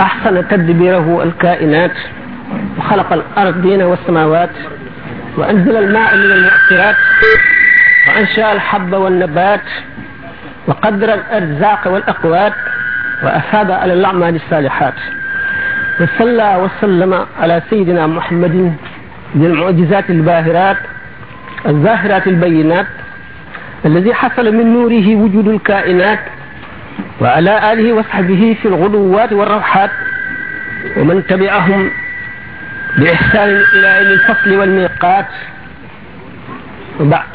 أحسن 0.00 0.48
تدبيره 0.48 1.22
الكائنات 1.22 1.96
وخلق 2.78 3.12
الأرضين 3.12 3.82
والسماوات 3.82 4.50
وأنزل 5.36 5.76
الماء 5.76 6.16
من 6.16 6.32
المؤثرات 6.32 6.96
وأنشأ 8.08 8.52
الحب 8.52 8.92
والنبات 8.94 9.62
وقدر 10.66 11.14
الأرزاق 11.14 11.88
والأقوات 11.92 12.52
وأفاد 13.22 13.70
على 13.70 13.92
الأعمال 13.92 14.34
الصالحات 14.36 14.94
وصلى 16.00 16.56
وسلم 16.56 17.26
على 17.42 17.62
سيدنا 17.70 18.06
محمد 18.06 18.74
المعجزات 19.34 20.10
الباهرات 20.10 20.76
الظاهرات 21.68 22.26
البينات 22.26 22.86
الذي 23.86 24.14
حصل 24.14 24.52
من 24.54 24.72
نوره 24.74 25.16
وجود 25.16 25.48
الكائنات 25.48 26.18
وعلى 27.20 27.72
آله 27.72 27.92
وصحبه 27.92 28.56
في 28.62 28.68
الغدوات 28.68 29.32
والروحات 29.32 29.90
ومن 30.96 31.26
تبعهم 31.26 31.90
بإحسان 32.98 33.48
إلى 33.74 33.98
الفصل 33.98 34.54
والميقات 34.56 35.26
وبعد 37.00 37.28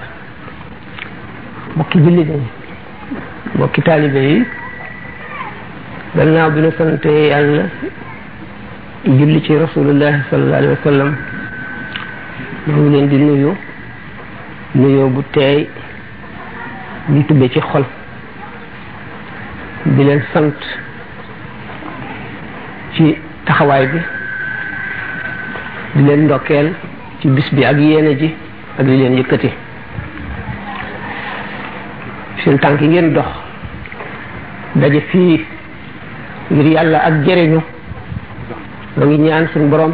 بكي 1.77 1.99
بالله 1.99 2.41
mbokki 3.55 3.81
taalibe 3.81 4.19
yi 4.31 4.41
gannaaw 6.15 6.49
bi 6.55 6.61
nu 6.61 6.71
sante 6.77 7.09
yàlla 7.31 7.63
julli 9.19 9.39
ci 9.45 9.57
rasulullah 9.63 10.13
sallallahu 10.29 10.59
alayhi 10.61 10.75
wa 10.77 10.83
sallam 10.83 11.15
leen 12.93 13.09
di 13.09 13.17
nuyu 13.23 13.53
nuyoo 14.81 15.09
bu 15.15 15.23
teey 15.35 15.67
di 17.09 17.23
tubbe 17.27 17.49
ci 17.53 17.59
xol 17.59 17.83
di 19.85 20.03
leen 20.03 20.21
sant 20.33 20.59
ci 22.93 23.17
taxawaay 23.45 23.85
bi 23.93 23.99
di 25.95 26.01
leen 26.07 26.23
ndokkeel 26.25 26.71
ci 27.21 27.27
bis 27.35 27.49
bi 27.55 27.65
ak 27.65 27.77
yéene 27.89 28.15
ji 28.19 28.29
ak 28.79 28.85
li 28.87 28.97
leen 29.01 29.17
yëkkati 29.19 29.49
seen 32.43 32.57
tànk 32.63 32.81
ngeen 32.89 33.13
dox 33.13 33.40
daje 34.77 35.01
fii 35.11 35.35
ngir 36.51 36.67
yàlla 36.73 36.99
ak 37.07 37.25
jëriñu 37.25 37.59
ma 38.97 39.05
ngi 39.05 39.17
ñaan 39.17 39.47
suñ 39.53 39.69
borom 39.69 39.93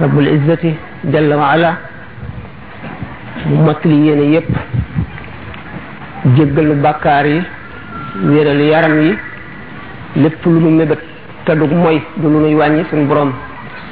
rabbul 0.00 0.28
izzati 0.28 0.74
jalla 1.12 1.36
wa 1.36 1.46
ala 1.52 1.76
mu 3.46 3.56
mottali 3.64 3.96
yéene 4.06 4.22
yépp 4.34 4.50
jéggal 6.36 6.66
nu 6.66 6.74
bàkkaar 6.82 7.26
yi 7.26 7.42
wéeral 8.22 8.60
yaram 8.60 9.00
yi 9.00 9.16
lépp 10.22 10.44
lu 10.44 10.60
nu 10.60 10.70
mébét 10.76 11.00
te 11.44 11.52
du 11.54 11.66
mooy 11.74 12.00
du 12.18 12.28
lu 12.28 12.38
nuy 12.40 12.54
wàññi 12.54 12.84
suñ 12.88 13.06
borom 13.06 13.32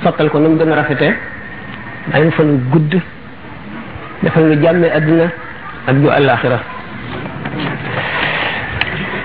sottal 0.05 0.31
ko 0.31 0.39
nu 0.39 0.51
mu 0.51 0.57
gën 0.59 0.71
a 0.71 0.75
rafete 0.77 1.17
ay 2.13 2.31
fan 2.31 2.61
gudd 2.71 2.95
defal 4.23 4.45
nu 4.45 4.63
jàmme 4.63 4.87
àdduna 4.97 5.31
ak 5.89 5.97
ju 5.97 6.09
àllaaxira 6.11 6.61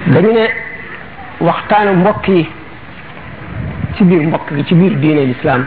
dañu 0.09 0.31
ne 0.33 0.45
waxtaanu 1.41 1.95
mbokk 1.95 2.27
yi 2.29 2.47
ci 3.97 4.03
biir 4.03 4.27
mbokk 4.27 4.49
gi 4.55 4.63
ci 4.65 4.75
biir 4.75 4.99
diine 4.99 5.25
lislaam 5.25 5.65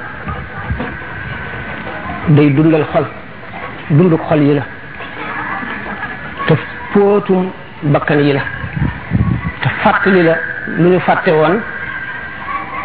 day 2.28 2.50
dundal 2.54 2.84
xol 2.92 3.04
dunduk 3.90 4.22
xol 4.28 4.40
yi 4.40 4.54
la 4.54 4.62
te 6.46 6.54
póotum 6.92 7.50
bakkan 7.82 8.18
yi 8.20 8.32
la 8.32 8.40
te 9.60 9.68
fàttali 9.82 10.22
la 10.22 10.34
lu 10.78 10.88
ñu 10.90 11.00
fàtte 11.00 11.30
woon 11.30 11.58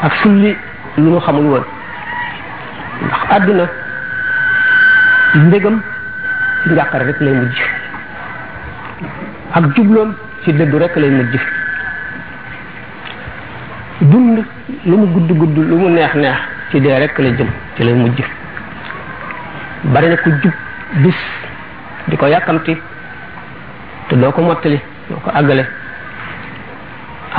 ak 0.02 0.12
sulli 0.24 0.58
lu 0.98 1.12
ñu 1.12 1.20
xamul 1.20 1.46
woon 1.52 1.64
ndax 3.06 3.38
àdduna 3.38 3.70
mbégam 5.36 5.82
ci 6.64 6.70
njàqare 6.70 7.04
rek 7.06 7.20
lay 7.22 7.34
mujj 7.34 7.60
ak 9.54 9.64
jubloom 9.76 10.16
ci 10.44 10.52
dëddu 10.52 10.78
rek 10.78 10.96
lay 11.00 11.10
mujj 11.10 11.36
dund 14.12 14.44
lu 14.86 14.96
mu 15.00 15.08
gudd 15.16 15.32
gudd 15.40 15.56
lu 15.58 15.76
mu 15.80 15.90
neex 15.92 16.14
neex 16.16 16.36
ci 16.72 16.80
dee 16.82 16.98
rekk 17.00 17.18
la 17.20 17.30
jëm 17.38 17.48
ci 17.76 17.84
lay 17.84 17.94
mujj 17.94 18.22
bari 19.94 20.10
na 20.10 20.18
ku 20.18 20.30
jub 20.44 20.54
bis 21.04 21.16
di 22.10 22.18
ko 22.20 22.26
yàkkamti 22.28 22.76
te 24.10 24.16
doo 24.16 24.32
ko 24.32 24.42
mottali 24.42 24.80
doo 25.10 25.20
ko 25.24 25.30
àggale 25.32 25.64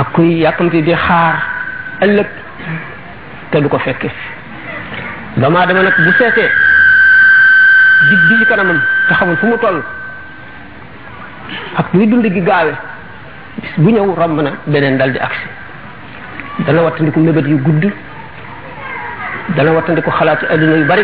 ak 0.01 0.11
kuy 0.13 0.39
yàkkamti 0.41 0.81
di 0.81 0.93
xaar 0.95 1.35
ëllëg 2.01 2.27
te 3.51 3.61
du 3.61 3.67
ko 3.69 3.77
fekke 3.77 4.09
damaa 5.37 5.65
dama 5.67 5.83
nag 5.83 5.93
bu 6.05 6.11
seetee 6.17 6.49
di 8.09 8.15
bi 8.29 8.37
ci 8.39 8.45
kanamam 8.49 8.81
te 9.07 9.13
xamul 9.13 9.37
fu 9.37 9.45
mu 9.45 9.57
toll 9.59 9.83
ak 11.75 11.93
muy 11.93 12.07
dund 12.07 12.25
gi 12.33 12.41
gaawe 12.41 12.73
bis 13.57 13.69
bu 13.77 13.89
ñëw 13.91 14.13
romb 14.15 14.41
na 14.41 14.51
beneen 14.67 14.97
dal 14.97 15.11
di 15.11 15.17
agsi 15.19 15.47
dana 16.65 16.81
wattandiku 16.83 17.19
mébét 17.19 17.45
yu 17.47 17.57
gudd 17.61 17.83
dana 19.55 19.71
wattandiku 19.71 20.09
xalaat 20.11 20.39
ci 20.39 20.45
àdduna 20.45 20.75
yu 20.77 20.85
bari 20.85 21.03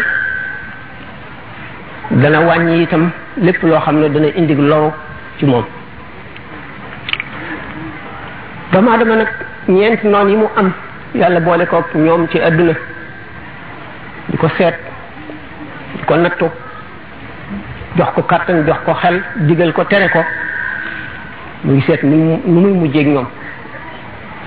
dana 2.22 2.40
wàññi 2.42 2.84
itam 2.84 3.10
lépp 3.38 3.64
loo 3.64 3.80
xam 3.80 3.96
ne 4.02 4.10
dana 4.10 4.28
indi 4.36 4.54
loru 4.56 4.92
ci 5.38 5.46
moom 5.46 5.66
doomu 8.74 8.90
aadama 8.92 9.16
nag 9.16 9.28
ñeenti 9.68 10.08
noon 10.08 10.30
yi 10.30 10.36
mu 10.36 10.48
am 10.58 10.72
yàlla 11.14 11.40
boole 11.40 11.66
ko 11.66 11.84
ñoom 11.94 12.28
ci 12.30 12.40
àdduna 12.40 12.74
di 14.28 14.38
ko 14.38 14.50
seet 14.58 14.76
di 15.98 16.04
ko 16.06 16.16
nattu 16.16 16.48
jox 17.98 18.12
ko 18.14 18.22
kàttan 18.24 18.66
jox 18.66 18.78
ko 18.86 18.94
xel 18.94 19.22
diggal 19.38 19.72
ko 19.74 19.84
tere 19.86 20.10
ko 20.10 20.24
muy 21.64 21.76
ngi 21.76 21.82
seet 21.88 22.04
nu 22.04 22.38
muy 22.46 22.74
mujjee 22.74 23.04
ñom 23.06 23.28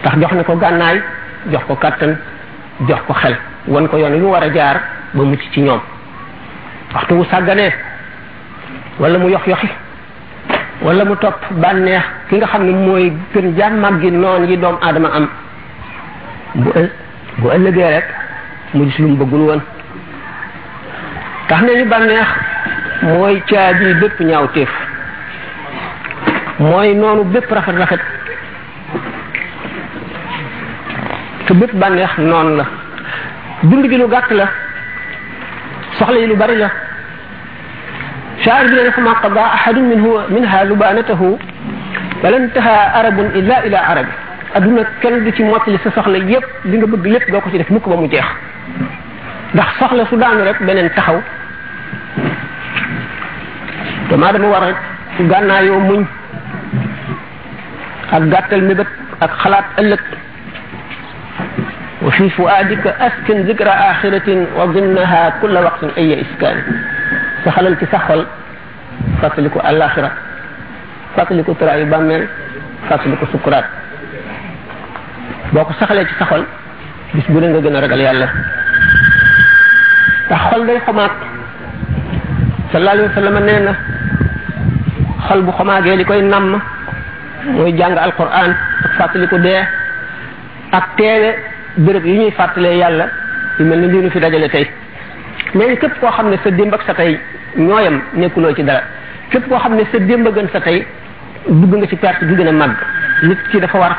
tax 0.03 0.15
jox 0.21 0.33
na 0.35 0.43
ko 0.45 0.57
gànnaay 0.57 0.97
jox 1.53 1.65
ko 1.67 1.75
katan 1.77 2.17
jox 2.89 2.99
ko 3.07 3.13
xel 3.15 3.35
wan 3.69 3.87
ko 3.89 3.97
yoon 3.99 4.15
yu 4.19 4.27
wara 4.31 4.49
jaar 4.53 4.77
ba 5.15 5.25
mucc 5.25 5.41
ci 5.53 5.61
ñom 5.61 5.81
waxtu 6.95 7.15
wu 7.15 7.25
sagane 7.31 7.71
wala 8.99 9.19
mu 9.19 9.29
yox 9.31 9.47
yoxi 9.47 9.69
wala 10.83 11.05
mu 11.05 11.17
top 11.17 11.39
banex 11.61 12.03
ki 12.29 12.37
nga 12.37 12.47
xamni 12.47 12.73
moy 12.75 13.13
gën 13.33 13.55
jaan 13.57 13.79
maggi 13.79 14.11
non 14.11 14.45
yi 14.49 14.57
doom 14.57 14.77
adama 14.81 15.09
am 15.15 15.29
bu 16.55 16.71
bu 17.39 17.49
ëllëgee 17.55 17.89
rek 17.95 18.05
mu 18.75 18.85
gis 18.91 18.99
lu 18.99 19.09
mu 19.11 19.25
won 19.49 19.61
tax 21.49 21.63
ne 21.63 21.75
ni 21.77 21.85
moy 21.85 22.17
mooy 23.03 23.43
caaji 23.47 23.95
bépp 24.01 24.21
ñaawteef 24.21 24.85
mooy 26.71 26.91
noonu 27.01 27.25
bépp 27.33 27.51
rafet 27.57 27.77
rafet 27.83 28.03
te 31.47 31.53
bépp 31.61 31.73
bànneex 31.81 32.13
noonu 32.29 32.53
la 32.61 32.65
dund 33.71 33.85
gi 33.91 33.97
lu 34.01 34.07
gàtt 34.15 34.31
la 34.39 34.47
soxla 35.99 36.19
yi 36.23 36.27
lu 36.31 36.37
bari 36.43 36.57
la 36.63 36.69
shaar 38.45 38.65
bi 38.71 38.77
ne 38.87 38.91
fa 38.97 39.01
ma 39.07 39.13
qada 39.23 39.43
ahadun 39.57 39.87
minhu 39.93 40.09
minha 40.35 40.59
lubanatahu 40.71 41.29
walantaha 42.23 42.75
arabun 42.99 43.27
illa 43.39 43.57
ila 43.69 43.79
arabi 43.93 44.13
adduna 44.57 44.83
kenn 45.03 45.25
du 45.25 45.31
ci 45.37 45.43
mottali 45.51 45.79
sa 45.85 45.91
soxla 45.97 46.17
yépp 46.31 46.45
li 46.65 46.77
nga 46.79 46.87
bëgg 46.93 47.07
lépp 47.15 47.27
doo 47.33 47.43
ci 47.51 47.59
def 47.59 47.71
mukk 47.71 47.87
ba 47.91 47.97
mu 47.97 48.09
jeex 48.15 48.27
ndax 49.55 49.69
soxla 49.79 50.03
su 50.11 50.17
daanu 50.23 50.41
rek 50.49 50.59
beneen 50.69 50.89
taxaw 50.97 51.21
damaa 54.11 54.33
dama 54.33 54.47
war 54.53 54.65
a 54.65 54.73
gànnaayoo 55.33 55.81
muñ 55.89 56.03
ak 58.11 58.23
gàttal 58.33 58.61
mébét 58.63 58.87
ak 59.19 59.31
xalaat 59.43 59.65
ëllëg 59.81 60.03
wa 62.03 62.11
fi 62.11 62.31
fuadika 62.31 62.91
askin 63.07 63.47
zikra 63.47 63.73
akhiratin 63.91 64.47
wa 64.57 64.67
dinnaha 64.73 65.41
kull 65.41 65.57
waqtin 65.67 65.91
ay 65.97 66.13
iskan 66.25 66.57
sa 67.45 67.51
xalal 67.51 67.77
ci 67.79 67.87
saxol 67.91 68.27
fatliku 69.21 69.59
alaxira 69.65 70.11
fàttaliku 71.17 71.55
tiraayu 71.59 71.87
bàmmeel 71.87 72.29
fàttaliku 72.89 73.25
sukuraat 73.33 73.65
boo 75.53 75.65
ko 75.65 75.73
saxalee 75.79 76.05
ci 76.07 76.15
saxol 76.19 76.45
bis 77.15 77.25
bu 77.29 77.39
nga 77.41 77.61
gëna 77.61 77.81
ragal 77.81 78.01
yàlla 78.01 78.29
ta 80.29 80.37
xol 80.49 80.67
day 80.67 80.79
xomaat 80.87 81.13
sallallahu 82.73 82.97
alayhi 82.97 83.09
wa 83.09 83.15
sallam 83.21 83.39
nee 83.47 83.61
na 83.67 83.73
xol 85.29 85.41
bu 85.43 85.51
xomaagee 85.53 85.97
likoy 85.97 86.23
nam 86.23 86.61
mooy 87.53 87.73
jàng 87.79 87.97
alquran 87.97 88.53
ak 88.85 88.99
fàttaliku 88.99 89.39
dee 89.43 89.61
ak 90.73 90.89
teewe 90.97 91.35
bërëb 91.77 92.05
yi 92.07 92.19
ñuy 92.19 92.31
fàttalee 92.31 92.77
yàlla 92.79 93.07
yu 93.59 93.65
mel 93.67 93.79
ne 93.81 93.87
lii 93.93 94.03
nu 94.03 94.11
fi 94.11 94.19
dajale 94.21 94.49
tey 94.49 94.67
léegi 95.55 95.77
képp 95.77 96.01
koo 96.01 96.11
xam 96.11 96.31
ne 96.31 96.37
sa 96.45 96.51
démb 96.51 96.75
ak 96.75 96.81
sa 96.87 96.95
tey 96.95 97.19
ñooyam 97.57 98.01
nekkuloo 98.15 98.55
ci 98.55 98.63
dara 98.63 98.83
képp 99.31 99.49
koo 99.49 99.59
xam 99.59 99.75
ne 99.77 99.85
sa 99.93 99.99
démb 99.99 100.27
a 100.27 100.31
gën 100.31 100.47
sa 100.53 100.61
tey 100.61 100.87
dugg 101.49 101.75
nga 101.77 101.87
ci 101.87 101.97
perte 101.97 102.23
du 102.27 102.35
gën 102.37 102.47
a 102.49 102.53
màgg 102.53 102.77
nit 103.23 103.39
ki 103.51 103.61
dafa 103.61 103.79
war 103.79 103.97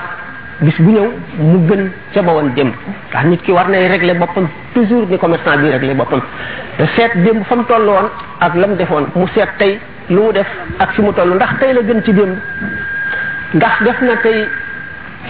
bis 0.62 0.78
bu 0.82 0.92
ñëw 0.92 1.10
mu 1.38 1.68
gën 1.68 1.90
ca 2.14 2.22
ba 2.24 2.32
woon 2.34 2.50
démb 2.56 2.74
ndax 3.10 3.26
nit 3.26 3.42
ki 3.44 3.52
war 3.52 3.70
nay 3.70 3.88
régler 3.88 4.16
boppam 4.16 4.48
toujours 4.74 5.08
ni 5.10 5.18
commerçant 5.20 5.58
bi 5.60 5.70
régler 5.70 5.94
boppam 5.96 6.22
te 6.78 6.86
seet 6.96 7.12
démb 7.24 7.44
fa 7.46 7.56
mu 7.56 7.64
toll 7.66 7.86
woon 7.86 8.08
ak 8.40 8.56
la 8.56 8.68
mu 8.68 8.76
defoon 8.76 9.06
mu 9.16 9.28
seet 9.36 9.50
tey 9.60 9.80
lu 10.10 10.20
mu 10.24 10.32
def 10.34 10.48
ak 10.80 10.92
fi 10.94 11.02
mu 11.02 11.14
toll 11.14 11.36
ndax 11.36 11.60
tey 11.60 11.74
la 11.74 11.82
gën 11.82 12.02
ci 12.04 12.14
démb 12.14 12.36
ndax 13.54 13.74
def 13.86 14.00
na 14.02 14.16
tey 14.26 14.48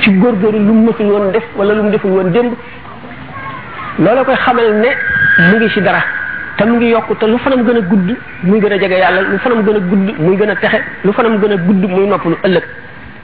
ci 0.01 0.09
góorgóorlu 0.15 0.59
lu 0.59 0.73
mu 0.73 0.87
mësul 0.89 1.09
woon 1.11 1.31
def 1.31 1.43
wala 1.55 1.73
lu 1.73 1.83
mu 1.83 1.91
deful 1.91 2.11
woon 2.11 2.29
démb 2.31 2.53
la 3.99 4.23
koy 4.23 4.35
xamal 4.35 4.73
ne 4.81 4.89
mu 5.51 5.55
ngi 5.57 5.69
ci 5.73 5.81
dara 5.81 5.99
te 6.57 6.63
mu 6.65 6.75
ngi 6.77 6.87
yokk 6.87 7.17
te 7.19 7.25
lu 7.25 7.37
fanam 7.37 7.63
gën 7.65 7.77
a 7.77 7.81
gudd 7.81 8.11
muy 8.43 8.59
gën 8.61 8.71
a 8.71 8.77
jege 8.79 8.95
yàlla 8.97 9.21
lu 9.21 9.37
fanam 9.39 9.63
gën 9.63 9.75
a 9.75 9.79
gudd 9.79 10.19
muy 10.19 10.37
gën 10.37 10.49
a 10.49 10.55
texe 10.55 10.79
lu 11.03 11.11
fanam 11.11 11.37
gën 11.39 11.51
a 11.51 11.57
gudd 11.57 11.83
muy 11.89 12.07
noppalu 12.07 12.35
ëllëg 12.45 12.63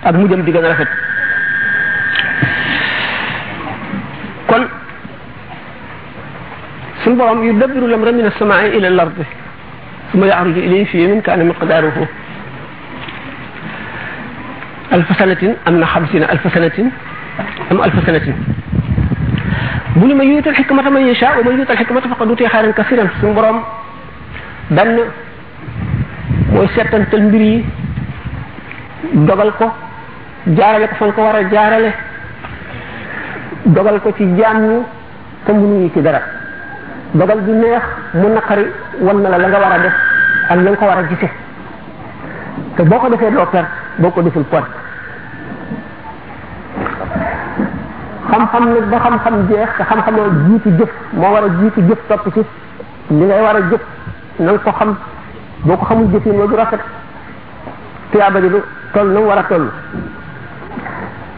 ak 0.04 0.16
mujjam 0.16 0.42
di 0.44 0.52
gën 0.52 0.66
a 0.66 0.70
rafet 0.70 0.92
kon 4.48 4.64
suñu 7.04 7.16
borom 7.16 7.44
yu 7.44 7.54
dabbiru 7.54 7.88
lam 7.88 8.04
ra 8.04 8.12
min 8.12 8.26
asamaai 8.26 8.76
ila 8.78 8.88
l 8.90 9.00
ardi 9.00 9.24
suma 10.12 10.26
yaaruju 10.28 10.60
ilayhi 10.60 10.86
fi 10.86 11.02
yamin 11.02 11.22
kaana 11.22 11.44
miqdaaruhu 11.46 12.08
ألف 14.94 15.10
سنة 15.22 15.44
أم 15.68 15.76
خمسين 15.92 16.24
ألف 16.34 16.44
سنة 16.56 16.78
أم 17.72 17.78
ألف 17.88 17.96
سنة 18.08 18.28
بل 20.00 20.12
من 20.20 20.28
يؤت 20.32 20.48
الحكمة 20.48 20.90
من 20.96 21.04
يشاء 21.12 21.34
ومن 21.40 21.52
يؤت 21.60 21.72
الحكمة 21.72 22.02
فقد 22.12 22.28
أوتي 22.32 22.48
خيرا 22.54 22.72
كثيرا 22.80 23.06
سنبرم 23.22 23.58
بن 24.76 24.90
ويسيرتن 26.56 27.04
تلمبري 27.12 27.54
دوغل 29.30 29.52
كو 29.60 29.68
جارل 30.58 30.84
كو 30.90 30.96
فنكو 31.00 31.22
وارا 31.26 31.42
جارل 31.54 31.86
دوغل 33.76 33.98
كو 34.04 34.10
تي 34.18 34.26
جامو 34.40 34.76
كم 35.46 35.56
بنوي 35.62 35.90
كي 35.96 36.02
درا 36.08 36.22
دوغل 37.20 37.40
دي 37.46 37.52
نيخ 37.62 37.86
من 38.22 38.32
نقري 38.38 38.66
ونلا 39.08 39.38
لنغا 39.42 39.58
وارا 39.64 39.78
دي 39.86 39.90
أن 40.52 40.58
لنكو 40.66 40.86
وارا 40.90 41.02
جيسي 41.10 41.30
تبوكو 42.78 43.08
دي 43.12 43.18
فيدو 43.22 43.42
أكتر 43.46 43.66
بوكو 44.04 44.22
دي 44.28 44.32
فيدو 44.32 44.46
أكتر 44.58 44.81
xam-xam 48.31 48.63
nag 48.74 48.89
ba 48.92 48.98
xam-xam 49.04 49.36
jeex 49.50 49.69
te 49.78 49.83
xam-xam 49.89 50.16
moo 50.16 50.30
jiitu 50.48 50.69
jëf 50.80 50.89
moo 51.13 51.31
war 51.33 51.44
a 51.44 51.50
jiitu 51.60 51.81
jëf 51.89 51.98
topp 52.07 52.28
ci 52.33 52.44
li 53.10 53.25
ngay 53.28 53.42
war 53.44 53.56
a 53.56 53.60
jëf 53.69 53.81
na 54.39 54.51
ko 54.66 54.72
xam 54.80 54.95
boo 55.66 55.78
ko 55.78 55.86
xamul 55.86 56.07
jëfin 56.13 56.31
wa 56.39 56.48
du 56.48 56.56
rafet 56.56 56.80
tiyaaba 58.12 58.42
ji 58.42 58.50
du 58.50 58.62
toll 58.94 59.07
na 59.12 59.19
war 59.19 59.38
a 59.39 59.44
toll 59.44 59.68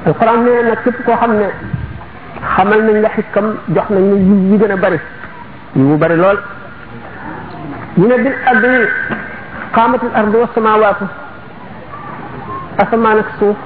alquran 0.06 0.44
nee 0.46 0.64
nag 0.70 0.82
képp 0.84 1.06
koo 1.06 1.16
xam 1.20 1.32
ne 1.36 1.46
xamal 2.56 2.82
nañ 2.86 3.02
la 3.02 3.10
xikkam 3.10 3.46
jox 3.68 3.90
nañ 3.90 4.04
la 4.10 4.16
yiw 4.18 4.36
yi 4.52 4.58
gën 4.60 4.72
a 4.72 4.78
bari 4.78 5.00
yiw 5.76 5.88
bu 5.88 5.98
bari 5.98 6.16
lool 6.16 6.38
ñu 7.98 8.08
ne 8.08 8.16
bil 8.24 8.34
addi 8.52 8.74
qaamatul 9.76 10.10
ardi 10.16 10.36
wa 10.38 10.50
samawaatu 10.54 11.06
asamaan 12.78 13.18
ak 13.20 13.28
suuf 13.40 13.58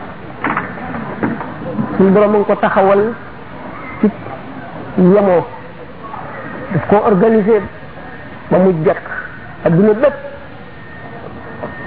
suñu 1.98 2.12
borom 2.14 2.32
mu 2.32 2.38
ngi 2.40 2.46
ko 2.48 2.56
taxawal 2.62 3.02
ci 4.00 4.08
yemoo 5.14 5.42
daf 6.72 6.84
ko 6.90 6.96
organisé 7.10 7.58
ba 8.52 8.58
mu 8.62 8.72
jekk 8.86 9.04
aduna 9.66 9.94
bépp 9.94 10.18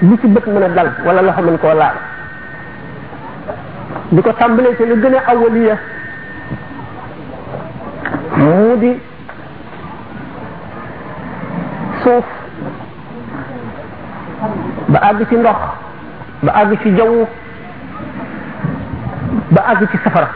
li 0.01 0.17
ci 0.21 0.27
bët 0.27 0.45
mën 0.47 0.63
a 0.63 0.69
dal 0.69 0.89
wala 1.05 1.21
loxo 1.21 1.41
mën 1.41 1.57
koo 1.59 1.73
laal 1.73 1.95
di 4.11 4.21
ko 4.21 4.31
tàmbalee 4.33 4.75
ci 4.75 4.85
lu 4.85 4.95
gën 5.01 5.15
a 5.15 5.21
awaliya 5.31 5.75
mu 8.37 8.75
di 8.81 8.91
suuf 12.03 12.25
ba 14.89 14.99
àgg 15.09 15.27
ci 15.29 15.35
ndox 15.35 15.57
ba 16.43 16.51
àgg 16.59 16.81
ci 16.81 16.95
jaww 16.97 17.27
ba 19.55 19.61
àgg 19.71 19.83
ci 19.91 19.97
safara 20.03 20.29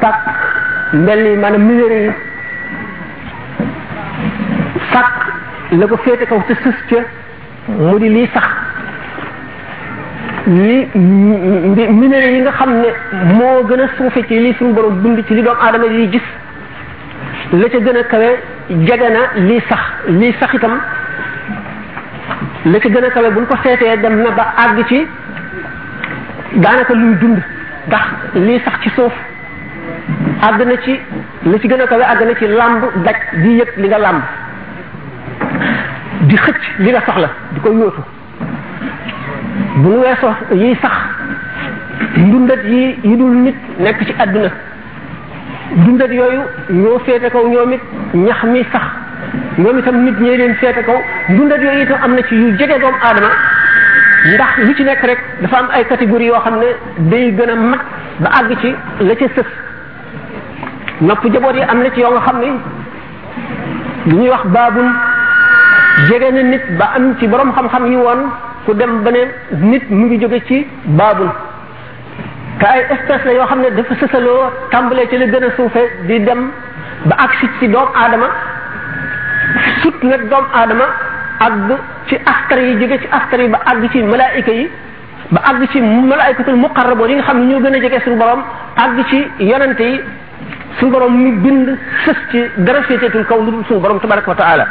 sàkk 0.00 0.94
mel 1.06 1.20
ni 1.24 1.36
maanaam 1.36 1.64
minéraux 1.68 2.02
yi 2.02 2.12
sàkk 4.92 5.16
la 5.78 5.86
ko 5.86 5.96
féete 6.04 6.26
kaw 6.26 6.40
te 6.48 6.54
sës 6.62 6.78
ca 6.88 7.04
mu 7.78 7.98
di 7.98 8.08
lii 8.08 8.28
sax 8.32 8.48
li 10.46 10.78
minéraux 10.96 12.30
yi 12.34 12.40
nga 12.44 12.52
xam 12.58 12.70
ne 12.80 12.90
moo 13.36 13.62
gën 13.68 13.80
a 13.80 13.88
suufe 13.96 14.26
ci 14.28 14.38
li 14.40 14.54
suñu 14.58 14.72
borom 14.74 15.00
dund 15.02 15.20
ci 15.26 15.34
li 15.34 15.42
doomu 15.42 15.60
aadama 15.60 15.88
di 15.88 16.08
gis 16.12 16.28
la 17.52 17.68
ca 17.68 17.78
gën 17.78 17.96
a 18.00 18.02
kawe 18.04 18.28
jege 18.70 19.08
na 19.16 19.22
lii 19.48 19.60
sax 19.68 19.80
lii 20.08 20.34
sax 20.40 20.54
itam 20.56 20.80
la 22.64 22.78
ca 22.80 22.88
gën 22.88 23.04
a 23.04 23.10
kawe 23.10 23.30
buñ 23.36 23.46
ko 23.46 23.56
seetee 23.62 23.96
dem 24.02 24.22
na 24.22 24.30
ba 24.30 24.52
àgg 24.64 24.86
ci 24.88 25.00
daanaka 26.58 26.94
luy 26.94 27.14
dund 27.20 27.38
ndax 27.86 28.06
lii 28.34 28.58
sax 28.64 28.74
ci 28.82 28.90
suuf 28.90 29.12
àgg 30.42 30.60
na 30.66 30.76
ci 30.84 30.98
li 31.44 31.58
ci 31.60 31.68
gën 31.68 31.80
a 31.80 31.86
kawe 31.86 32.02
àgg 32.04 32.26
na 32.26 32.34
ci 32.34 32.46
làmb 32.46 32.82
daj 33.04 33.14
di 33.42 33.50
yëg 33.58 33.70
li 33.78 33.86
nga 33.88 33.98
làmb 33.98 34.22
di 36.28 36.34
xëcc 36.36 36.62
li 36.78 36.90
nga 36.90 37.00
soxla 37.06 37.28
di 37.52 37.60
ko 37.60 37.72
yóotu 37.72 38.02
bu 39.76 39.88
nu 39.90 40.00
weesoo 40.00 40.34
yiy 40.54 40.74
sax 40.82 40.92
ndundat 42.16 42.62
yi 42.64 42.98
yi 43.02 43.16
dul 43.16 43.34
nit 43.42 43.56
nekk 43.80 44.04
ci 44.06 44.14
àdduna 44.18 44.50
dundat 45.84 46.10
yooyu 46.12 46.42
ñoo 46.70 46.98
féete 47.04 47.30
kaw 47.30 47.46
ñoom 47.48 47.72
it 47.72 47.80
ñax 48.14 48.42
mi 48.44 48.64
sax 48.72 48.82
ñoom 49.58 49.78
itam 49.78 50.02
nit 50.04 50.18
ñee 50.20 50.36
leen 50.36 50.54
feete 50.56 50.82
kaw 50.84 50.98
ndundat 51.28 51.60
yooyu 51.62 51.82
itam 51.82 51.98
am 52.02 52.14
na 52.14 52.22
ci 52.24 52.34
yu 52.34 52.56
jege 52.56 52.78
doomu 52.80 52.98
aadama 53.02 53.30
ndax 54.28 54.56
lu 54.66 54.72
ci 54.76 54.84
nekk 54.84 55.00
rek 55.02 55.20
dafa 55.40 55.56
am 55.56 55.68
ay 55.72 55.84
catégorie 55.88 56.26
yoo 56.28 56.40
xam 56.40 56.56
ne 56.60 56.68
day 57.08 57.32
gën 57.32 57.50
a 57.50 57.54
mag 57.56 57.80
ba 58.20 58.28
àgg 58.38 58.58
ci 58.60 58.74
la 59.00 59.14
ci 59.16 59.24
sës 59.34 59.46
nopp 61.00 61.24
jaboot 61.32 61.54
yi 61.54 61.62
am 61.62 61.82
na 61.82 61.90
ci 61.90 62.00
yoo 62.00 62.10
nga 62.12 62.20
xam 62.20 62.38
ne 62.40 62.46
yu 62.46 62.60
ñuy 64.16 64.28
wax 64.28 64.44
baabul 64.48 64.88
jege 66.08 66.30
na 66.32 66.42
nit 66.42 66.66
ba 66.78 66.90
am 66.96 67.16
ci 67.18 67.26
boroom 67.28 67.52
xam-xam 67.52 67.86
yi 67.86 67.96
woon 67.96 68.20
ku 68.66 68.74
dem 68.74 69.02
ba 69.02 69.10
ne 69.10 69.20
nit 69.60 69.88
mu 69.90 70.04
ngi 70.06 70.20
jóge 70.20 70.40
ci 70.46 70.66
baabul 70.84 71.28
te 72.58 72.66
ay 72.66 72.84
espèce 72.90 73.24
la 73.24 73.32
yoo 73.32 73.46
xam 73.46 73.60
ne 73.60 73.70
dafa 73.70 73.94
sësaloo 73.94 74.52
tàmbalee 74.70 75.08
ci 75.08 75.16
la 75.16 75.26
gën 75.26 75.44
a 75.44 75.50
suufe 75.56 75.80
di 76.06 76.20
dem 76.24 76.50
ba 77.06 77.16
agsi 77.16 77.48
ci 77.58 77.68
doom 77.68 77.88
aadama 77.94 78.26
sut 79.82 80.02
nag 80.02 80.28
doom 80.28 80.44
aadama 80.52 80.84
àgg 81.46 81.70
ci 82.08 82.16
askar 82.32 82.58
yi 82.60 82.78
jóge 82.80 82.96
ci 83.00 83.06
askar 83.18 83.40
yi 83.40 83.48
ba 83.48 83.58
àgg 83.64 83.90
ci 83.92 84.02
malaayika 84.02 84.52
yi 84.52 84.70
ba 85.32 85.40
àgg 85.50 85.70
ci 85.72 85.80
malaayikatul 85.80 86.56
muqarraboon 86.56 87.10
yi 87.10 87.14
nga 87.16 87.22
xam 87.24 87.38
ne 87.40 87.44
ñoo 87.50 87.60
gën 87.60 87.74
a 87.76 87.80
jege 87.80 87.98
suñu 88.04 88.16
borom 88.16 88.42
àgg 88.76 88.98
ci 89.08 89.30
yonente 89.44 89.80
yi 89.82 90.02
suñu 90.78 90.90
borom 90.92 91.14
mi 91.16 91.32
bind 91.32 91.68
sës 92.04 92.16
ci 92.30 92.42
dara 92.58 92.82
féeteetul 92.82 93.24
kaw 93.24 93.38
lu 93.40 93.50
dul 93.52 93.64
suñu 93.68 93.80
wa 94.26 94.34
taala 94.34 94.66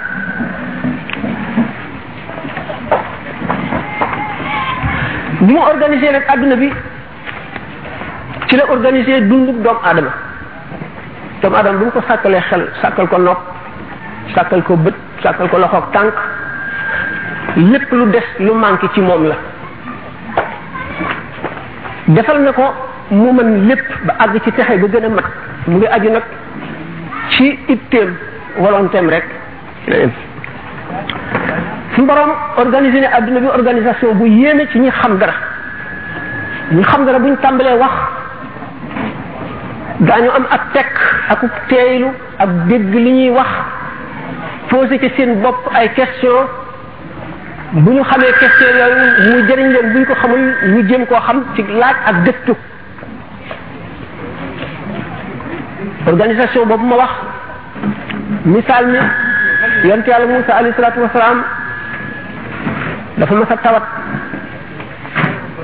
bi 5.41 5.53
mu 5.53 5.59
organisé 5.71 6.11
nag 6.11 6.23
adduna 6.27 6.55
ci 8.47 8.55
la 8.57 8.63
organisé 8.69 9.21
dundu 9.27 9.53
doomu 9.63 9.79
aadama 9.83 10.11
doomu 11.41 11.55
aadama 11.57 11.77
bi 11.79 11.91
ko 11.91 12.01
sàkkalee 12.07 12.41
xel 12.49 12.67
sàkkal 12.81 13.07
ko 13.07 13.17
nopp 13.17 13.39
sàkkal 14.35 14.61
ko 14.61 14.75
bët 14.75 14.95
sàkkal 15.23 15.49
ko 15.49 15.57
loxoog 15.57 15.91
tànk 15.93 16.13
lépp 17.55 17.91
lu 17.91 18.05
des 18.11 18.23
lu 18.43 18.51
manqué 18.51 18.87
ci 18.93 19.01
moom 19.01 19.25
la 19.27 19.35
defal 22.07 22.41
na 22.43 22.53
ko 22.53 22.63
mu 23.11 23.31
mën 23.33 23.67
lépp 23.67 23.85
ba 24.05 24.15
àgg 24.19 24.39
ci 24.43 24.51
texe 24.51 24.79
ba 24.79 24.87
gën 24.87 25.05
a 25.05 25.09
mat 25.09 25.23
mu 25.67 25.77
ngi 25.77 25.85
aju 25.87 26.09
nag 26.11 26.23
ci 27.31 27.59
itteem 27.67 28.15
volontéem 28.57 29.09
rek 29.09 29.25
suñu 31.95 32.07
borom 32.07 32.31
organisé 32.57 32.99
ne 32.99 33.05
adduna 33.07 33.39
bi 33.39 33.47
organisation 33.47 34.13
bu 34.15 34.25
yéeme 34.27 34.67
ci 34.71 34.79
ñi 34.79 34.89
xam 34.91 35.17
dara 35.17 35.33
ñi 36.71 36.83
xam 36.83 37.05
dara 37.05 37.19
buñ 37.19 37.35
tàmbalee 37.41 37.77
wax 37.77 37.91
daañu 39.99 40.29
am 40.31 40.45
ak 40.51 40.71
tekk 40.73 40.93
ak 41.29 41.43
teeylu 41.67 42.07
ak 42.37 42.49
dégg 42.67 42.93
li 42.93 43.11
ñuy 43.11 43.29
wax 43.31 43.49
posé 44.69 44.99
ci 44.99 45.09
seen 45.17 45.41
bopp 45.41 45.69
ay 45.73 45.89
question 45.93 46.45
bu 47.71 47.91
ñu 47.93 48.03
xamee 48.03 48.31
question 48.39 48.69
yooyu 48.79 49.33
mu 49.33 49.47
jëriñ 49.47 49.67
leen 49.73 49.93
bu 49.93 50.05
ko 50.05 50.13
xamul 50.15 50.39
ñu 50.71 50.87
jéem 50.87 51.05
koo 51.05 51.19
xam 51.19 51.43
ci 51.55 51.63
laaj 51.67 51.95
ak 52.05 52.23
gëstu 52.25 52.53
organisation 56.07 56.65
boobu 56.65 56.85
ma 56.87 56.95
wax 56.95 57.09
misaal 58.45 58.87
mi 58.87 58.97
yonent 59.89 60.07
yàlla 60.07 60.25
Muusa 60.25 60.53
alayhi 60.53 60.75
salaatu 60.75 60.99
wasalaam 61.01 61.43
dafa 63.17 63.33
mas 63.35 63.51
a 63.51 63.57
tawat 63.57 63.83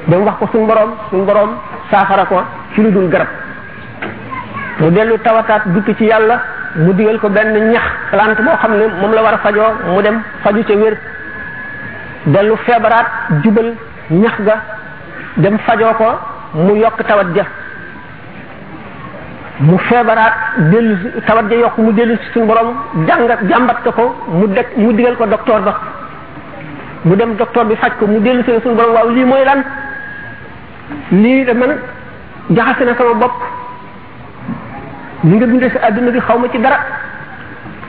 ba 0.08 0.18
mu 0.18 0.26
wax 0.26 0.36
ko 0.40 0.50
suñu 0.52 0.68
boroom 0.68 0.92
suñu 1.10 1.26
boroom 1.26 1.56
saafara 1.90 2.26
ko 2.26 2.44
ci 2.76 2.82
lu 2.82 2.92
dul 2.92 3.10
garab 3.10 3.28
mu 4.80 4.92
dellu 4.92 5.18
tawataat 5.24 5.62
dukki 5.74 5.96
ci 5.96 6.04
yàlla 6.06 6.40
mu 6.76 6.94
digal 6.94 7.18
ko 7.20 7.30
benn 7.30 7.72
ñax 7.72 7.84
plante 8.12 8.42
boo 8.44 8.56
xam 8.62 8.74
ne 8.78 8.88
moom 9.02 9.14
la 9.14 9.22
war 9.24 9.34
a 9.34 9.38
fajoo 9.40 9.74
mu 9.88 10.02
dem 10.04 10.22
faju 10.44 10.64
ca 10.64 10.74
wér 10.74 10.98
dellu 12.34 12.56
feebaraat 12.66 13.08
jubal 13.44 13.74
ñax 14.10 14.34
ga 14.48 14.56
dem 15.38 15.58
fajoo 15.66 15.94
ko 15.94 16.06
mu 16.54 16.76
yokk 16.80 17.02
tawat 17.08 17.34
ja 17.36 17.46
mu 19.60 19.78
feebaraat 19.88 20.34
dellu 20.72 20.96
tawat 21.28 21.50
ja 21.52 21.58
yokk 21.58 21.78
mu 21.78 21.92
dellu 21.94 22.18
si 22.18 22.32
suñu 22.34 22.46
borom 22.48 22.74
jàngat 23.08 23.40
jàmbat 23.50 23.84
ko 23.96 24.16
mu 24.32 24.48
dek 24.48 24.78
mu 24.78 24.92
digal 24.94 25.16
ko 25.18 25.26
docteur 25.28 25.62
ba 25.62 25.74
mu 27.04 27.16
dem 27.16 27.36
docteur 27.36 27.66
bi 27.66 27.76
faj 27.76 27.92
ko 28.00 28.08
mu 28.08 28.20
dellu 28.20 28.44
si 28.44 28.60
suñu 28.64 28.76
borom 28.76 28.94
waaw 28.96 29.10
lii 29.10 29.26
mooy 29.26 29.46
lan 29.46 29.64
lii 31.12 31.46
da 31.46 31.54
man 31.54 31.78
jaxase 32.50 32.86
na 32.86 32.96
sama 32.96 33.14
bopp 33.14 33.34
li 35.24 35.36
nga 35.38 35.46
dundee 35.46 35.70
si 35.70 35.78
àdduna 35.78 36.12
bi 36.12 36.20
xaw 36.20 36.40
ma 36.40 36.48
ci 36.50 36.58
dara 36.58 36.78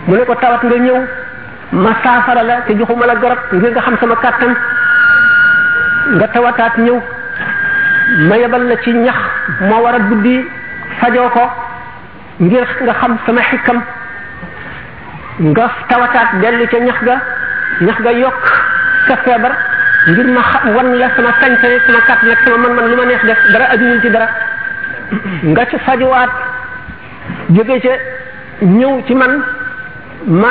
mu 0.09 0.15
ne 0.17 0.25
ko 0.25 0.35
tawat 0.35 0.63
nga 0.63 0.77
ñëw 0.77 1.05
ma 1.73 1.91
saafara 2.03 2.43
la 2.45 2.61
te 2.63 2.75
joxuma 2.79 3.07
la 3.07 3.15
garab 3.17 3.39
ngir 3.53 3.71
nga 3.73 3.81
xam 3.83 3.97
sama 4.01 4.15
kàttan 4.23 4.55
nga 6.15 6.27
tawataat 6.29 6.79
ñëw 6.79 6.99
ma 8.29 8.37
yebal 8.39 8.63
la 8.69 8.77
ci 8.85 8.91
ñax 8.95 9.15
moo 9.63 9.83
war 9.83 9.95
a 9.95 9.99
guddi 9.99 10.47
fajoo 11.01 11.29
ko 11.31 11.41
ngir 12.41 12.67
nga 12.85 12.93
xam 12.95 13.17
sama 13.27 13.41
xikkam 13.43 13.83
nga 15.41 15.69
tawataat 15.89 16.41
dellu 16.41 16.67
ca 16.69 16.79
ñax 16.79 16.99
ga 17.05 17.21
ñax 17.81 17.99
ga 18.03 18.11
yokk 18.11 18.45
sa 19.09 19.17
feebar 19.17 19.53
ngir 20.09 20.27
ma 20.27 20.41
xam 20.43 20.75
wan 20.77 20.95
la 20.99 21.11
sama 21.17 21.29
sañ-sañ 21.41 21.73
sama 21.87 22.01
kàttan 22.07 22.31
ak 22.31 22.39
sama 22.45 22.59
man-man 22.59 22.91
lu 22.91 22.97
ma 22.97 23.05
neex 23.07 23.25
def 23.25 23.39
dara 23.53 23.65
ajuwul 23.73 24.01
ci 24.03 24.11
dara 24.11 24.29
nga 25.43 25.67
ci 25.67 25.79
fajuwaat 25.79 26.31
jóge 27.51 27.81
ca 27.81 27.93
ñëw 28.61 29.03
ci 29.07 29.15
man 29.15 29.43
ma 30.27 30.49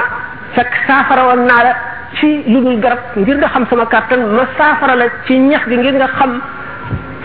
fekk 0.57 0.73
saafara 0.87 1.23
naa 1.49 1.61
la 1.67 1.71
ci 2.17 2.27
lu 2.53 2.59
dul 2.65 2.77
garab 2.83 2.99
ngir 3.23 3.37
nga 3.41 3.49
xam 3.55 3.65
sama 3.71 3.85
kàttan 3.93 4.21
ma 4.37 4.43
saafara 4.57 4.95
la 5.01 5.05
ci 5.27 5.33
ñax 5.51 5.63
gi 5.69 5.75
ngir 5.79 5.95
nga 5.99 6.07
xam 6.17 6.31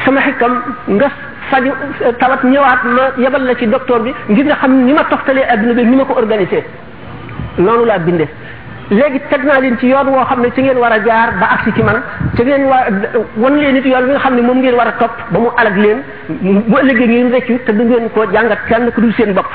sama 0.05 0.21
xikam 0.27 0.53
nga 0.99 1.09
faju 1.51 1.71
tawat 2.23 2.43
ñëwaat 2.53 2.81
ma 2.97 3.05
yebal 3.25 3.45
la 3.49 3.55
ci 3.59 3.67
docteur 3.75 4.01
bi 4.05 4.11
ngir 4.33 4.45
nga 4.47 4.57
xam 4.61 4.73
ni 4.87 4.93
ma 4.93 5.05
toftalee 5.11 5.47
adduna 5.53 5.75
bi 5.79 5.83
ni 5.91 5.97
ma 5.97 6.05
ko 6.09 6.15
organisé 6.23 6.65
noonu 7.65 7.85
laa 7.91 7.99
bindee 8.07 8.29
léegi 8.99 9.21
teg 9.31 9.43
naa 9.45 9.61
leen 9.61 9.79
ci 9.79 9.87
yoon 9.93 10.09
woo 10.15 10.25
xam 10.29 10.41
ne 10.43 10.49
ci 10.55 10.61
ngeen 10.63 10.79
war 10.83 10.93
a 10.93 10.99
jaar 11.07 11.29
ba 11.41 11.47
agsi 11.57 11.71
ci 11.77 11.83
man 11.89 11.99
ci 12.37 12.43
ngeen 12.43 12.63
war 12.71 12.85
wan 13.43 13.55
leen 13.63 13.77
it 13.77 13.87
yoon 13.93 14.05
bi 14.07 14.11
nga 14.13 14.21
xam 14.25 14.35
ne 14.35 14.43
moom 14.43 14.59
ngeen 14.61 14.75
war 14.75 14.89
a 14.89 14.95
topp 15.01 15.13
ba 15.33 15.39
mu 15.39 15.49
alag 15.61 15.77
leen 15.85 15.99
bu 16.71 16.77
ëllëgee 16.83 17.07
ngeen 17.11 17.33
rëccu 17.35 17.55
te 17.65 17.71
du 17.77 17.83
ngeen 17.87 18.05
ko 18.15 18.21
jàngat 18.33 18.61
kenn 18.69 18.91
ku 18.93 18.99
dul 19.01 19.15
seen 19.19 19.33
bopp 19.35 19.47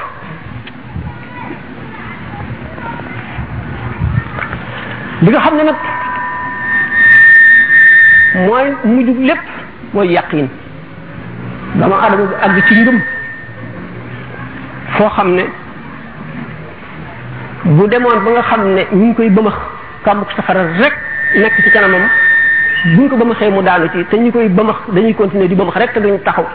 bi 5.22 5.31
nga 5.31 5.39
xam 5.39 5.55
ne 5.57 5.63
nag 5.63 5.75
mooy 8.34 8.69
mujjub 8.84 9.19
lépp 9.19 9.41
mooy 9.93 10.12
yaqin 10.13 10.48
dama 11.75 11.95
adama 12.03 12.24
bi 12.27 12.36
àgg 12.45 12.65
ci 12.67 12.75
ngëm 12.81 13.01
foo 14.98 15.10
xam 15.10 15.36
ne 15.36 15.43
bu 17.65 17.88
demoon 17.88 18.19
ba 18.25 18.31
nga 18.31 18.41
xam 18.43 18.62
ne 18.75 18.81
ñu 18.91 19.05
ngi 19.05 19.15
koy 19.15 19.29
bëmax 19.29 19.53
kàmbuk 20.03 20.31
safara 20.36 20.63
rek 20.79 20.93
nekk 21.36 21.62
ci 21.63 21.69
kanamam 21.72 22.10
buñ 22.95 23.07
ko 23.10 23.15
bëmaxee 23.17 23.50
mu 23.50 23.62
daanu 23.62 23.89
ci 23.93 24.03
te 24.10 24.17
ñu 24.17 24.31
koy 24.31 24.50
bëmax 24.50 24.75
dañuy 24.93 25.15
continuer 25.15 25.48
di 25.48 25.55
bëmax 25.55 25.75
rek 25.77 25.93
te 25.93 26.00
duñ 26.01 26.19
taxaw 26.24 26.45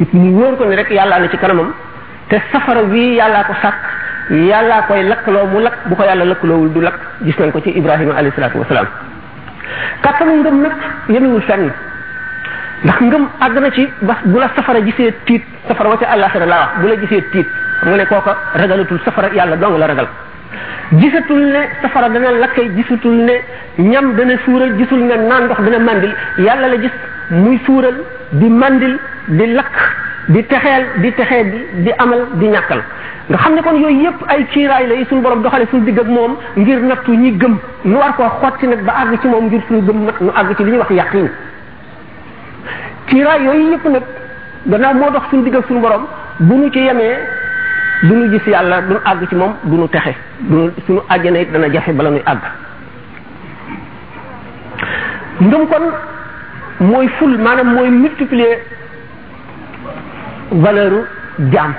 it 0.00 0.12
mu 0.12 0.32
wóor 0.36 0.56
ko 0.56 0.64
ne 0.66 0.76
rek 0.76 0.90
yàllaa 0.90 1.20
ne 1.20 1.28
ci 1.30 1.36
kanamam 1.38 1.72
te 2.28 2.36
safara 2.52 2.82
wi 2.82 3.14
yàllaa 3.16 3.44
ko 3.44 3.54
sàkk 3.62 3.99
yàllaa 4.30 4.82
koy 4.88 5.02
lakkaloo 5.02 5.46
mu 5.46 5.60
lakk 5.62 5.74
bu 5.86 5.96
ko 5.96 6.04
yàlla 6.04 6.24
lakkaloowul 6.24 6.72
du 6.74 6.80
lakk 6.80 6.98
gis 7.22 7.36
nañ 7.38 7.50
ko 7.50 7.60
ci 7.60 7.70
ibrahima 7.76 8.12
alayhi 8.14 8.34
salaatu 8.36 8.58
wasalaam 8.58 8.86
kàttanu 10.02 10.34
ngëm 10.40 10.60
nag 10.62 10.72
yemiwul 11.08 11.40
fenn 11.42 11.72
ndax 12.84 13.00
ngëm 13.02 13.26
àgg 13.40 13.58
na 13.60 13.70
ci 13.70 13.86
bas 14.02 14.18
bu 14.24 14.38
la 14.38 14.48
safara 14.54 14.80
gisee 14.84 15.10
tiit 15.26 15.42
safara 15.68 15.88
wa 15.90 15.96
ca 15.98 16.06
àllaaxira 16.12 16.46
laa 16.46 16.58
wax 16.60 16.78
bu 16.80 16.86
la 16.88 16.96
gisee 17.00 17.24
tiit 17.32 17.46
mu 17.86 17.96
ne 17.96 18.04
kooka 18.04 18.36
ragalatul 18.54 19.00
safara 19.04 19.28
yàlla 19.34 19.56
dong 19.56 19.78
la 19.78 19.86
ragal 19.86 20.06
gisatul 20.92 21.40
ne 21.54 21.60
safara 21.82 22.08
dana 22.08 22.30
lakkay 22.30 22.70
gisatul 22.76 23.12
ne 23.26 23.32
ñam 23.78 24.14
dana 24.16 24.34
suural 24.44 24.76
gisul 24.78 24.98
ne 25.00 25.14
naan 25.28 25.44
ndox 25.44 25.58
dana 25.60 25.78
mandil 25.78 26.14
yàlla 26.38 26.68
la 26.68 26.76
gis 26.80 26.92
muy 27.30 27.58
suural 27.66 27.94
di 28.32 28.46
mandil 28.48 28.96
di 29.26 29.46
lakk 29.54 30.09
di 30.30 30.40
texeel 30.46 31.02
di 31.02 31.10
texee 31.18 31.42
di 31.84 31.90
amal 32.02 32.22
di 32.40 32.46
ñàkkal 32.54 32.80
nga 33.30 33.36
xamne 33.38 33.62
kon 33.62 33.74
yoy 33.82 33.94
yépp 34.02 34.18
ay 34.28 34.46
kiiraay 34.52 34.86
lay 34.86 34.98
yi 35.00 35.04
suñu 35.10 35.22
borom 35.22 35.42
doxale 35.42 35.66
suñu 35.70 35.84
digg 35.84 35.98
ak 35.98 36.06
mom 36.06 36.36
ngir 36.56 36.80
nattu 36.86 37.12
ñi 37.14 37.32
gëm 37.38 37.58
nu 37.84 37.96
war 37.98 38.14
ko 38.16 38.28
xoti 38.40 38.66
nak 38.68 38.82
ba 38.84 38.92
ag 39.02 39.18
ci 39.20 39.26
mom 39.28 39.46
ngir 39.46 39.60
suñu 39.66 39.82
gëm 39.82 40.04
nak 40.06 40.20
nu 40.20 40.30
ag 40.34 40.54
ci 40.56 40.64
li 40.64 40.70
ñu 40.70 40.78
wax 40.78 40.90
yàqin 40.90 41.26
kiiraay 43.06 43.42
yoy 43.42 43.70
yépp 43.70 43.84
nag 43.90 44.02
gannaaw 44.66 44.94
mo 44.94 45.10
dox 45.10 45.22
suñu 45.30 45.42
digg 45.42 45.56
ak 45.56 45.66
suñu 45.66 45.80
borom 45.80 46.06
bu 46.38 46.54
nu 46.56 46.70
ci 46.70 46.78
yemee 46.78 47.18
du 48.02 48.14
nu 48.14 48.30
gis 48.30 48.46
yàlla 48.50 48.82
du 48.82 48.96
ag 49.04 49.26
ci 49.28 49.34
mom 49.34 49.54
du 49.64 49.76
nu 49.76 49.88
texe 49.88 50.14
du 50.40 50.70
suñu 50.86 51.00
àjjana 51.08 51.40
it 51.40 51.50
dana 51.52 51.68
jaxé 51.72 51.92
bala 51.92 52.10
nuy 52.10 52.22
ag 52.24 52.38
ndum 55.40 55.66
kon 55.66 55.90
moy 56.86 57.08
ful 57.18 57.36
manam 57.38 57.74
moy 57.74 57.90
multiplier 57.90 58.58
valeur 60.52 60.92
u 60.92 61.00
jaam 61.52 61.72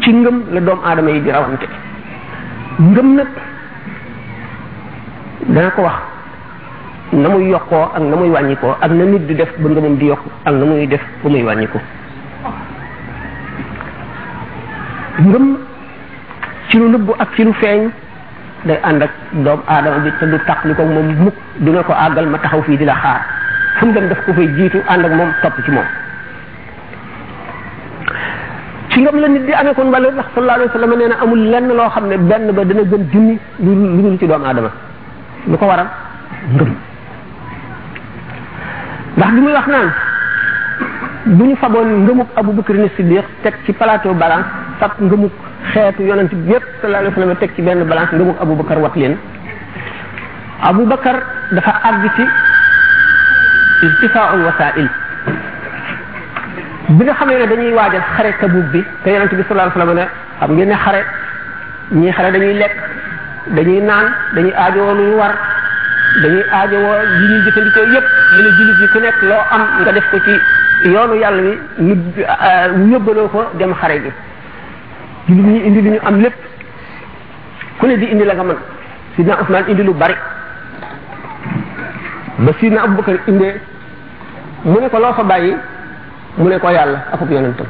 ci 0.00 0.12
ngëm 0.12 0.42
la 0.52 0.60
doomu 0.60 0.82
aadama 0.86 1.10
yi 1.10 1.20
di 1.22 1.30
rawante 1.30 1.66
ngëm 2.78 3.14
nag 3.16 3.26
dana 5.48 5.70
ko 5.70 5.82
wax 5.82 5.98
na 7.12 7.28
muy 7.28 7.48
yokkoo 7.50 7.82
ak 7.94 7.98
na 7.98 8.16
muy 8.16 8.30
wàññikoo 8.30 8.76
ak 8.80 8.90
na 8.92 9.04
nit 9.04 9.26
di 9.26 9.34
def 9.34 9.50
ba 9.58 9.68
ngëmam 9.68 9.96
di 9.98 10.06
yokk 10.06 10.20
ak 10.44 10.52
na 10.54 10.64
muy 10.64 10.86
def 10.86 11.02
ba 11.24 11.28
muy 11.30 11.42
wàññikoo 11.42 11.80
ngëm 15.26 15.56
ci 16.70 16.76
lu 16.78 16.88
nëbbu 16.88 17.12
ak 17.18 17.28
ci 17.36 17.44
lu 17.44 17.52
feeñ 17.60 17.90
day 18.64 18.78
ànd 18.84 19.02
ak 19.02 19.10
doomu 19.32 19.62
aadama 19.66 19.98
bi 19.98 20.10
te 20.20 20.24
du 20.26 20.38
taq 20.46 20.64
li 20.64 20.74
ko 20.74 20.84
moom 20.84 21.14
mukk 21.18 21.34
dina 21.58 21.82
ko 21.82 21.92
àggal 21.92 22.26
ma 22.28 22.38
taxaw 22.38 22.62
fii 22.62 22.76
di 22.76 22.84
la 22.84 22.94
xaar 22.94 23.20
fu 23.78 23.86
mu 23.86 23.92
dem 23.92 24.06
daf 24.08 24.24
ko 24.24 24.32
fay 24.34 24.48
jiitu 24.54 24.78
ànd 24.86 25.04
ak 25.04 25.12
moom 25.12 25.30
topp 25.42 25.58
ci 25.64 25.70
moom 25.72 25.84
ci 28.92 29.00
ngëm 29.00 29.16
la 29.20 29.28
nit 29.28 29.44
di 29.46 29.52
amee 29.52 29.72
kon 29.74 29.88
wala 29.92 30.08
ndax 30.10 30.26
sallallahu 30.34 30.60
alayhi 30.60 30.70
wa 30.70 30.76
sallam 30.80 30.92
nee 31.00 31.08
na 31.08 31.16
amul 31.24 31.42
lenn 31.50 31.66
loo 31.72 31.88
xam 31.90 32.06
ne 32.08 32.16
benn 32.18 32.52
ba 32.52 32.62
dana 32.64 32.82
gën 32.92 33.04
junni 33.12 33.38
lu 33.58 33.74
lu 33.74 34.02
dul 34.02 34.18
ci 34.20 34.26
doomu 34.26 34.44
aadama 34.44 34.70
lu 35.50 35.56
ko 35.56 35.64
waral 35.66 35.86
ngëm 39.14 39.16
ndax 39.16 39.32
bi 39.34 39.40
muy 39.40 39.52
wax 39.52 39.66
naan 39.72 39.88
bu 41.36 41.44
ñu 41.44 41.56
faboon 41.56 41.88
ngëmuk 42.04 42.28
Abu 42.36 42.52
Bakr 42.52 42.74
ni 42.74 42.90
Siddiq 42.96 43.24
teg 43.42 43.54
ci 43.64 43.72
plateau 43.72 44.12
balance 44.14 44.46
fab 44.78 44.90
ngëmuk 45.00 45.32
xeetu 45.72 46.02
yonent 46.02 46.28
bi 46.34 46.50
yépp 46.52 46.62
sallallahu 46.82 47.06
alayhi 47.06 47.14
wa 47.14 47.22
sallam 47.22 47.38
teg 47.38 47.50
ci 47.56 47.62
ngëmuk 47.62 48.40
Abu 48.42 48.54
Bakr 48.62 48.78
wat 48.78 48.94
leen 48.96 49.16
Abu 50.62 50.82
Bakr 50.86 51.16
dafa 51.52 51.72
àgg 51.82 52.10
ci 52.16 52.22
irtifaaul 53.86 54.44
wasail 54.44 54.88
bi 56.90 57.04
nga 57.04 57.14
xamee 57.14 57.38
ne 57.38 57.46
dañuy 57.48 57.72
waajal 57.72 58.02
xare 58.16 58.32
Tabuk 58.40 58.64
bi 58.72 58.82
te 59.04 59.08
yonent 59.12 59.32
bi 59.34 59.42
sallallahu 59.48 59.72
alayhi 59.74 59.78
wasallam 59.78 59.94
ne 59.94 60.06
xam 60.40 60.50
ngeen 60.52 60.68
ne 60.68 60.74
xare 60.84 61.04
ñii 61.92 62.12
xare 62.12 62.32
dañuy 62.32 62.54
lekk 62.54 62.76
dañuy 63.46 63.80
naan 63.82 64.06
dañuy 64.34 64.52
aajowoo 64.56 64.94
lu 64.94 65.02
ñu 65.10 65.16
war 65.16 65.32
dañuy 66.22 66.42
aajowoo 66.52 67.02
li 67.20 67.26
ñuy 67.28 67.40
jëfandikoo 67.44 67.86
yépp 67.94 68.06
mu 68.34 68.42
ne 68.42 68.50
jullit 68.56 68.78
yi 68.80 68.86
ku 68.88 68.98
nekk 68.98 69.22
loo 69.22 69.42
am 69.50 69.60
nga 69.82 69.92
def 69.92 70.10
ko 70.10 70.18
ci 70.20 70.88
yoonu 70.88 71.14
yàlla 71.14 71.42
wi 71.78 71.98
ñu 72.76 72.92
yóbbaloo 72.92 73.28
ko 73.28 73.44
dem 73.58 73.74
xare 73.74 74.00
gi 74.02 74.12
jullit 75.28 75.44
ñi 75.46 75.62
indi 75.66 75.80
li 75.82 75.90
ñu 75.90 75.98
am 76.04 76.20
lépp 76.20 76.34
ku 77.78 77.86
ne 77.86 77.96
di 77.96 78.06
indi 78.10 78.24
la 78.24 78.34
nga 78.34 78.42
mën 78.42 78.56
sidna 79.16 79.36
Usmaan 79.40 79.64
indi 79.68 79.82
lu 79.84 79.94
bari 79.94 80.14
ba 82.38 82.50
sidna 82.58 82.82
Abubakar 82.82 83.14
indee 83.28 83.60
mu 84.64 84.80
ne 84.80 84.88
ko 84.88 84.98
loo 84.98 85.12
fa 85.14 85.22
bàyyi 85.22 85.56
mu 86.38 86.48
ne 86.48 86.56
ko 86.58 86.68
yàlla 86.70 86.98
akub 87.12 87.30
yonentam 87.30 87.66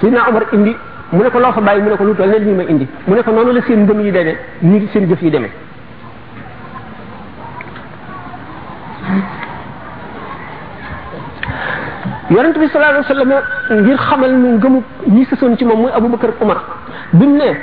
Seydina 0.00 0.22
Omar 0.28 0.44
indi 0.52 0.74
mu 1.12 1.22
ne 1.22 1.30
ko 1.30 1.38
loo 1.38 1.52
fa 1.52 1.60
bàyyi 1.60 1.82
mu 1.82 1.90
ne 1.90 1.96
ko 1.96 2.04
lu 2.04 2.14
toll 2.14 2.28
ne 2.28 2.38
lii 2.38 2.54
ma 2.54 2.62
indi 2.62 2.88
mu 3.06 3.14
ne 3.14 3.22
ko 3.22 3.30
noonu 3.32 3.52
la 3.52 3.62
seen 3.62 3.84
ngëm 3.84 4.00
yi 4.00 4.10
demee 4.12 4.36
nii 4.62 4.88
seen 4.92 5.08
jëf 5.08 5.20
yi 5.22 5.30
demee 5.30 5.50
yonent 12.30 12.58
bi 12.58 12.68
sallallahu 12.68 13.04
alayhi 13.10 13.82
ngir 13.82 13.98
xamal 14.08 14.30
nu 14.32 14.58
gëmu 14.58 14.82
ñi 15.14 15.24
sësoon 15.26 15.56
ci 15.58 15.64
moom 15.64 15.80
muy 15.80 15.90
Abubakar 15.92 16.30
Umar 16.40 16.58
bi 17.12 17.26
mu 17.26 17.36
ne 17.36 17.56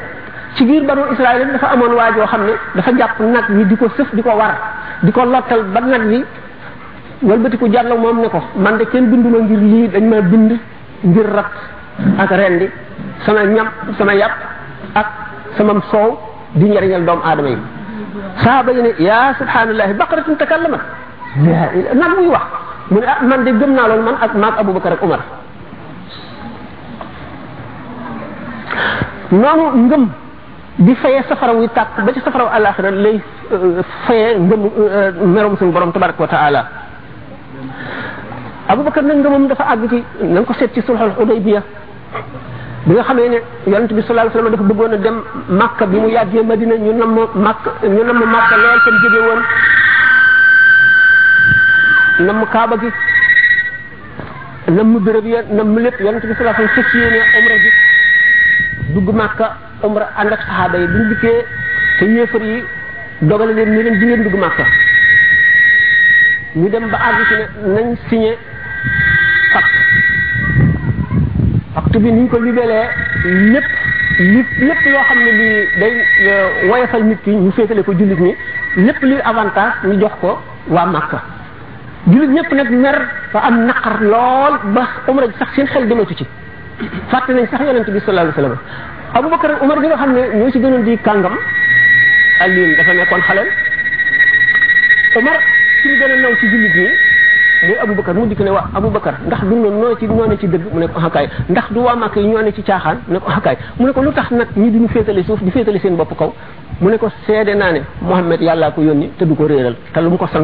ci 0.55 0.67
giir 0.67 0.83
banu 0.85 1.01
Israël 1.13 1.47
dafa 1.51 1.67
amoon 1.69 1.93
waa 1.95 2.11
joo 2.13 2.25
xam 2.27 2.45
ne 2.45 2.53
dafa 2.75 2.91
jàpp 2.95 3.19
nag 3.21 3.49
wi 3.49 3.65
di 3.65 3.75
ko 3.75 3.89
sëf 3.97 4.13
di 4.15 4.21
ko 4.21 4.29
war 4.37 4.53
di 5.01 5.11
ko 5.11 5.23
lottal 5.25 5.63
ba 5.73 5.79
nag 5.81 6.05
wi 6.07 6.23
walbatiku 7.23 7.71
jallo 7.71 7.95
mom 7.97 8.19
ne 8.21 8.27
ko 8.29 8.39
man 8.59 8.77
de 8.77 8.85
kenn 8.91 9.09
binduma 9.11 9.39
ngir 9.47 9.59
li 9.71 9.87
dañ 9.95 10.03
ma 10.11 10.21
bind 10.21 10.51
ngir 11.09 11.27
rat 11.35 11.51
ak 12.23 12.31
rendi 12.31 12.67
sama 13.25 13.41
ñam 13.53 13.67
sama 13.97 14.13
yàpp 14.13 14.35
ak 14.95 15.07
sama 15.57 15.79
soow 15.91 16.19
di 16.55 16.65
ñariñal 16.69 17.05
doom 17.07 17.21
adama 17.23 17.49
yi 17.49 17.57
sahaba 18.43 18.71
yi 18.71 18.81
ne 18.81 18.91
ya 18.99 19.33
subhanallah 19.39 19.87
baqaratun 19.95 20.35
takallama 20.35 20.77
na 21.95 22.05
muy 22.15 22.27
wax 22.27 22.45
mu 22.91 22.99
ne 22.99 23.05
ah 23.07 23.19
man 23.23 23.43
de 23.43 23.51
gëm 23.51 23.71
na 23.73 23.87
loolu 23.87 24.03
man 24.03 24.17
ak 24.21 24.33
mak 24.35 24.59
abubakar 24.59 24.93
ak 24.93 25.01
umar 25.03 25.21
noonu 29.31 29.65
ngëm 29.87 30.03
di 30.77 30.93
fayé 30.95 31.23
safara 31.29 31.53
wu 31.55 31.67
tak 31.73 31.87
ba 32.05 32.11
ci 32.11 32.19
safara 32.19 32.49
alaxira 32.51 32.91
lay 32.91 33.21
euh, 33.53 33.81
fayé 34.07 34.35
ngëm 34.39 34.61
euh, 34.77 35.11
merom 35.25 35.55
sun 35.57 35.71
borom 35.71 35.91
tabaraka 35.93 36.27
taala 36.27 36.82
Abubakar 38.69 39.03
nag 39.03 39.17
ngëmam 39.17 39.47
dafa 39.49 39.63
àgg 39.73 39.89
ci 39.91 40.03
na 40.23 40.39
nga 40.39 40.45
ko 40.47 40.53
seet 40.53 40.71
ci 40.73 40.81
sulxul 40.85 41.11
Xudaybiya 41.17 41.61
bi 42.87 42.93
nga 42.93 43.03
xamee 43.03 43.29
ne 43.29 43.39
yonent 43.67 43.91
bi 43.91 44.01
sallallahu 44.01 44.29
alayhi 44.29 44.37
wasallam 44.37 44.51
dafa 44.55 44.63
bëggoon 44.69 44.93
a 44.93 44.97
dem 44.97 45.17
Makka 45.49 45.85
bi 45.85 45.97
mu 45.99 46.07
yàggee 46.07 46.43
Madina 46.43 46.75
ñu 46.75 46.93
namm 46.93 47.15
Makka 47.35 47.71
ñu 47.85 48.03
namm 48.05 48.23
Makka 48.23 48.55
lool 48.57 48.79
tam 48.85 48.95
jóge 49.03 49.19
woon 49.27 49.41
namm 52.25 52.45
Kaaba 52.51 52.75
gi 52.79 52.87
namm 54.71 54.99
béréb 55.03 55.25
ya 55.25 55.41
namm 55.51 55.79
lépp 55.83 55.99
yonent 55.99 56.21
bi 56.25 56.33
sallallahu 56.33 56.55
alayhi 56.55 56.69
wasallam 56.69 56.83
fas 56.83 56.99
yéene 56.99 57.21
umra 57.43 57.57
gi 57.63 57.71
dugg 58.95 59.09
Makka 59.15 59.57
umra 59.83 60.05
ànd 60.17 60.31
ak 60.31 60.39
saxaaba 60.41 60.77
yi 60.79 60.87
buñ 60.87 61.09
dikkee 61.09 61.43
te 61.99 62.05
yéefar 62.05 62.41
yi 62.41 62.63
dogale 63.21 63.53
leen 63.55 63.75
ni 63.91 64.05
leen 64.05 64.23
dugg 64.23 64.39
Makka 64.39 64.63
ñu 66.55 66.69
dem 66.69 66.87
ba 66.91 66.97
àgg 66.97 67.27
ci 67.27 67.35
ne 67.67 67.73
nañ 67.75 67.95
signé 68.07 68.37
fact 69.53 69.75
fact 71.75 71.95
bi 72.03 72.09
niñ 72.17 72.27
ko 72.31 72.37
libelee 72.45 72.85
lépp 73.53 73.69
lépp 74.35 74.49
lépp 74.67 74.81
loo 74.91 75.01
xam 75.09 75.19
ne 75.25 75.31
lii 75.39 75.57
day 75.81 75.93
euh, 76.27 76.69
woyofal 76.69 77.03
nit 77.09 77.19
ki 77.25 77.31
ñu 77.35 77.51
féetale 77.51 77.83
ko 77.83 77.93
jullit 77.93 78.19
ñi 78.23 78.35
lépp 78.87 79.01
li 79.03 79.15
avantage 79.31 79.75
ñu 79.85 79.99
jox 79.99 80.11
ko 80.21 80.31
waa 80.67 80.85
Màkka 80.85 81.21
jullit 82.07 82.31
ñëpp 82.37 82.51
nag 82.59 82.69
mer 82.71 82.97
fa 83.31 83.39
am 83.49 83.65
naqar 83.65 84.01
lool 84.01 84.55
ba 84.75 84.83
umra 85.07 85.27
ji 85.27 85.35
sax 85.39 85.53
seen 85.55 85.67
xel 85.67 85.87
dematu 85.87 86.15
ci 86.15 86.25
fàtte 87.09 87.29
nañ 87.31 87.47
sax 87.51 87.61
yonent 87.65 87.87
bi 87.89 87.99
sallallahu 87.99 88.31
alayhi 88.31 88.35
wasallam 88.37 88.57
Abubakar 89.13 89.51
Umar 89.61 89.79
bi 89.79 89.87
nga 89.87 89.97
xam 89.97 90.13
ne 90.13 90.21
ñoo 90.37 90.51
ci 90.51 90.59
gënoon 90.59 90.83
di 90.83 90.97
kàngam 90.97 91.35
Aliou 92.39 92.75
dafa 92.77 92.93
nekkoon 92.93 93.21
xaleel 93.21 93.47
Umar 95.15 95.37
ci 95.81 95.87
ñu 95.87 95.95
gën 95.99 96.11
a 96.11 96.15
naw 96.19 96.33
ci 96.39 96.47
jullit 96.49 96.75
ñi 96.75 96.89
muy 97.63 97.77
Aboubacar 97.79 98.15
mu 98.15 98.25
dikk 98.29 98.41
ne 98.47 98.51
waa 98.57 98.67
Aboubacar 98.77 99.13
ndax 99.27 99.41
du 99.47 99.55
noonu 99.55 99.79
noo 99.81 99.95
ci 99.97 100.07
ñoo 100.07 100.27
ne 100.27 100.37
ci 100.37 100.47
dëgg 100.47 100.65
mu 100.73 100.79
ne 100.79 100.87
ko 100.87 100.99
xakaay 100.99 101.25
ah 101.27 101.41
ndax 101.49 101.71
ne 101.71 102.51
ci 102.53 102.63
caaxaan 102.63 102.97
mu 103.07 103.13
ne 103.15 103.19
ko 103.19 103.29
xakaay 103.29 103.55
ah 103.57 103.73
mu 103.79 103.87
lu 106.89 106.91
mu 106.91 106.97
ko 106.97 107.09
seede 107.25 107.55
naa 107.55 107.71
ne 107.71 107.81
Mouhamed 108.01 108.41
yàllaa 108.41 108.71
ko 108.71 108.81
yónni 108.81 109.09
te 109.17 109.25
du 109.25 109.35
ko 109.35 109.45
réeral 109.47 109.75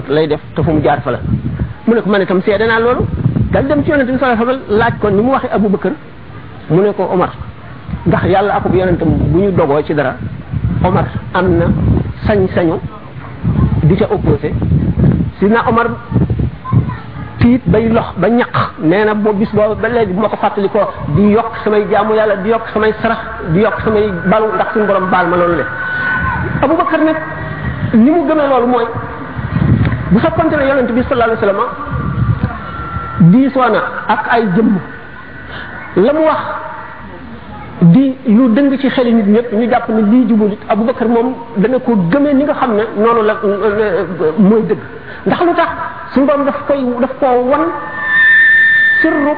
lay 0.10 0.28
def 0.28 0.40
te 0.56 0.62
fu 0.64 0.72
mu 0.72 0.82
jaar 0.82 1.02
fa 1.02 1.12
mu 1.86 1.94
ne 1.96 2.02
ko 2.02 2.10
man 2.10 2.22
itam 2.22 2.42
seede 2.42 2.66
naa 2.68 2.80
loolu 2.80 3.06
dal 3.52 3.68
dem 3.68 3.84
ci 3.84 3.90
yonente 3.90 4.12
bi 4.12 4.18
sallallahu 4.20 4.44
alayhi 4.50 4.64
laaj 4.70 4.94
ko 5.02 5.10
ni 5.10 5.22
mu 5.22 5.32
waxee 5.32 5.50
Aboubacar 5.52 5.92
mu 6.70 6.82
ne 6.82 6.94
ko 6.94 7.10
Omar 7.12 7.32
ndax 8.06 8.24
yàlla 8.26 8.56
akub 8.56 8.74
yonentam 8.76 9.10
bu 9.10 9.40
ñu 9.40 9.52
dogoo 9.52 9.82
ci 9.84 9.94
dara 9.94 10.16
Omar 10.84 11.06
am 11.34 11.56
na 11.58 11.66
sañ-sañu 12.28 12.80
di 13.84 13.96
ca 13.96 14.06
opposé 14.10 14.54
si 15.40 15.46
na 15.48 15.66
Omar 15.68 15.88
tiit 17.40 17.62
bay 17.72 17.88
lox 17.90 18.08
ba 18.20 18.28
ñaq 18.30 18.52
nee 18.84 19.04
na 19.06 19.14
boo 19.16 19.34
bis 19.34 19.50
boobu 19.56 19.82
ba 19.82 19.90
léegi 19.90 20.14
bu 20.14 20.22
ma 20.22 20.30
ko 20.30 20.36
fàttalikoo 20.38 20.80
di 21.16 21.32
yokk 21.32 21.56
samay 21.64 21.86
jaamu 21.90 22.14
yàlla 22.16 22.36
di 22.44 22.50
yokk 22.50 22.68
samay 22.74 22.94
sarax 23.02 23.18
di 23.54 23.60
yokk 23.62 23.80
samay 23.84 24.10
balu 24.28 24.48
ndax 24.56 24.68
suñu 24.74 24.86
borom 24.86 25.10
baal 25.10 25.28
ma 25.28 25.38
loolu 25.38 25.56
le 25.58 25.66
Abubakar 26.62 27.00
nag 27.00 27.16
ni 27.94 28.12
mu 28.12 28.22
gëmee 28.28 28.48
loolu 28.50 28.68
mooy 28.68 28.86
bu 30.12 30.20
soppante 30.20 30.54
ne 30.56 30.68
yonent 30.68 30.92
bi 30.94 31.04
sallallahu 31.04 31.32
alayhi 31.32 31.42
wasallam 31.42 31.62
diisoo 33.32 33.70
na 33.72 33.82
ak 34.08 34.20
ay 34.32 34.46
jëmm 34.56 34.76
la 36.04 36.14
mu 36.14 36.20
wax 36.20 36.42
di 37.82 38.16
lu 38.28 38.50
dëng 38.50 38.78
ci 38.82 38.90
xeli 38.90 39.14
nit 39.14 39.26
ñëpp 39.28 39.54
ñu 39.54 39.70
jàpp 39.70 39.88
ne 39.90 40.02
lii 40.02 40.28
jubul 40.28 40.52
it 40.54 40.60
Abubakar 40.68 41.08
moom 41.08 41.34
dana 41.56 41.80
ko 41.80 41.96
gëmee 41.96 42.34
ni 42.34 42.44
nga 42.44 42.54
xam 42.54 42.76
ne 42.76 42.84
noonu 43.02 43.22
la 43.26 43.34
euh, 43.46 43.60
euh, 43.64 44.32
mooy 44.38 44.62
dëgg 44.64 44.78
ndax 45.26 45.42
lu 45.44 45.54
tax 45.56 45.70
su 46.14 46.26
borom 46.26 46.46
daf 46.46 46.60
koy 46.68 46.82
daf 47.04 47.12
koo 47.20 47.44
wan 47.52 47.64
sirru 49.02 49.34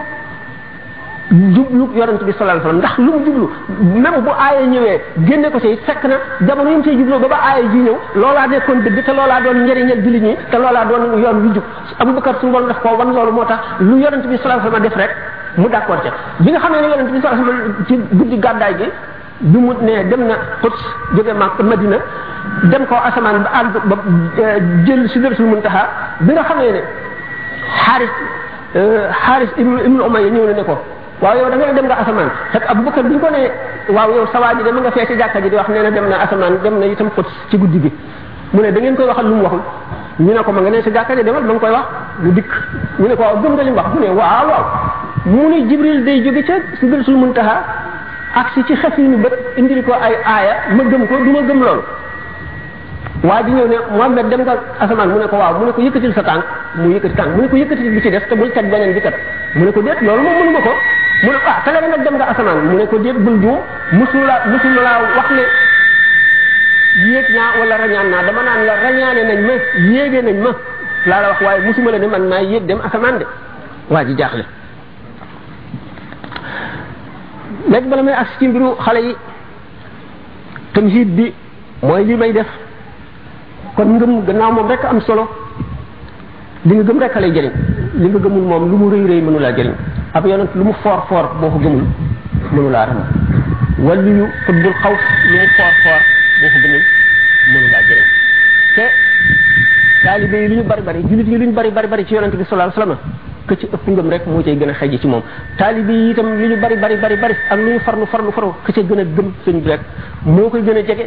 jublu 1.56 1.86
yonent 2.00 2.22
bi 2.28 2.34
sallallahu 2.38 2.70
alayhi 2.70 2.78
wasallam 2.78 2.78
ndax 2.82 2.94
lu 3.06 3.12
mu 3.16 3.20
jublu 3.28 3.48
même 4.04 4.18
bu 4.26 4.30
aaya 4.46 4.62
ñëwee 4.74 4.98
génne 5.28 5.48
ko 5.54 5.60
ci 5.60 5.78
fekk 5.86 6.04
na 6.12 6.16
jamono 6.48 6.70
yi 6.70 6.76
mu 6.78 6.84
koy 6.84 6.96
jubloo 7.00 7.20
ba 7.24 7.28
ba 7.34 7.38
aaya 7.50 7.64
ji 7.72 7.78
ñëw 7.86 7.96
loolaa 8.16 8.48
nekkoon 8.48 8.80
dëgg 8.86 9.04
te 9.06 9.12
loolaa 9.18 9.42
doon 9.42 9.58
njëriñal 9.66 10.02
jullit 10.04 10.22
ñi 10.28 10.36
te 10.52 10.58
loolaa 10.58 10.86
doon 10.86 11.18
yoon 11.24 11.40
wi 11.44 11.50
jub 11.56 11.64
Abubakar 12.00 12.36
suñu 12.40 12.52
borom 12.52 12.68
daf 12.68 12.80
koo 12.82 12.96
wan 12.98 13.14
loolu 13.16 13.32
moo 13.32 13.46
tax 13.46 13.60
lu 13.80 13.98
yonent 14.00 14.24
bi 14.28 14.38
sallallahu 14.38 14.68
alayhi 14.68 14.68
wasallam 14.68 14.82
def 14.82 14.96
rek 14.98 15.12
mu 15.58 15.70
d'accord 15.70 16.02
ca 16.04 16.10
bi 16.40 16.52
nga 16.52 16.60
xam 16.60 16.72
ne 16.72 16.88
yonent 16.88 17.12
bi 17.12 17.20
sallallahu 17.22 17.44
alayhi 17.44 17.60
wasallam 17.60 17.86
ci 17.88 18.02
guddi 18.16 18.38
gàddaay 18.40 18.76
gi 18.78 18.92
bi 19.40 19.58
mu 19.58 19.74
ne 19.82 20.08
dem 20.08 20.28
na 20.28 20.36
Quds 20.62 20.82
jóge 21.16 21.34
Makka 21.34 21.64
Madina 21.64 21.98
dem 22.70 22.86
ko 22.86 22.96
asamaan 22.98 23.40
ba 23.46 23.50
àgg 23.62 23.74
ba 23.90 23.96
jël 24.86 25.02
sidratul 25.10 25.46
muntaha 25.50 25.84
bi 26.26 26.32
nga 26.34 26.44
xamee 26.50 26.72
ne 26.72 26.82
xaaris 27.86 28.14
euh, 28.76 29.10
xaaris 29.24 29.52
ibnu 29.58 29.78
ibnu 29.82 30.02
yi 30.20 30.30
ñëw 30.36 30.46
na 30.48 30.54
ne 30.54 30.64
ko 30.64 30.76
waaw 31.22 31.36
yow 31.38 31.50
da 31.50 31.56
nga 31.58 31.74
dem 31.74 31.86
nga 31.88 31.98
asamaan 32.02 32.30
fekk 32.52 32.64
abubakar 32.70 33.04
bi 33.04 33.14
ñu 33.16 33.20
ko 33.20 33.28
ne 33.30 33.42
waaw 33.96 34.10
yow 34.14 34.26
sawaa 34.32 34.56
ji 34.58 34.64
dem 34.64 34.78
nga 34.82 34.92
fee 34.92 35.06
ci 35.06 35.16
jàkka 35.18 35.42
ji 35.42 35.50
di 35.50 35.56
wax 35.56 35.68
nee 35.70 35.82
na 35.82 35.90
dem 35.92 36.08
na 36.10 36.20
asamaan 36.22 36.58
dem 36.64 36.78
na 36.80 36.96
tam 36.96 37.10
xut 37.12 37.26
ci 37.50 37.58
guddi 37.58 37.80
gi 37.82 37.92
mu 38.52 38.62
ne 38.62 38.72
da 38.72 38.80
ngeen 38.80 38.96
koy 38.96 39.06
waxal 39.06 39.26
lu 39.26 39.36
mu 39.36 39.44
waxul 39.44 39.62
ñu 40.20 40.34
ne 40.34 40.44
ko 40.44 40.52
ma 40.52 40.62
nga 40.62 40.70
ne 40.70 40.82
si 40.82 40.92
jàkka 40.94 41.16
ji 41.16 41.24
demal 41.24 41.44
ma 41.44 41.54
nga 41.54 41.60
koy 41.60 41.70
wax 41.72 41.86
mu 42.22 42.32
dikk 42.32 42.50
ñu 43.00 43.08
ne 43.08 43.16
ko 43.16 43.22
waaw 43.22 43.38
gëm 43.42 43.54
nga 43.54 43.64
li 43.64 43.70
mu 43.70 43.78
wax 43.78 43.88
mu 43.94 44.00
ne 44.00 44.08
waaw 44.10 44.46
waaw 44.50 44.66
mu 45.26 45.50
ne 45.50 45.68
jibril 45.68 46.04
day 46.04 46.22
jóge 46.24 46.44
ca 46.44 46.54
sidratul 46.80 47.16
ak 48.34 48.48
si 48.54 48.64
ci 48.66 48.74
xef 48.76 48.98
yi 48.98 49.08
nu 49.08 49.18
indil 49.58 49.84
ko 49.84 49.92
ay 49.94 50.16
aaya 50.26 50.76
ma 50.76 50.84
gëm 50.84 51.08
ko 51.08 51.16
du 51.18 51.32
ma 51.32 51.80
waji 53.24 53.52
ñew 53.52 53.68
ñëw 53.68 53.68
ne 53.68 53.76
Muhammad 53.96 54.26
dem 54.30 54.42
nga 54.42 54.56
asaman 54.82 55.10
mu 55.10 55.18
ne 55.22 55.28
ko 55.30 55.36
waaw 55.38 55.54
mu 55.60 55.66
ne 55.66 55.72
ko 55.72 55.80
yëkëti 55.82 56.12
sa 56.14 56.24
tànk 56.24 56.44
mu 56.76 56.90
yëkëti 56.96 57.16
tànk 57.16 57.32
mu 57.36 57.42
ne 57.44 57.48
ko 57.50 57.56
yëkëti 57.56 57.90
bi 57.94 58.02
ci 58.02 58.10
des 58.10 58.22
te 58.26 58.34
bul 58.36 58.50
teg 58.52 58.68
benen 58.72 58.94
bi 58.94 59.00
kat 59.02 59.14
mu 59.56 59.66
ne 59.66 59.72
ko 59.72 59.82
déet 59.82 60.02
loolu 60.02 60.24
moom 60.24 60.38
mënuma 60.42 60.60
ko 60.62 60.70
mu 61.26 61.30
ne 61.32 61.38
ah 61.46 61.62
kala 61.66 61.82
nag 61.82 62.04
dem 62.04 62.16
nga 62.18 62.26
asaman 62.30 62.58
mu 62.66 62.78
ne 62.78 62.86
ko 62.88 62.98
déet 62.98 63.14
bul 63.20 63.38
juum 63.42 63.58
musula 63.92 64.36
musula 64.50 64.92
wax 65.16 65.30
ne 65.38 65.44
yéeg 67.12 67.30
naa 67.36 67.50
wala 67.60 67.76
rañaan 67.78 68.10
naa 68.10 68.24
dama 68.26 68.42
naan 68.42 68.66
la 68.66 68.76
rañaane 68.86 69.22
nañ 69.30 69.42
ma 69.46 69.54
yéege 69.92 70.22
nañ 70.24 70.38
ma 70.44 70.50
la 71.06 71.22
la 71.22 71.28
wax 71.30 71.42
waaye 71.42 71.62
musuma 71.68 71.92
la 71.92 72.00
ne 72.00 72.08
man 72.08 72.24
maa 72.28 72.42
yéeg 72.42 72.66
dem 72.66 72.80
asaman 72.84 73.20
de 73.20 73.26
waa 73.90 74.04
ji 74.04 74.14
jaaxle 74.18 74.46
léegi 77.70 77.88
bala 77.90 78.02
may 78.04 78.14
ak 78.16 78.28
ci 78.40 78.48
mbiru 78.48 78.74
xale 78.82 78.98
yi 79.06 79.16
tamhid 80.74 81.10
bi 81.16 81.32
mooy 81.84 82.04
li 82.04 82.16
may 82.18 82.34
def 82.34 82.48
kon 83.82 83.98
ngëm 83.98 84.14
gannaaw 84.28 84.52
moom 84.54 84.68
rek 84.70 84.84
am 84.86 85.00
solo 85.02 85.24
li 86.66 86.76
nga 86.76 86.84
gëm 86.86 87.00
rek 87.02 87.16
lay 87.20 87.32
jëriñ 87.36 87.52
li 88.02 88.08
nga 88.10 88.20
gëmul 88.24 88.42
moom 88.52 88.64
lu 88.70 88.76
mu 88.78 88.88
rëy 88.94 89.06
rëy 89.10 89.22
mënulaa 89.26 89.50
laa 89.50 89.58
jëriñ 89.58 89.74
ab 90.14 90.26
yonent 90.28 90.52
lu 90.56 90.64
mu 90.64 90.74
foor 90.84 91.02
foor 91.10 91.26
boo 91.42 91.50
ko 91.50 91.58
gëmul 91.60 91.84
mënu 92.56 92.70
laa 92.70 92.86
ram 92.86 93.00
wàllu 93.86 94.12
yu 94.20 94.26
xutbul 94.46 94.74
xaw 94.82 94.94
lu 95.32 95.38
mu 95.42 95.48
foor 95.58 95.74
foor 95.84 96.02
boo 96.42 96.50
ko 96.54 96.60
gëmul 96.64 96.84
mënu 97.54 97.68
te 98.76 98.86
taalibe 100.04 100.48
lu 100.50 100.56
ñu 100.56 100.64
bari 100.64 100.82
bari 100.88 101.00
jullit 101.10 101.28
yi 101.32 101.38
lu 101.38 101.46
ñu 101.46 101.52
bari 101.54 101.72
bari 101.72 101.88
bari 101.88 102.06
ci 102.06 102.14
yonent 102.14 102.36
bi 102.38 102.44
sallallahu 102.46 102.72
alayhi 102.72 102.82
wasallam 102.82 102.98
ka 103.48 103.56
ci 103.60 103.66
ëpp 103.66 103.86
ngëm 103.88 104.10
rek 104.14 104.28
moo 104.28 104.44
cay 104.44 104.56
gën 104.58 104.70
a 104.70 104.74
xëj 104.74 104.94
ci 105.02 105.08
moom 105.08 105.24
taalibe 105.58 105.92
yi 105.92 106.10
itam 106.12 106.28
li 106.38 106.48
ñu 106.54 106.58
bari 106.64 106.76
bari 106.84 106.96
bari 107.04 107.16
bari 107.24 107.34
ak 107.50 107.58
lu 107.58 107.70
ñu 107.74 107.80
farlu 107.80 108.06
farlu 108.06 108.32
farlu 108.32 108.54
ka 108.64 108.72
ca 108.74 108.82
gën 108.82 109.00
a 109.00 109.04
gëm 109.04 109.28
sëñ 109.46 109.58
bi 109.64 109.70
rek 109.72 109.82
moo 110.24 110.50
koy 110.50 110.62
gën 110.62 110.78
a 110.78 110.82
jege 110.82 111.06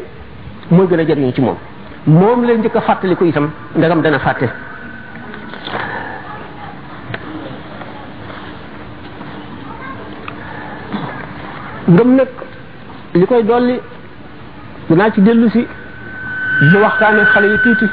mooy 0.71 0.87
gën 0.89 0.99
a 1.01 1.05
jëriñu 1.05 1.33
ci 1.33 1.41
moom 1.41 1.57
moom 2.07 2.45
la 2.45 2.55
njëkk 2.59 2.77
a 2.77 2.81
fàttaliku 2.83 3.25
itam 3.25 3.51
ndegam 3.77 4.03
dana 4.03 4.19
fàtte 4.19 4.49
ngëm 11.89 12.09
nag 12.17 12.29
li 13.15 13.27
koy 13.27 13.43
dolli 13.45 13.81
dinaa 14.89 15.11
ci 15.13 15.21
dellu 15.23 15.49
si 15.51 15.67
di 16.71 16.77
waxtaane 16.77 17.25
xale 17.25 17.47
yi 17.47 17.59
tuuti 17.63 17.87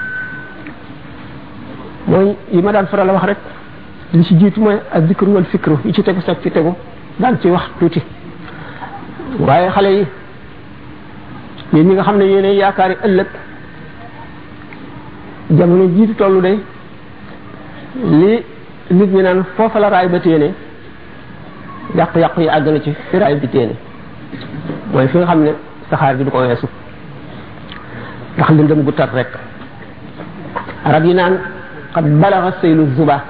mooy 2.08 2.36
yi 2.52 2.62
ma 2.62 2.71
daan 2.71 2.88
faral 2.88 3.10
a 3.10 3.13
wax 3.13 3.24
rek 3.24 3.38
li 4.13 4.24
ci 4.24 4.36
jiitu 4.38 4.60
mooy 4.62 4.78
ak 4.93 5.06
dikru 5.08 5.32
wal 5.34 5.45
fikru 5.45 5.80
yi 5.86 5.93
ci 5.93 6.04
tegu 6.04 6.19
sag 6.21 6.36
ci 6.43 6.52
tegu 6.52 6.76
daan 7.19 7.39
ci 7.41 7.47
wax 7.47 7.63
tuuti 7.80 8.02
waaye 9.39 9.69
xale 9.69 9.86
yi 9.89 10.06
yéen 11.74 11.88
ñi 11.88 11.93
nga 11.93 12.04
xam 12.04 12.17
ne 12.17 12.26
yéenay 12.26 12.56
yaakaari 12.56 12.97
ëllëg 13.06 13.28
jamono 15.58 15.88
jiitu 15.90 16.14
tollu 16.16 16.42
de 16.42 16.60
li 18.04 18.44
nit 18.92 19.08
ñi 19.12 19.22
naan 19.22 19.44
foofa 19.56 19.80
la 19.80 19.90
raay 19.90 20.08
ba 20.08 20.18
yàqu-yàqu 21.96 22.42
yi 22.42 22.48
àgg 22.50 22.68
na 22.68 22.80
ci 22.80 22.94
fi 23.10 23.18
raay 23.18 23.36
bi 23.36 23.50
mooy 24.94 25.08
fi 25.08 25.18
nga 25.18 25.26
xam 25.28 25.42
ne 25.44 25.54
saxaar 25.90 26.16
bi 26.16 26.24
du 26.24 26.30
ko 26.32 26.38
weesu 26.40 26.66
ndax 28.38 28.50
lëndëm 28.52 28.84
gu 28.84 28.92
tar 28.94 29.10
rek 29.14 29.28
arab 30.86 31.06
yi 31.06 31.14
naan 31.14 31.38
xat 31.94 32.04
balaxa 32.06 32.60
sëylu 32.62 32.88
zuba 32.96 33.22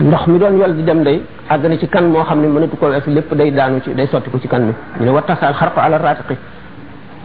ndox 0.00 0.26
mi 0.26 0.38
doon 0.38 0.56
yol 0.58 0.74
di 0.74 0.82
dem 0.82 1.02
day 1.02 1.22
àgg 1.48 1.66
na 1.68 1.78
ci 1.78 1.88
kan 1.88 2.02
moo 2.10 2.24
xam 2.24 2.40
ne 2.40 2.48
mënatu 2.48 2.76
ko 2.76 2.86
weesu 2.86 3.10
lépp 3.10 3.32
day 3.34 3.52
daanu 3.52 3.80
ci 3.80 3.94
day 3.94 4.06
sotti 4.08 4.28
ko 4.30 4.38
ci 4.40 4.48
kan 4.48 4.60
mi 4.62 4.72
ñu 5.00 5.04
ne 5.04 5.10
wa 5.10 5.22
tasaal 5.22 5.54
xarqu 5.54 5.78
ala 5.78 5.98
raatiqi 5.98 6.34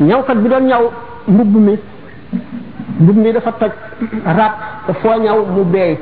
ñawkat 0.02 0.38
bi 0.38 0.50
doon 0.50 0.66
ñaw 0.68 0.92
mbubb 1.28 1.56
mi 1.58 1.80
mbub 3.00 3.18
mi 3.18 3.32
dafa 3.34 3.52
toj 3.60 3.72
rat 4.26 4.54
foo 5.02 5.16
ñaw 5.22 5.40
mu 5.56 5.64
beey 5.66 5.94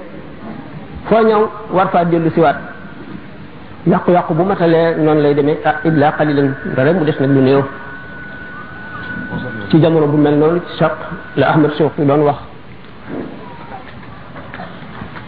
foo 1.08 1.22
ñaw 1.24 1.44
war 1.72 1.88
faa 1.92 2.04
dellu 2.06 2.30
siwaat 2.32 2.58
yàqu 3.88 4.12
yàqu 4.12 4.34
bu 4.34 4.44
matalee 4.44 4.96
noonu 4.98 5.22
lay 5.22 5.34
demee 5.34 5.60
ah 5.66 5.80
illa 5.84 6.12
qalilan 6.18 6.50
dara 6.76 6.94
mu 6.94 7.06
des 7.06 7.18
nag 7.20 7.30
lu 7.32 7.42
néew 7.42 7.62
ci 9.70 9.82
jamono 9.82 10.08
bu 10.08 10.18
mel 10.18 10.36
noonu 10.38 10.60
ci 10.68 10.74
saq 10.78 10.96
la 11.38 11.50
ahmad 11.52 11.72
shawqi 11.78 12.04
doon 12.06 12.22
wax 12.28 12.38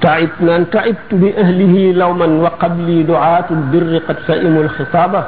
تعب 0.03 0.29
من 0.43 0.67
تعبت 0.75 1.15
بأهله 1.15 1.95
لوما 1.95 2.27
وقبلي 2.43 3.03
دعاة 3.03 3.47
البر 3.51 4.03
قد 4.03 4.17
سئموا 4.27 4.63
الخصابة 4.63 5.21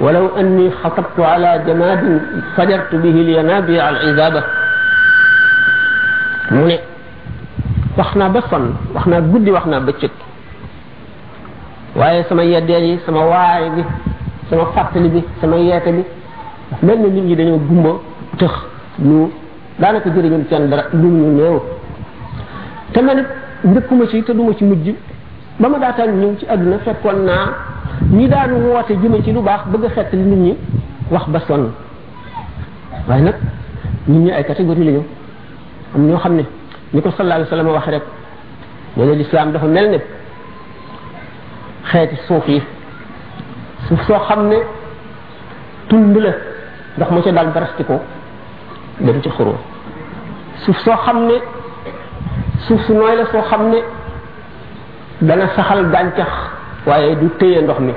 ولو 0.00 0.26
أني 0.38 0.70
خطبت 0.70 1.18
على 1.18 1.58
جماد 1.66 2.20
فجرت 2.56 2.94
به 2.94 3.10
لينابيع 3.18 3.82
العذابة 3.88 4.42
mu 6.54 6.64
ne 6.70 6.74
wax 7.98 8.10
naa 8.16 8.28
ba 8.30 8.40
sonn 8.48 8.66
wax 8.94 9.04
naa 9.10 9.20
guddi 9.20 9.50
wax 9.50 9.66
naa 9.66 9.80
bëccëg 9.80 10.10
waaye 11.98 12.22
sama 12.28 12.44
yeddeel 12.44 12.84
yi 12.88 12.98
sama 13.06 13.22
waare 13.30 13.70
bi 13.76 13.82
sama 14.50 14.66
fàttali 14.74 15.08
bi 15.08 15.20
sama 15.40 15.56
yeete 15.56 15.90
bi 15.92 16.04
mel 16.82 16.98
na 17.00 17.08
nit 17.08 17.22
ñi 17.26 17.34
dañoo 17.36 17.58
gumba 17.58 17.90
tëx 18.38 18.52
ñu 19.00 19.28
daanaka 19.78 20.08
jëriñul 20.10 20.44
kenn 20.48 20.68
dara 20.70 20.84
lu 20.92 21.08
ñu 21.08 21.34
néew 21.36 21.60
te 22.92 23.00
man 23.02 23.18
it 23.18 23.26
njëkkuma 23.64 24.06
ci 24.08 24.22
te 24.22 24.32
duma 24.34 24.54
ci 24.54 24.64
mujj 24.64 24.90
ba 25.60 25.68
ma 25.68 25.78
daataan 25.78 26.12
ñëw 26.18 26.34
ci 26.38 26.46
àdduna 26.48 26.78
fekkoon 26.78 27.24
naa 27.24 27.50
ñi 28.10 28.28
daan 28.28 28.52
woote 28.62 28.90
jëme 28.96 29.22
ci 29.24 29.32
lu 29.32 29.40
baax 29.42 29.66
bëgg 29.66 29.84
a 29.86 29.88
xettali 29.88 30.22
nit 30.22 30.36
ñi 30.36 30.56
wax 31.10 31.26
ba 31.28 31.40
sonn 31.48 31.70
waaye 33.08 33.22
nag 33.22 33.34
nit 34.06 34.18
ñi 34.18 34.30
ay 34.30 34.44
catégorie 34.44 34.84
la 34.84 34.98
am 35.94 36.06
ñoo 36.08 36.18
xam 36.18 36.34
ne 36.36 36.44
ni 36.92 37.00
ko 37.02 37.10
sallallahu 37.10 37.40
alayhi 37.40 37.50
wasallam 37.54 37.68
wax 37.72 37.86
rek 37.88 38.02
nee 38.96 39.06
na 39.06 39.14
lislaam 39.14 39.52
dafa 39.52 39.66
mel 39.66 39.90
ne 39.90 39.98
xeeti 41.90 42.16
suuf 42.26 42.48
yi 42.48 42.60
suuf 43.88 44.00
soo 44.06 44.18
xam 44.28 44.48
ne 44.48 44.56
tund 45.88 46.16
la 46.16 46.30
ndax 46.96 47.10
mu 47.10 47.22
ca 47.22 47.30
dal 47.32 47.46
barasti 47.52 47.84
ko 47.84 48.00
dem 49.00 49.20
ci 49.22 49.28
xuroo 49.30 49.56
suuf 50.64 50.78
soo 50.84 50.96
xam 51.04 51.26
ne 51.26 51.34
suuf 52.66 52.84
su 52.86 52.92
nooy 52.94 53.16
la 53.16 53.26
soo 53.30 53.42
xam 53.42 53.68
ne 53.70 53.78
dana 55.20 55.48
saxal 55.54 55.84
gàncax 55.92 56.30
waaye 56.86 57.14
du 57.16 57.28
téye 57.38 57.62
ndox 57.62 57.78
mi 57.80 57.92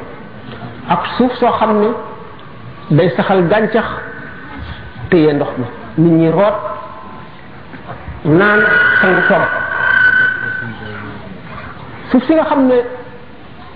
ak 0.88 1.04
suuf 1.18 1.34
soo 1.40 1.52
xam 1.60 1.80
ne 1.82 1.88
day 2.96 3.10
saxal 3.18 3.42
gàncax 3.48 3.86
téye 5.10 5.34
ndox 5.34 5.52
mi 5.58 6.04
nit 6.10 6.14
ñi 6.20 6.30
root 6.30 6.58
naan 8.28 8.60
sangu 9.00 9.22
toog 9.32 9.48
suuf 12.12 12.24
si 12.28 12.36
nga 12.36 12.44
xam 12.52 12.68
ne 12.68 12.80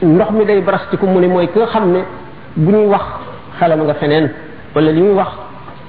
ndox 0.03 0.31
mi 0.31 0.45
day 0.45 0.61
barastiku 0.61 1.05
mu 1.07 1.19
ne 1.21 1.27
mooy 1.27 1.47
ki 1.47 1.59
nga 1.59 1.67
xam 1.67 1.91
ne 1.91 2.03
bu 2.55 2.71
ñuy 2.71 2.85
wax 2.87 3.01
xelam 3.59 3.83
nga 3.85 3.93
feneen 3.93 4.29
wala 4.75 4.91
li 4.91 5.01
ñuy 5.01 5.13
wax 5.13 5.31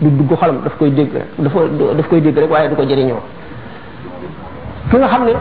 du 0.01 0.09
dugg 0.11 0.33
xolam 0.39 0.61
daf 0.63 0.77
koy 0.79 0.91
dégg 0.91 1.11
rek 1.13 1.25
dafa 1.39 2.09
koy 2.09 2.21
dégg 2.21 2.39
rek 2.39 2.51
waaye 2.51 2.69
du 2.69 2.77
ko 2.77 2.83
jëriñoo 2.83 3.21
ki 4.91 4.97
nga 4.97 5.09
xam 5.09 5.23
ne 5.27 5.33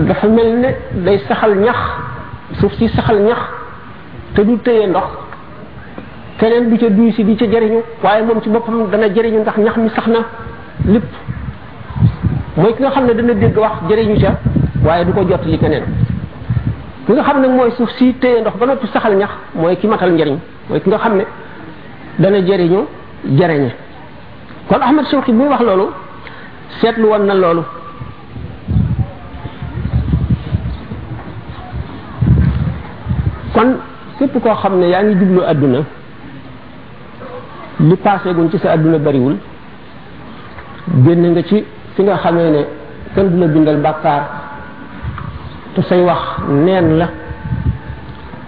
dafa 0.00 0.26
mel 0.28 0.58
ne 0.58 0.74
day 1.04 1.18
saxal 1.28 1.54
ñax 1.56 1.78
suuf 2.58 2.72
si 2.74 2.88
saxal 2.88 3.20
ñax 3.22 3.38
te 4.34 4.40
du 4.44 4.58
tëye 4.58 4.86
ndox 4.88 5.06
keneen 6.38 6.70
du 6.70 6.78
ca 6.78 6.90
duy 6.90 7.12
si 7.12 7.22
di 7.24 7.36
ca 7.36 7.46
jëriñu 7.46 7.80
waaye 8.02 8.24
moom 8.24 8.42
ci 8.42 8.48
boppam 8.48 8.90
dana 8.90 9.08
jëriñu 9.14 9.40
ndax 9.40 9.56
ñax 9.58 9.76
mi 9.76 9.90
sax 9.90 10.06
na 10.08 10.18
lépp 10.84 11.04
moy 12.58 12.74
ki 12.74 12.82
nga 12.82 12.90
xamne 12.90 13.12
dana 13.14 13.34
deg 13.34 13.56
wax 13.56 13.76
jëriñu 13.88 14.16
ca 14.20 14.38
waaye 14.82 15.04
du 15.04 15.12
ko 15.12 15.20
jot 15.30 15.44
li 15.46 15.58
keneen 15.58 15.84
ki 17.06 17.12
nga 17.12 17.22
xamne 17.22 17.46
moy 17.48 17.70
suuf 17.76 17.90
ci 17.96 18.12
téye 18.18 18.40
ndox 18.40 18.56
ba 18.58 18.66
nopi 18.66 18.86
saxal 18.88 19.14
ñax 19.16 19.30
moy 19.54 19.76
ki 19.76 19.86
matal 19.86 20.10
njëriñ 20.12 20.36
moy 20.68 20.80
ki 20.80 20.88
nga 20.90 20.98
xam 20.98 21.16
ne 21.16 21.24
dana 22.18 22.38
jëriñu 22.40 22.80
jëriñe 23.38 23.70
kon 24.68 24.80
ahmed 24.82 25.04
shoukhi 25.06 25.32
bu 25.32 25.44
wax 25.48 25.60
lolu 25.62 25.84
setlu 26.80 27.04
won 27.08 27.22
na 27.30 27.34
lolu 27.34 27.62
kon 33.54 33.68
képp 34.18 34.40
ko 34.42 34.48
xamne 34.62 34.80
ne 34.80 34.88
yaa 34.88 35.02
ngi 35.04 35.14
jublu 35.16 35.40
àdduna 35.46 35.78
li 37.80 37.96
passé 37.96 38.34
guñ 38.34 38.50
ci 38.50 38.58
sa 38.58 38.72
aduna 38.72 38.98
bari 38.98 39.18
wul 39.20 39.36
genn 41.04 41.30
nga 41.30 41.42
ci 41.44 41.62
fi 41.98 42.04
nga 42.06 42.16
xamee 42.22 42.50
ne 42.54 42.62
kenn 43.14 43.28
du 43.40 43.44
bindal 43.48 43.76
bàkkaar 43.82 44.22
te 45.74 45.82
say 45.88 46.00
wax 46.02 46.20
neen 46.48 46.96
la 46.98 47.08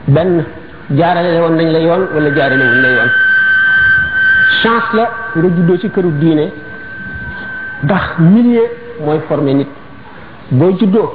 benn 0.06 0.44
jaarale 0.96 1.36
woon 1.40 1.56
nañ 1.56 1.66
la 1.74 1.78
yoon 1.80 2.02
wala 2.14 2.30
jaarale 2.32 2.62
wuñ 2.70 2.80
la 2.80 2.88
yoon 2.96 3.10
chance 4.62 4.94
la 4.94 5.08
nga 5.36 5.48
juddoo 5.48 5.78
ci 5.78 5.90
këru 5.90 6.12
diine 6.20 6.44
ndax 7.82 8.04
millier 8.18 8.68
mooy 9.04 9.18
formé 9.26 9.52
nit 9.54 9.68
booy 10.52 10.76
juddoo 10.78 11.10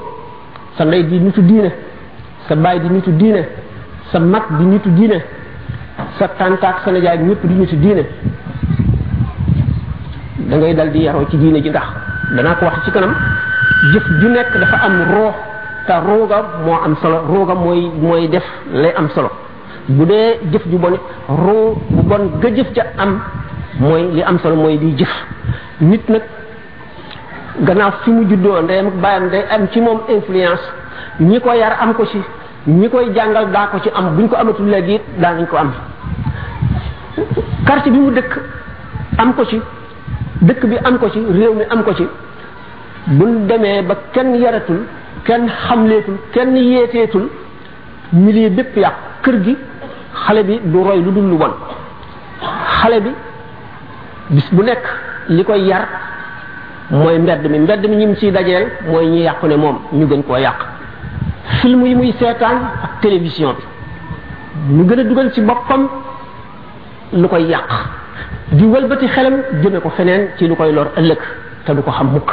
sa 0.77 0.83
ndey 0.83 1.05
di 1.07 1.19
nitu 1.19 1.41
diine 1.41 1.71
sa 2.49 2.55
baay 2.55 2.81
di 2.81 2.89
nitu 2.89 3.11
diine 3.11 3.47
sa 4.11 4.19
mag 4.19 4.43
di 4.57 4.65
nitu 4.65 4.89
diine 4.89 5.23
sa 6.19 6.27
tàntaak 6.27 6.79
sa 6.83 6.91
nijaay 6.91 7.17
ñëpp 7.17 7.45
di 7.45 7.53
nitu 7.53 7.75
diine 7.77 8.03
da 10.49 10.55
ngay 10.57 10.73
dal 10.75 10.91
di 10.91 10.99
yaroo 11.03 11.25
ci 11.29 11.37
diine 11.37 11.61
ji 11.61 11.69
ndax 11.69 12.03
dana 12.33 12.55
ko 12.57 12.65
wax 12.65 12.81
ci 12.83 12.89
kanam 12.91 13.13
jëf 13.93 14.03
ju 14.19 14.27
nekk 14.33 14.57
dafa 14.57 14.77
am 14.87 14.95
roox 15.13 15.33
ta 15.85 15.99
rooga 16.01 16.39
moo 16.65 16.77
am 16.83 16.95
solo 17.01 17.21
rooga 17.29 17.53
mooy 17.53 17.89
mooy 18.01 18.25
def 18.29 18.45
lay 18.73 18.93
am 18.97 19.09
solo 19.13 19.29
bu 19.87 20.05
dee 20.09 20.39
jëf 20.53 20.63
ju 20.71 20.77
bon 20.77 20.97
roo 21.29 21.75
bu 21.89 22.01
bon 22.09 22.31
ga 22.41 22.49
jëf 22.57 22.73
ca 22.73 22.83
am 22.97 23.21
mooy 23.79 24.09
li 24.15 24.21
am 24.23 24.39
solo 24.41 24.55
mooy 24.55 24.77
di 24.77 24.93
jëf 24.97 25.13
nit 25.81 26.09
nag 26.09 26.21
gannaaw 27.63 27.91
fi 28.03 28.11
mu 28.11 28.25
juddoo 28.27 28.61
ndey 28.63 28.79
ak 28.79 28.93
bàyyam 29.01 29.29
day 29.29 29.43
am 29.51 29.67
ci 29.71 29.81
moom 29.81 30.01
influence 30.09 30.63
ñi 31.19 31.39
ko 31.39 31.51
yar 31.51 31.77
am 31.81 31.93
ko 31.93 32.05
ci 32.05 32.17
ñi 32.67 32.89
koy 32.89 33.13
jàngal 33.13 33.51
daa 33.51 33.67
ko 33.67 33.79
ci 33.79 33.89
am 33.93 34.15
buñ 34.15 34.27
ko 34.29 34.35
amatul 34.35 34.65
léegi 34.69 34.99
daa 35.19 35.33
nañ 35.33 35.45
ko 35.47 35.57
am 35.57 35.71
quartier 37.65 37.93
bi 37.93 37.99
mu 37.99 38.11
dëkk 38.11 38.39
am 39.17 39.33
ko 39.35 39.45
ci 39.45 39.61
dëkk 40.41 40.65
bi 40.67 40.75
am 40.83 40.97
ko 40.99 41.09
ci 41.09 41.19
réew 41.19 41.53
mi 41.53 41.63
am 41.69 41.83
ko 41.83 41.93
ci 41.95 42.05
buñ 43.07 43.45
demee 43.47 43.81
ba 43.83 43.95
kenn 44.11 44.35
yaratul 44.35 44.79
kenn 45.23 45.47
xamleetul 45.47 46.17
kenn 46.33 46.55
yéeteetul 46.57 47.29
milieu 48.11 48.49
bépp 48.49 48.75
yàq 48.75 48.93
kër 49.23 49.43
gi 49.43 49.55
xale 50.13 50.43
bi 50.43 50.59
du 50.63 50.83
roy 50.83 50.99
lu 51.01 51.11
dul 51.11 51.27
lu 51.29 51.37
bon 51.37 51.53
xale 52.81 52.99
bi 53.01 53.09
bis 54.29 54.51
bu 54.53 54.63
nekk 54.63 54.83
li 55.27 55.43
koy 55.43 55.61
yar 55.67 55.87
mooy 56.91 57.19
mbedd 57.19 57.45
mi 57.49 57.59
mbedd 57.59 57.85
mi 57.89 57.95
ñim 57.95 58.15
ciy 58.15 58.31
dajeel 58.31 58.67
mooy 58.91 59.05
ñu 59.07 59.19
yàqu 59.23 59.47
ne 59.47 59.55
moom 59.55 59.79
ñu 59.93 60.07
gën 60.07 60.23
koo 60.23 60.35
yàq 60.37 60.65
film 61.61 61.85
yi 61.85 61.95
muy 61.95 62.11
seetaan 62.19 62.57
ak 62.83 63.01
télévision 63.01 63.55
bi 64.67 64.73
ñu 64.73 64.85
gën 64.87 64.99
a 64.99 65.03
dugal 65.03 65.31
ci 65.31 65.41
boppam 65.41 65.87
lu 67.13 67.27
koy 67.29 67.43
yàq 67.45 67.71
di 68.53 68.63
wëlbati 68.65 69.07
xelam 69.09 69.33
jëme 69.63 69.79
ko 69.81 69.89
feneen 69.89 70.27
ci 70.37 70.47
lu 70.47 70.55
koy 70.55 70.71
lor 70.73 70.91
ëllëg 70.97 71.19
te 71.65 71.71
du 71.73 71.81
ko 71.81 71.91
xam 71.91 72.11
mukk 72.13 72.29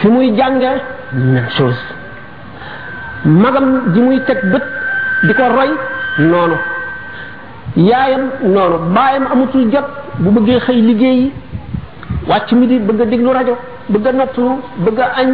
fi 0.00 0.08
muy 0.08 0.32
jànge 0.36 0.70
même 1.12 1.74
magam 3.24 3.92
ji 3.94 4.00
muy 4.00 4.22
teg 4.24 4.38
bët 4.52 4.62
di 5.26 5.34
ko 5.34 5.42
roy 5.52 5.68
noonu 6.18 6.56
yaayam 7.76 8.22
noonu 8.42 8.94
baayam 8.94 9.26
amatul 9.32 9.68
jot 9.70 9.84
bu 10.18 10.30
bëggee 10.30 10.60
xëy 10.60 10.74
liggéey 10.74 10.86
liggéeyi 10.86 11.32
wàcc 12.28 12.52
midi 12.52 12.78
bëgg 12.78 13.26
a 13.28 13.32
rajo 13.32 13.56
bëgg 13.88 14.06
a 14.06 14.12
noppalu 14.12 14.50
bëgg 14.78 14.98
a 15.00 15.06
añ 15.20 15.30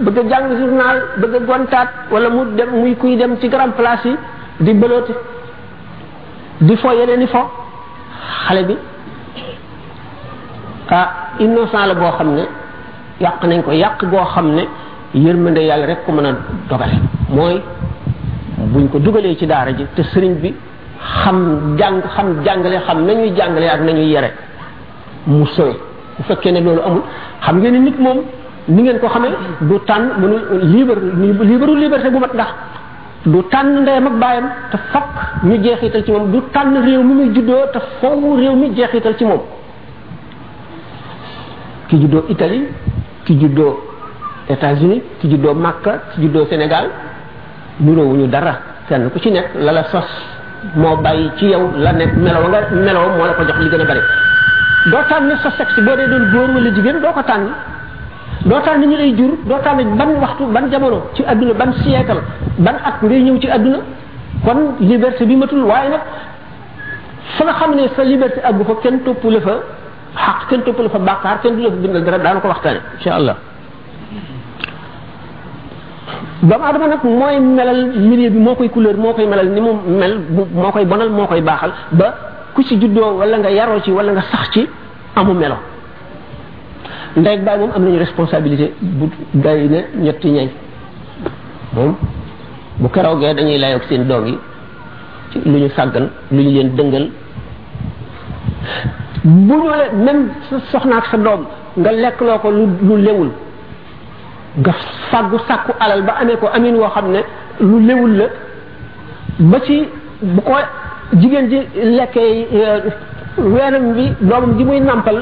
bëgg 0.00 0.18
a 0.18 0.28
jàng 0.28 0.58
journal 0.58 1.00
bëgg 1.18 1.46
gontaat 1.46 1.88
wala 2.10 2.28
mu 2.30 2.44
dem 2.56 2.70
muy 2.70 2.96
kuy 2.96 3.16
dem 3.16 3.36
ci 3.40 3.48
grand 3.48 3.74
place 3.76 4.06
yi 4.06 4.16
di 4.58 4.74
bëloote 4.74 5.14
di 6.60 6.76
fo 6.76 6.90
yeneen 6.92 7.22
i 7.22 7.26
xale 8.46 8.62
bi 8.68 8.74
ah 10.90 11.08
innocent 11.38 11.86
la 11.86 11.94
boo 11.94 12.10
xam 12.18 12.34
ne 12.36 12.42
yàq 13.20 13.42
nañ 13.46 13.62
ko 13.62 13.70
yàq 13.72 14.00
goo 14.10 14.24
xam 14.34 14.48
ne 14.56 14.62
yërmande 15.14 15.60
yàlla 15.68 15.86
rek 15.86 15.98
ko 16.06 16.12
mën 16.12 16.26
a 16.26 16.30
dogale 16.68 16.96
mooy 17.36 17.60
buñ 18.72 18.88
ko 18.90 18.98
dugalee 18.98 19.36
ci 19.38 19.46
daara 19.46 19.72
ji 19.76 19.84
te 19.94 20.02
sëriñ 20.02 20.34
bi 20.42 20.54
xam 21.24 21.38
jàng 21.78 22.00
xam 22.14 22.26
jàngale 22.44 22.76
xam 22.86 23.06
nañuy 23.06 23.32
jàngale 23.36 23.66
ak 23.68 23.80
nañuy 23.80 24.08
yere 24.12 24.30
mu 25.26 25.46
sowe 25.46 25.72
bu 26.16 26.22
fekkee 26.28 26.52
ne 26.52 26.60
loolu 26.60 26.82
amul 26.86 27.02
xam 27.40 27.56
ngeen 27.60 27.72
ne 27.74 27.78
nit 27.78 27.98
moom 27.98 28.18
ni 28.68 28.82
ngeen 28.82 28.98
ko 28.98 29.08
xamee 29.08 29.30
du 29.60 29.78
tànn 29.86 30.04
mënul 30.20 30.42
libre 30.72 31.00
libre 31.48 31.72
liberté 31.82 32.10
bu 32.10 32.18
mat 32.18 32.34
ndax 32.34 32.50
du 33.26 33.42
tan 33.50 33.82
ndem 33.82 34.06
ak 34.06 34.16
bayam 34.22 34.46
te 34.70 34.78
fokk 34.92 35.14
ñu 35.44 35.58
jeexital 35.62 36.02
ci 36.04 36.12
mom 36.12 36.30
du 36.32 36.38
tan 36.52 36.70
rew 36.86 37.02
mu 37.02 37.14
muy 37.14 37.34
juddoo 37.34 37.66
te 37.72 37.78
fokk 38.00 38.22
rew 38.40 38.54
mi 38.56 38.70
jeexital 38.76 39.16
ci 39.18 39.24
mom 39.24 39.40
ki 41.88 41.96
juddoo 42.02 42.24
italy 42.28 42.68
ki 43.24 43.34
juddoo 43.40 43.80
états-unis 44.48 45.02
ki 45.20 45.28
juddoo 45.30 45.54
makka 45.54 45.92
ki 46.14 46.20
juddoo 46.22 46.46
sénégal 46.50 46.86
nuroowuñu 47.80 48.26
dara 48.30 48.58
kenn 48.88 49.10
ku 49.10 49.18
ci 49.18 49.30
nekk 49.30 49.50
la 49.58 49.72
la 49.72 49.82
sos 49.84 50.08
moo 50.76 50.96
bàyyi 50.96 51.30
ci 51.36 51.46
yow 51.46 51.70
la 51.76 51.92
nekk 51.92 52.12
melow 52.16 52.48
nga 52.48 52.60
melow 52.74 53.08
moo 53.18 53.26
la 53.26 53.32
ko 53.34 53.42
jox 53.44 53.58
li 53.60 53.68
gën 53.70 53.80
a 53.80 53.84
bari 53.84 54.00
doo 54.92 55.02
tànn 55.08 55.30
sa 55.42 55.50
sexe 55.58 55.80
boo 55.82 55.96
dee 55.96 56.06
doon 56.08 56.24
góor 56.32 56.48
wala 56.54 56.70
jigéen 56.74 57.00
doo 57.02 57.12
ko 57.12 57.22
tànn 57.22 57.50
doo 58.44 58.60
tànn 58.60 58.80
ñu 58.86 58.96
lay 58.96 59.14
jur 59.18 59.32
doo 59.44 59.58
tànn 59.64 59.96
ban 59.98 60.10
waxtu 60.20 60.44
ban 60.46 60.70
jamono 60.70 61.00
ci 61.14 61.22
àdduna 61.24 61.52
ban 61.54 61.72
siècle 61.82 62.20
ban 62.58 62.74
at 62.84 63.02
ngay 63.02 63.22
ñëw 63.22 63.40
ci 63.40 63.48
àdduna 63.50 63.78
kon 64.44 64.58
liberté 64.80 65.24
bi 65.26 65.36
matul 65.36 65.64
waaye 65.64 65.88
nag 65.88 66.00
fa 67.38 67.44
nga 67.44 67.52
xam 67.52 67.74
ne 67.74 67.88
sa 67.96 68.02
liberté 68.04 68.40
àggu 68.42 68.64
fa 68.64 68.72
kenn 68.82 69.00
topp 69.04 69.24
la 69.24 69.40
fa 69.40 69.52
xaq 70.24 70.48
kenn 70.48 70.62
topp 70.62 70.78
la 70.80 70.88
fa 70.88 70.98
bàkkaar 70.98 71.40
kenn 71.42 71.56
du 71.56 71.62
la 71.62 71.70
fa 71.70 71.76
bindal 71.76 72.04
dara 72.04 72.18
daana 72.18 72.40
ko 72.40 72.48
waxtaane 72.48 72.80
insha 72.96 73.14
allah 73.14 73.36
doomu 76.42 76.64
adama 76.64 76.86
nag 76.88 77.04
mooy 77.04 77.40
melal 77.40 77.80
milieu 78.08 78.30
bi 78.30 78.38
moo 78.38 78.54
koy 78.54 78.68
couleur 78.68 78.96
moo 78.96 79.12
koy 79.14 79.26
melal 79.26 79.46
ni 79.48 79.60
mu 79.60 79.70
mel 80.00 80.20
moo 80.54 80.70
koy 80.72 80.84
bonal 80.84 81.10
moo 81.10 81.26
koy 81.26 81.40
baaxal 81.40 81.72
ba 81.90 82.06
ku 82.54 82.62
ci 82.62 82.78
juddoo 82.80 83.16
wala 83.18 83.38
nga 83.38 83.48
yaroo 83.50 83.80
ci 83.80 83.90
wala 83.90 84.12
nga 84.12 84.22
sax 84.32 84.50
ci 84.50 84.68
amu 85.16 85.32
melo 85.34 85.56
ndey 87.16 87.32
ak 87.46 87.58
moom 87.58 87.70
am 87.74 87.82
nañu 87.84 87.98
responsabilité 87.98 88.72
bu 88.80 89.06
doy 89.34 89.68
na 89.68 89.78
ñetti 90.04 90.30
ñañ 90.30 90.48
moom 91.74 91.94
bu 92.78 92.88
keroogee 92.90 93.34
dañuy 93.34 93.58
layoog 93.58 93.82
seen 93.88 94.04
doom 94.06 94.26
yi 94.26 94.38
ci 95.32 95.40
lu 95.48 95.58
ñu 95.62 95.68
sàggan 95.70 96.08
lu 96.30 96.42
ñu 96.42 96.50
leen 96.50 96.76
dëngal 96.76 97.06
bu 99.24 99.30
ñu 99.48 99.60
le 99.66 99.96
même 100.04 100.28
sa 100.70 100.80
sa 101.10 101.16
doom 101.16 101.42
nga 101.78 101.92
lekk 101.92 102.20
loo 102.20 102.38
ko 102.38 102.50
lu 102.50 102.64
lu 102.82 102.96
lewul 103.06 103.30
nga 104.58 104.72
fàggu 105.10 105.38
sàkku 105.48 105.72
alal 105.80 106.02
ba 106.02 106.16
amee 106.20 106.36
ko 106.36 106.48
amin 106.52 106.74
woo 106.74 106.88
xam 106.88 107.12
ne 107.12 107.20
lu 107.60 107.80
lewul 107.86 108.12
la 108.18 108.26
ba 109.38 109.60
ci 109.60 109.88
bu 110.20 110.42
ko 110.42 110.52
jigéen 111.14 111.48
ji 111.48 111.58
lekkee 111.82 112.46
euh, 112.52 112.80
weenam 113.38 113.92
bi 113.94 114.12
doomam 114.20 114.56
ji 114.58 114.64
muy 114.64 114.80
nàmpal 114.80 115.16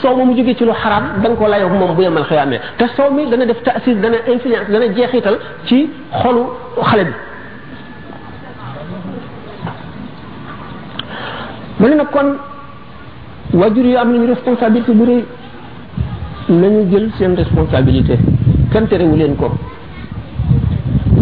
soow 0.00 0.16
ma 0.16 0.24
mu 0.24 0.34
jógee 0.36 0.54
ci 0.54 0.64
lu 0.64 0.72
xaraam 0.72 1.20
da 1.22 1.28
nga 1.28 1.36
ko 1.36 1.48
layoo 1.48 1.68
moom 1.68 1.94
bu 1.96 2.02
yemal 2.02 2.24
xiyaamee 2.24 2.60
te 2.76 2.84
soow 2.96 3.10
mi 3.12 3.24
dana 3.30 3.46
def 3.46 3.62
taasir 3.64 3.94
dana 4.00 4.16
influence 4.32 4.70
dana 4.72 4.88
jeexital 4.94 5.38
ci 5.66 5.90
xolu 6.22 6.42
xale 6.82 7.04
bi 7.04 7.10
mu 11.78 11.88
ne 11.88 11.94
nag 11.94 12.10
kon 12.10 12.28
waajur 13.52 13.84
yi 13.84 13.96
am 13.96 14.12
nañu 14.12 14.26
responsabilité 14.26 14.92
bu 14.92 15.04
rëy 15.04 15.24
nañu 16.48 16.90
jël 16.90 17.10
seen 17.18 17.34
responsabilité 17.36 18.18
kenn 18.72 18.86
terewu 18.88 19.16
leen 19.16 19.36
ko 19.36 19.48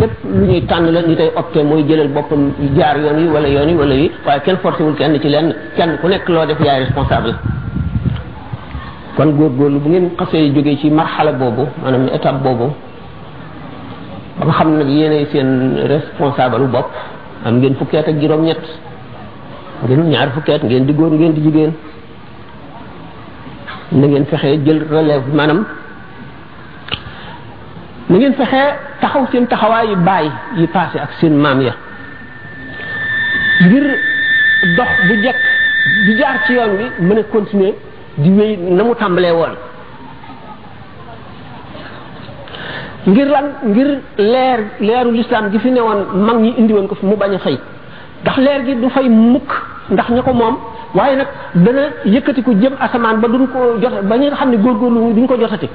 lepp 0.03 0.19
lu 0.27 0.45
ñuy 0.51 0.61
tànn 0.67 0.87
la 0.93 1.01
ni 1.03 1.15
tay 1.15 1.31
opté 1.37 1.63
mooy 1.63 1.85
jëlal 1.89 2.09
boppam 2.09 2.53
jaar 2.77 2.99
yoon 2.99 3.19
yi 3.21 3.29
wala 3.29 3.49
yoon 3.49 3.69
yi 3.69 3.75
wala 3.75 3.95
yi 3.95 4.11
waaye 4.27 4.41
kenn 4.45 4.57
forcé 4.63 4.83
wul 4.83 4.95
kenn 4.97 5.19
ci 5.23 5.29
lenn 5.29 5.55
kenn 5.77 5.97
ku 6.01 6.09
nekk 6.09 6.29
loo 6.29 6.45
def 6.47 6.61
yaay 6.61 6.81
responsable 6.85 7.35
kon 9.17 9.31
góorgóorlu 9.39 9.79
bu 9.81 9.89
ngeen 9.91 10.09
xasee 10.19 10.51
jógee 10.55 10.77
ci 10.81 10.91
marxala 10.91 11.33
boobu 11.33 11.65
maanaam 11.83 12.09
étape 12.17 12.43
boobu 12.43 12.69
ba 14.39 14.45
nga 14.47 14.53
xam 14.53 14.71
nag 14.79 14.89
yéenay 14.89 15.27
seen 15.33 15.51
responsable 15.93 16.67
bopp 16.75 16.89
am 17.45 17.59
ngeen 17.61 17.75
fukki 17.75 17.97
ak 17.97 18.09
juróom 18.21 18.43
ñett 18.45 18.63
ngeen 19.89 20.11
ñaar 20.11 20.29
fukki 20.35 20.53
ngeen 20.63 20.87
di 20.87 20.93
góor 20.93 21.13
ngeen 21.13 21.35
di 21.35 21.41
jigéen 21.43 21.73
na 23.93 24.07
ngeen 24.07 24.25
fexee 24.27 24.59
jël 24.65 24.81
relève 24.91 25.35
maanaam 25.35 25.65
na 28.11 28.17
ngeen 28.19 28.33
fexee 28.39 28.69
taxaw 29.03 29.25
seen 29.33 29.47
taxawaay 29.47 29.87
yi 29.91 29.95
bàyyi 30.09 30.31
yi 30.59 30.67
passé 30.75 30.99
ak 30.99 31.11
seen 31.21 31.35
maam 31.45 31.61
ya 31.61 31.73
ngir 33.67 33.85
dox 34.79 34.89
bu 35.09 35.15
jekk 35.23 35.37
di 36.07 36.17
jaar 36.19 36.35
ci 36.47 36.55
yoon 36.55 36.73
bi 36.79 36.85
mën 37.05 37.19
a 37.19 37.23
continuer 37.33 37.75
di 38.19 38.31
wéy 38.31 38.57
na 38.57 38.83
mu 38.85 38.95
tàmbalee 38.95 39.31
woon 39.33 39.55
ngir 43.07 43.27
lan 43.29 43.45
ngir 43.65 43.89
leer 44.19 44.59
leeru 44.81 45.11
lislaam 45.11 45.51
gi 45.53 45.59
fi 45.59 45.71
newoon 45.71 46.03
mag 46.15 46.37
ñi 46.39 46.55
indi 46.59 46.73
woon 46.75 46.89
ko 46.89 46.95
fi 46.95 47.07
mu 47.07 47.17
bañ 47.17 47.35
a 47.35 47.39
fay 47.39 47.57
ndax 48.23 48.37
leer 48.39 48.65
gi 48.67 48.75
du 48.81 48.89
fay 48.89 49.09
mukk 49.09 49.51
ndax 49.91 50.11
ñu 50.11 50.23
ko 50.23 50.33
moom 50.33 50.57
waaye 50.95 51.17
nag 51.17 51.27
dana 51.55 51.83
yëkkati 52.05 52.43
ko 52.43 52.53
jëm 52.63 52.73
asamaan 52.81 53.21
ba 53.21 53.29
duñ 53.29 53.47
ko 53.53 53.59
jot 53.83 53.97
ba 54.09 54.17
ñu 54.17 54.31
xam 54.37 54.51
ne 54.51 54.57
góorgóorlu 54.57 55.13
duñ 55.17 55.27
ko 55.27 55.37
jotati 55.37 55.69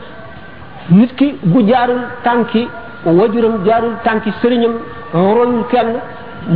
nit 0.89 1.13
ki 1.15 1.35
bu 1.43 1.61
jaarul 1.67 2.01
tànki 2.23 2.67
wajuram 3.05 3.55
jaarul 3.65 3.95
tànki 4.03 4.31
sëriñam 4.41 4.73
royul 5.13 5.65
kenn 5.71 5.91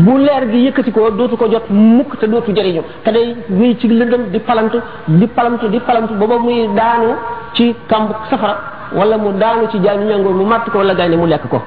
bu 0.05 0.17
leer 0.25 0.49
gi 0.51 0.57
yëkkati 0.65 0.91
ko 0.91 1.09
dootu 1.11 1.35
ko 1.37 1.47
jot 1.51 1.65
mukk 1.69 2.17
te 2.19 2.27
dootu 2.27 2.51
jariñu 2.55 2.81
te 3.03 3.11
day 3.11 3.35
wéy 3.49 3.75
ci 3.77 3.87
lëndëm 3.87 4.29
di 4.31 4.39
palantu 4.39 4.77
di 5.07 5.27
palantu 5.27 5.65
di 5.67 5.79
palantu 5.79 6.13
ba 6.13 6.25
muy 6.39 6.67
daanu 6.77 7.09
ci 7.53 7.75
kàmb 7.87 8.09
safara 8.29 8.55
wala 8.93 9.17
mu 9.17 9.31
daanu 9.33 9.67
ci 9.71 9.77
jaanu 9.83 10.03
ñangoor 10.05 10.33
mu 10.33 10.45
màtt 10.45 10.69
ko 10.69 10.77
wala 10.77 10.93
gaynde 10.93 11.15
mu 11.17 11.25
lekk 11.27 11.47
ko 11.49 11.61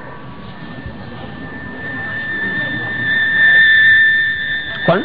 kon 4.87 5.03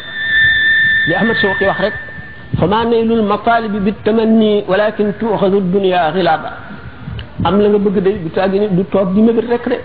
li 1.07 1.13
Ahmad 1.15 1.35
Shawqi 1.35 1.65
wax 1.65 1.77
rek 1.79 1.93
fa 2.59 2.65
maa 2.67 2.83
naylul 2.85 3.21
mataalibi 3.23 3.79
bi 3.79 3.93
tamanni 4.03 4.63
walakin 4.67 5.13
tuxadu 5.19 5.59
dunya 5.61 6.11
xilaaba 6.13 6.49
am 7.43 7.59
la 7.59 7.69
nga 7.69 7.77
bëgg 7.79 7.97
day 8.03 8.15
du 8.23 8.29
tàggi 8.29 8.59
ni 8.59 8.67
du 8.69 8.83
toog 8.83 9.13
di 9.13 9.21
mébét 9.21 9.45
rek 9.49 9.67
de 9.69 9.75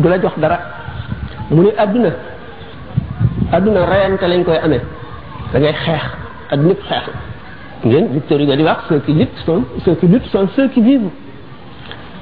du 0.00 0.08
la 0.08 0.18
jox 0.20 0.32
dara 0.38 0.58
mu 1.50 1.62
ne 1.64 1.70
adduna 1.76 2.10
adduna 3.52 3.84
reyante 3.86 4.22
lañ 4.28 4.44
koy 4.44 4.56
amee 4.56 4.80
da 5.52 5.58
ngay 5.58 5.72
xeex 5.72 6.04
adduna 6.52 6.74
xeex 6.74 7.04
ngeen 7.84 8.06
Victor 8.12 8.38
Hugo 8.40 8.56
di 8.56 8.62
wax 8.62 8.78
ceux 8.88 8.98
qui 9.00 9.12
luttent 9.14 9.40
sont 9.46 9.64
ceux 9.84 9.94
qui 10.00 10.06
luttent 10.08 10.26
sont 10.32 10.48
ceux 10.54 10.68
qui 10.68 10.80
vivent 10.82 11.10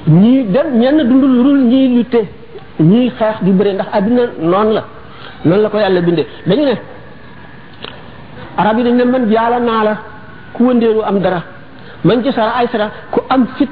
ñii 0.06 0.44
dem 0.44 0.78
ñenn 0.78 0.98
dundul 1.08 1.42
rul 1.44 1.58
ñii 1.64 1.96
lutter 1.96 2.24
ñii 2.80 3.10
xeex 3.18 3.42
di 3.44 3.50
bëre 3.52 3.72
ndax 3.74 3.88
adduna 3.92 4.22
noonu 4.40 4.72
la 4.72 4.84
noonu 5.44 5.62
la 5.62 5.68
ko 5.70 5.78
yàlla 5.78 6.00
bindee 6.00 6.26
dañu 6.46 6.64
ne 6.64 6.74
arab 8.56 8.78
yi 8.78 8.84
dañ 8.84 8.94
ne 8.96 9.04
man 9.04 9.30
jaala 9.30 9.58
naa 9.58 9.84
la 9.84 9.96
ku 10.52 10.62
wëndeelu 10.64 11.02
am 11.02 11.18
dara 11.20 11.42
man 12.04 12.22
ci 12.24 12.32
sara 12.32 12.50
ay 12.54 12.68
sara 12.72 12.90
ku 13.10 13.20
am 13.28 13.46
fit 13.58 13.68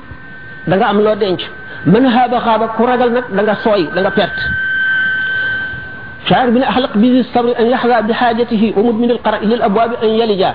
da 0.67 0.77
nga 0.77 0.87
am 0.91 0.99
loo 1.01 1.15
denc 1.15 1.41
man 1.87 2.05
haaba 2.05 2.39
xaaba 2.43 2.69
ku 2.77 2.83
ragal 2.85 3.11
nag 3.15 3.25
da 3.31 3.41
nga 3.43 3.55
sooy 3.63 3.89
da 3.95 4.01
nga 4.03 4.11
perte 4.13 4.45
شاعر 6.27 6.51
بن 6.51 6.63
أحلق 6.63 6.95
بذي 7.03 7.21
الصبر 7.21 7.55
أن 7.61 7.67
يحظى 7.75 7.97
بحاجته 8.09 8.63
ومدمن 8.77 9.11
القرأ 9.11 9.41
للأبواب 9.51 9.91
أن 10.03 10.11
يلجا 10.21 10.53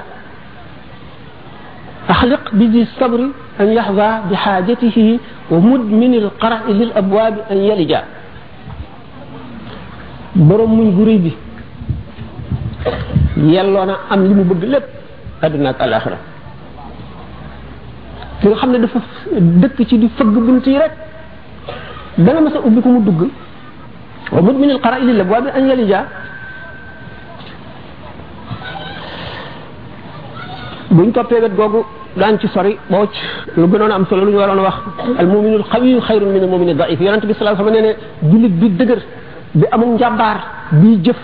أحلق 2.13 2.43
بذي 2.59 2.81
الصبر 2.87 3.21
أن 3.61 3.67
يحظى 3.79 4.09
بحاجته 4.31 4.97
ومدمن 5.51 6.13
القرأ 6.23 6.59
للأبواب 6.79 7.35
أن 7.51 7.57
يلجا 7.69 8.01
borom 10.35 10.71
muñ 10.75 10.89
gu 10.95 11.03
bi 11.05 11.31
yelloo 13.53 13.83
na 13.85 13.95
am 14.09 14.21
li 14.27 14.33
mu 14.33 14.43
bëgg 14.47 14.63
lépp 14.73 14.87
àdduna 15.43 15.69
ak 15.75 15.79
alaxira 15.83 16.17
ki 18.41 18.47
nga 18.49 18.57
xam 18.57 18.71
ne 18.71 18.79
dafa 18.79 19.83
ci 19.89 19.97
di 19.99 20.09
fëgg 20.17 20.35
bunt 20.47 20.65
yi 20.65 20.77
rek 20.77 20.91
dana 22.17 22.39
mas 22.41 22.55
a 22.55 22.59
ubbi 22.65 22.81
ko 22.81 22.89
mu 22.89 23.01
dugg 23.03 23.29
wa 24.31 24.41
mut 24.41 24.55
minil 24.57 24.79
xara 24.79 24.97
ilil 24.99 25.15
la 25.17 25.23
boo 25.23 25.41
bi 25.41 25.49
an 25.53 25.67
yalija 25.67 26.05
buñ 30.89 31.11
toppee 31.13 31.41
wet 31.41 31.55
googu 31.55 31.85
daan 32.17 32.39
ci 32.39 32.47
sori 32.47 32.75
booc 32.89 33.11
lu 33.55 33.65
gënoon 33.69 33.91
am 33.91 34.05
solo 34.07 34.25
lu 34.25 34.31
ñu 34.31 34.37
waroon 34.37 34.59
wax 34.61 34.75
al 35.19 35.27
muminul 35.27 35.63
xawiyu 35.63 35.99
xayrun 36.01 36.31
min 36.31 36.41
al 36.43 36.49
mumini 36.49 36.73
daif 36.75 36.99
yonente 36.99 37.27
bi 37.27 37.33
sallallahu 37.33 37.61
alayhi 37.67 37.79
wasallam 37.79 37.97
nee 38.01 38.31
ne 38.31 38.31
jullit 38.31 38.53
bi 38.59 38.67
dëgër 38.69 38.99
bi 39.53 39.65
amul 39.71 39.93
njàmbaar 39.95 40.37
bi 40.81 40.97
jëf 41.05 41.19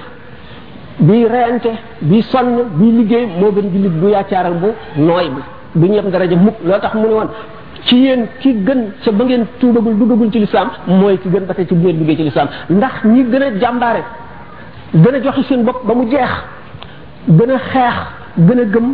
bi 0.99 1.25
reyante 1.27 1.71
bi 1.99 2.21
son 2.21 2.45
bi 2.77 2.86
liggéey 2.97 3.25
moo 3.39 3.51
gën 3.51 3.69
jullit 3.73 3.95
bu 4.01 4.08
yaacaaral 4.10 4.53
bu 4.53 4.73
nooy 5.01 5.30
bi 5.30 5.41
bu 5.82 5.86
duñu 5.86 5.96
yem 5.96 6.10
daraja 6.12 6.36
mukk 6.36 6.58
loo 6.66 6.80
tax 6.82 6.94
mu 6.96 7.08
ne 7.08 7.13
woon 7.13 7.28
ci 7.86 7.96
yéen 7.96 8.28
ki 8.42 8.52
gën 8.66 8.82
ca 9.04 9.12
ba 9.12 9.24
ngeen 9.24 9.46
tuubagul 9.60 9.94
duggagul 10.00 10.30
ci 10.32 10.40
lislaam 10.40 10.70
mooy 11.00 11.18
ki 11.22 11.30
gën 11.34 11.46
ba 11.50 11.54
tey 11.54 11.66
ci 11.70 11.76
bu 11.76 11.84
ngeen 11.88 12.00
duggee 12.00 12.16
ci 12.20 12.24
lislaam 12.24 12.48
ndax 12.70 12.96
ñi 13.06 13.22
gën 13.32 13.44
a 13.48 13.52
jàmbaare 13.62 14.04
gën 15.04 15.16
a 15.16 15.22
joxe 15.24 15.44
seen 15.50 15.63
bopp 15.63 15.80
ba 15.88 15.94
mu 15.94 16.04
jeex 16.13 16.32
gën 17.38 17.52
a 17.56 17.58
xeex 17.72 17.96
gën 18.48 18.60
a 18.63 18.66
gëm 18.74 18.88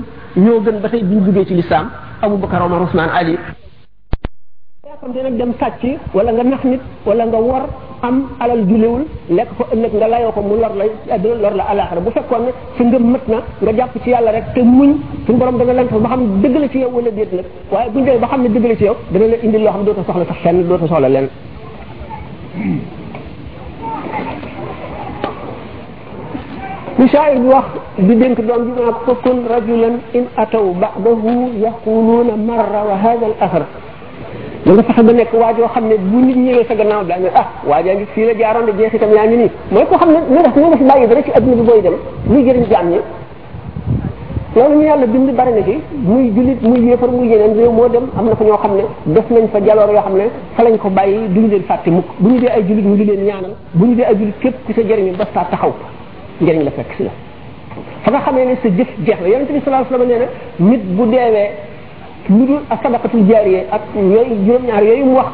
ñoo 0.45 0.59
gën 0.65 0.77
ba 0.81 0.87
tey 0.89 1.03
buñ 1.03 1.23
duggee 1.25 1.45
ci 1.47 1.55
lislaam 1.55 1.89
Abubakar 2.21 2.61
Omar 2.61 2.81
Usmaan 2.81 3.09
Ali 3.19 3.35
yaakam 4.93 5.13
te 5.13 5.23
nag 5.23 5.33
dem 5.37 5.53
sàcc 5.59 5.83
wala 6.13 6.31
nga 6.31 6.43
nax 6.43 6.63
nit 6.63 6.81
wala 7.05 7.23
nga 7.25 7.39
wor 7.41 7.61
am 8.03 8.15
alal 8.41 8.61
julewul 8.69 9.03
lekk 9.29 9.49
fa 9.57 9.63
ëllëg 9.73 9.93
nga 9.95 10.07
layoo 10.07 10.31
ko 10.31 10.41
mu 10.41 10.55
lor 10.61 10.73
la 10.77 10.83
àdduna 11.15 11.41
lor 11.41 11.53
la 11.55 11.63
alaxara 11.63 11.99
bu 12.01 12.09
fekkoon 12.11 12.41
ne 12.45 12.51
sa 12.77 12.83
ngëm 12.83 13.05
mat 13.11 13.27
na 13.27 13.37
nga 13.61 13.73
jàpp 13.73 14.03
ci 14.03 14.09
yàlla 14.09 14.31
rek 14.31 14.53
te 14.53 14.59
muñ 14.61 14.93
suñu 15.25 15.37
borom 15.39 15.57
dana 15.57 15.73
leen 15.73 15.87
fa 15.89 15.97
ba 15.99 16.07
xam 16.09 16.41
dëgg 16.41 16.55
la 16.59 16.67
ci 16.69 16.79
yow 16.79 16.89
wala 16.93 17.11
déet 17.11 17.31
nag 17.33 17.45
waaye 17.71 17.89
buñ 17.89 18.03
demee 18.05 18.17
ba 18.19 18.27
xam 18.27 18.41
ne 18.41 18.49
dëgg 18.49 18.65
la 18.67 18.75
ci 18.75 18.83
yow 18.83 18.95
dana 19.11 19.27
la 19.27 19.35
indi 19.43 19.57
loo 19.57 19.71
xam 19.71 19.83
doota 19.85 20.03
soxla 20.05 20.25
sax 20.25 20.37
fenn 20.43 20.67
doota 20.67 20.87
soxla 20.87 21.09
leen 21.09 21.29
li 26.99 27.07
shaayir 27.07 27.39
bi 27.41 27.47
wax 27.47 27.65
di 27.97 28.15
dénk 28.15 28.41
doom 28.47 28.61
bi 28.65 28.71
naa 28.81 28.93
ko 29.05 29.13
kun 29.23 29.39
rajulan 29.49 29.95
in 30.13 30.25
ataw 30.35 30.65
ba'dahu 30.73 31.51
yaquluna 31.63 32.33
marra 32.47 32.81
wa 32.89 32.95
hadha 33.03 33.25
al 33.31 33.35
athar 33.39 33.65
da 34.63 34.63
nga 34.63 34.63
fexe 34.63 34.63
ba 34.63 35.29
xam 35.73 35.85
ne 35.87 35.95
bu 36.11 36.17
nit 36.27 36.35
ñëwee 36.45 36.65
sa 36.67 36.75
gannaaw 36.79 37.03
daa 37.09 37.17
ne 37.23 37.27
ah 37.41 37.45
waajaa 37.67 37.95
ngi 37.97 38.05
fii 38.13 38.25
la 38.29 38.33
jaaroon 38.37 38.65
de 38.65 38.73
jeexitam 38.79 39.09
yaa 39.11 39.25
ngi 39.27 39.35
ñu 39.35 39.45
def 39.45 40.23
bi 41.41 41.53
booy 41.59 42.61
loolu 44.55 44.75
ñu 44.77 44.83
yàlla 44.85 45.05
bind 45.07 45.31
bari 45.31 45.51
na 45.51 45.63
ci 45.65 45.81
muy 45.97 46.31
jullit 46.33 46.61
muy 46.61 46.79
yéefar 46.85 47.09
muy 47.09 47.27
yeneen 47.27 47.53
réew 47.55 47.71
moo 47.71 47.89
dem 47.89 48.03
am 48.17 48.25
na 48.29 48.35
fa 48.35 48.43
ñoo 48.43 48.57
xam 48.57 48.75
ne 48.75 48.83
def 49.05 49.27
nañ 49.31 49.47
fa 49.51 49.59
jaloor 49.65 49.89
yoo 49.91 50.01
xam 50.03 50.15
ne 50.15 50.29
fa 50.55 50.61
lañ 50.63 50.77
ko 50.77 50.89
bàyyi 50.89 51.27
duñu 51.33 51.47
leen 51.49 51.63
fàtte 51.63 51.87
mukk 51.89 52.05
bu 52.19 52.29
ñu 52.29 52.39
dee 52.39 52.47
ay 52.51 52.61
jullit 52.65 52.83
ñu 52.85 52.95
di 52.95 53.03
leen 53.03 53.25
ñaanal 53.25 53.55
bu 53.73 53.85
ñu 53.87 53.95
dee 53.95 54.03
ay 54.05 54.15
jullit 54.15 54.37
képp 54.41 54.55
ku 54.65 54.73
sa 54.73 54.81
jëriñu 54.81 55.11
ba 55.17 55.25
saa 55.33 55.45
taxaw 55.49 55.73
njëriñ 56.39 56.63
la 56.63 56.71
fekk 56.71 56.93
si 56.95 57.03
la 57.03 57.09
fa 58.03 58.17
a 58.17 58.21
xamee 58.21 58.45
ne 58.45 58.55
sa 58.61 58.69
jëf 58.69 58.87
jeex 59.03 59.19
na 59.21 59.27
yonente 59.27 59.51
bi 59.53 59.61
sallallahu 59.65 59.93
alayhi 59.95 60.03
wasallam 60.03 60.07
nee 60.61 60.67
na 60.67 60.69
nit 60.69 60.83
bu 60.95 61.05
deewee 61.09 61.49
lu 62.31 62.47
dul 62.47 62.63
ak 62.71 62.79
sadaqatul 62.79 63.27
jaariya 63.27 63.67
ak 63.67 63.83
yooyu 63.99 64.35
juróom-ñaar 64.47 64.79
yooyu 64.83 65.03
mu 65.05 65.15
wax 65.19 65.29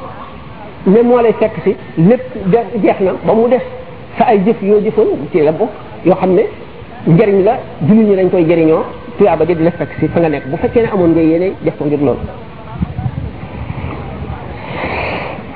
ne 0.89 1.01
moo 1.05 1.21
lay 1.21 1.33
fekk 1.37 1.53
si 1.63 1.75
lépp 2.01 2.25
jeex 2.81 2.97
na 3.01 3.13
ba 3.25 3.33
mu 3.33 3.47
def 3.49 3.61
sa 4.17 4.25
ay 4.25 4.41
jëf 4.45 4.57
yoo 4.61 4.81
jëfoon 4.81 5.07
ci 5.31 5.37
yoo 5.37 5.53
xam 6.15 6.31
ne 6.33 6.41
njëriñ 7.05 7.43
la 7.43 7.59
jullit 7.87 8.05
ñi 8.05 8.15
lañ 8.15 8.29
koy 8.29 8.43
jëriñoo 8.45 8.83
tuyaaba 9.17 9.45
ji 9.45 9.55
di 9.55 9.63
la 9.63 9.71
fekk 9.71 9.89
si 9.99 10.07
fa 10.07 10.19
nga 10.19 10.29
nekk 10.29 10.47
bu 10.47 10.57
fekkee 10.57 10.81
ne 10.81 10.89
amoon 10.91 11.11
nga 11.11 11.21
yéene 11.21 11.51
def 11.61 11.77
ko 11.77 11.85
ngir 11.85 11.99
loolu 11.99 12.19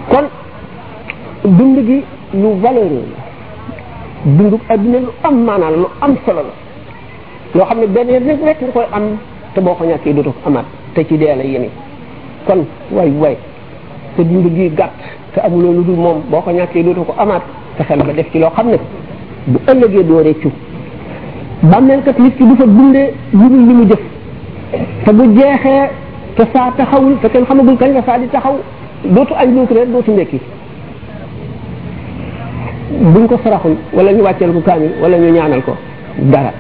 kon 0.10 0.26
dund 1.43 1.78
gi 1.88 2.04
lu 2.34 2.48
valeureux 2.62 3.06
la 3.10 4.32
dund 4.38 4.54
adduna 4.69 5.00
lu 5.00 5.10
am 5.24 5.43
maanaa 5.43 5.72
lu 5.72 5.88
am 6.00 6.15
solo 6.26 6.41
la 6.41 6.54
loo 7.56 7.65
xam 7.65 7.78
ne 7.80 7.88
benn 7.88 8.08
rek 8.08 8.39
rek 8.46 8.62
nga 8.62 8.72
koy 8.72 8.86
am 8.91 9.17
te 9.56 9.62
boo 9.62 9.74
ko 9.74 9.84
ñàkkee 9.84 10.13
dootoo 10.13 10.34
amaat 10.46 10.65
te 10.96 11.02
ci 11.06 11.18
dee 11.18 11.36
la 11.36 11.44
yéeme 11.44 11.70
kon 12.48 12.66
way 12.92 13.10
way 13.20 13.38
te 14.16 14.22
dund 14.24 14.48
gi 14.56 14.70
gàtt 14.70 14.92
te 15.34 15.40
amuloo 15.40 15.72
lu 15.74 15.84
dul 15.86 15.96
moom 15.96 16.22
boo 16.30 16.42
ko 16.42 16.52
ñàkkee 16.52 16.84
dootoo 16.84 17.04
ko 17.04 17.14
amaat 17.18 17.44
fexeel 17.78 18.00
ba 18.04 18.14
def 18.14 18.32
ci 18.32 18.40
loo 18.40 18.50
xam 18.52 18.68
ne 18.70 18.78
bu 19.48 19.58
ëllëgee 19.72 20.04
doo 20.04 20.22
réccu 20.24 20.50
bàmmeel 21.64 22.02
kat 22.04 22.20
nit 22.20 22.36
ki 22.38 22.44
du 22.44 22.56
fa 22.56 22.66
dundee 22.66 23.14
lu 23.34 23.40
dul 23.50 23.66
li 23.68 23.74
mu 23.74 23.86
jëf 23.90 24.00
te 25.06 25.12
bu 25.14 25.24
jeexee 25.40 25.90
te 26.36 26.44
saa 26.54 26.72
taxawul 26.78 27.18
te 27.22 27.28
kenn 27.28 27.46
xamagul 27.46 27.78
kañ 27.78 27.94
la 27.94 28.04
saa 28.06 28.18
di 28.20 28.28
taxaw 28.28 28.58
dootu 29.06 29.34
añ 29.34 29.54
dootu 29.56 29.74
reer 29.74 29.88
dootu 29.88 30.12
ndekki 30.12 30.40
buñ 33.14 33.26
ko 33.28 33.40
saraxul 33.44 33.76
wala 33.94 34.12
ñu 34.14 34.22
wàcceel 34.24 34.54
ko 34.54 34.60
kaamil 34.62 34.92
wala 35.02 35.18
ñu 35.18 35.32
ñaanal 35.34 35.62
ko 35.64 35.76
dara 36.32 36.54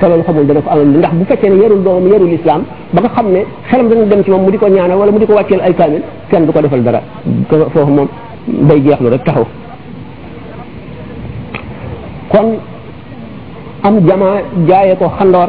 te 0.00 0.08
loolu 0.08 0.22
xamul 0.26 0.46
dana 0.46 0.60
ko 0.60 0.70
amal 0.70 0.86
ndax 0.98 1.12
bu 1.18 1.24
fekkee 1.24 1.48
ne 1.50 1.56
yarul 1.62 1.82
doomam 1.84 2.06
yarul 2.12 2.32
islam 2.38 2.60
ba 2.94 3.00
nga 3.02 3.08
xam 3.16 3.26
ne 3.32 3.40
xelam 3.68 3.88
dana 3.90 4.04
dem 4.06 4.22
ci 4.24 4.30
moom 4.30 4.42
mu 4.42 4.50
di 4.50 4.58
ko 4.58 4.66
ñaanal 4.68 4.98
wala 4.98 5.12
mu 5.12 5.18
di 5.18 5.26
ko 5.26 5.34
wàcceel 5.34 5.60
ay 5.60 5.74
kaamil 5.74 6.02
kenn 6.30 6.46
du 6.46 6.52
ko 6.52 6.60
defal 6.60 6.82
dara 6.82 7.00
foofu 7.72 7.92
moom 7.98 8.08
day 8.68 8.80
jeexlu 8.82 9.08
rek 9.10 9.24
taxaw 9.24 9.44
kon 12.30 12.48
am 13.84 13.94
jamaa 14.06 14.36
jaayee 14.68 14.96
ko 15.00 15.06
xandoor 15.18 15.48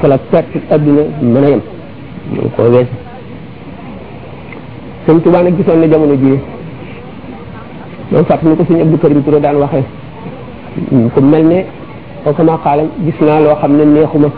fa 0.00 0.08
la 0.08 0.18
perte 0.30 0.58
adduna 0.70 1.02
mën 1.22 1.44
a 1.44 1.48
yem 1.48 1.62
ñu 2.32 2.48
ko 2.56 2.62
wees 2.74 2.88
sëñ 5.06 5.18
Tuubaa 5.22 5.42
nag 5.42 5.54
gisoon 5.56 5.78
ne 5.80 5.88
jamono 5.90 6.14
ji 6.22 6.30
moom 8.10 8.24
fàttali 8.28 8.56
ko 8.56 8.64
suñu 8.64 8.82
Abdou 8.82 8.98
Karim 8.98 9.22
Touré 9.22 9.40
daan 9.40 9.56
waxee 9.62 9.84
ku 11.14 11.20
mel 11.20 11.46
ne 11.52 11.58
wa 12.24 12.32
kama 12.34 12.58
qaala 12.64 12.82
gis 13.04 13.18
naa 13.26 13.40
loo 13.44 13.54
xam 13.60 13.72
ne 13.78 13.84
neexuma 13.84 14.28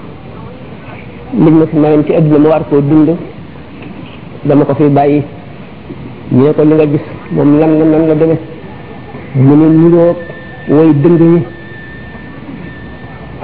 liñ 1.44 1.54
ma 1.58 1.66
fi 1.70 1.76
mayoon 1.82 2.04
ci 2.06 2.12
adduna 2.14 2.38
ma 2.42 2.48
war 2.52 2.62
koo 2.68 2.80
dund 2.88 3.08
dama 4.48 4.64
ko 4.64 4.74
fi 4.74 4.88
bàyyi 4.96 5.22
ñu 6.32 6.52
ko 6.56 6.62
li 6.64 6.74
nga 6.74 6.86
gis 6.92 7.04
moom 7.34 7.58
lan 7.60 7.72
la 7.78 7.84
nan 7.92 8.06
la 8.08 8.14
deme 8.14 8.36
mu 9.46 9.54
niroog 9.56 10.18
way 10.76 10.92
dëng 11.02 11.18
yi 11.20 11.42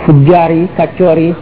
fujjaar 0.05 0.51
yi 0.53 0.67
kàccoor 0.77 1.19
yi 1.19 1.35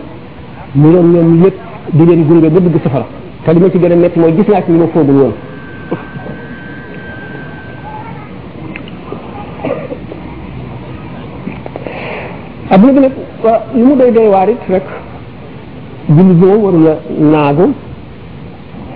mu 0.74 0.92
doon 0.92 1.12
ñoom 1.14 1.42
lépp 1.42 1.56
di 1.92 2.04
leen 2.06 2.24
gunge 2.26 2.48
ba 2.52 2.60
dugg 2.60 2.76
safara 2.84 3.06
te 3.44 3.52
li 3.52 3.60
ma 3.60 3.70
ci 3.70 3.78
gën 3.78 3.92
a 3.92 3.96
métti 3.96 4.18
mooy 4.20 4.34
gis 4.36 4.48
naa 4.48 4.62
ci 4.62 4.70
ñu 4.70 4.78
ma 4.82 4.86
foogul 4.92 5.16
woon 5.22 5.32
ak 12.74 12.80
léegi 12.86 13.00
nag 13.04 13.14
li 13.76 13.82
mu 13.86 13.94
doy 14.00 14.10
doy 14.16 14.28
waar 14.34 14.48
it 14.54 14.62
rek 14.74 14.84
julli 16.14 16.34
joo 16.40 16.56
waru 16.64 16.78
la 16.88 16.94
naagu 17.32 17.66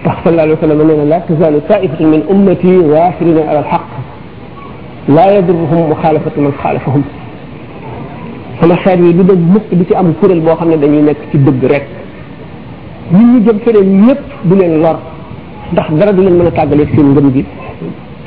tax 0.04 0.16
sallallahu 0.22 0.46
alayhi 0.46 0.58
wa 0.58 0.62
sallam 0.64 0.80
nee 0.88 0.96
na 1.00 1.04
la 1.12 1.18
tazalu 1.28 1.58
taifatu 1.72 2.04
min 2.12 2.20
ummati 2.34 2.70
waasirina 2.92 3.42
ala 3.50 3.60
alxaq 3.62 3.84
la 5.16 5.24
yadurruhum 5.34 5.80
muxaalafatu 5.92 6.38
man 6.44 6.52
xaalafahum 6.62 7.02
sama 8.60 8.74
xeet 8.84 8.98
yi 9.06 9.12
du 9.18 9.22
dëgg 9.30 9.42
mukk 9.54 9.68
di 9.78 9.84
ci 9.88 9.94
am 10.00 10.08
kuréel 10.20 10.40
boo 10.46 10.56
xam 10.58 10.68
ne 10.72 10.76
dañuy 10.82 11.02
nekk 11.08 11.20
ci 11.30 11.36
dëgg 11.46 11.62
rek 11.72 11.84
nit 13.16 13.26
ñi 13.32 13.38
jëm 13.46 13.58
feneen 13.64 13.90
ñëpp 14.06 14.22
du 14.48 14.54
leen 14.60 14.74
lor 14.84 14.96
ndax 15.72 15.88
dara 15.98 16.12
du 16.16 16.20
leen 16.24 16.36
mën 16.38 16.46
a 16.50 16.52
tàggaleeg 16.58 16.90
seen 16.94 17.08
ngëm 17.12 17.28
gi 17.34 17.42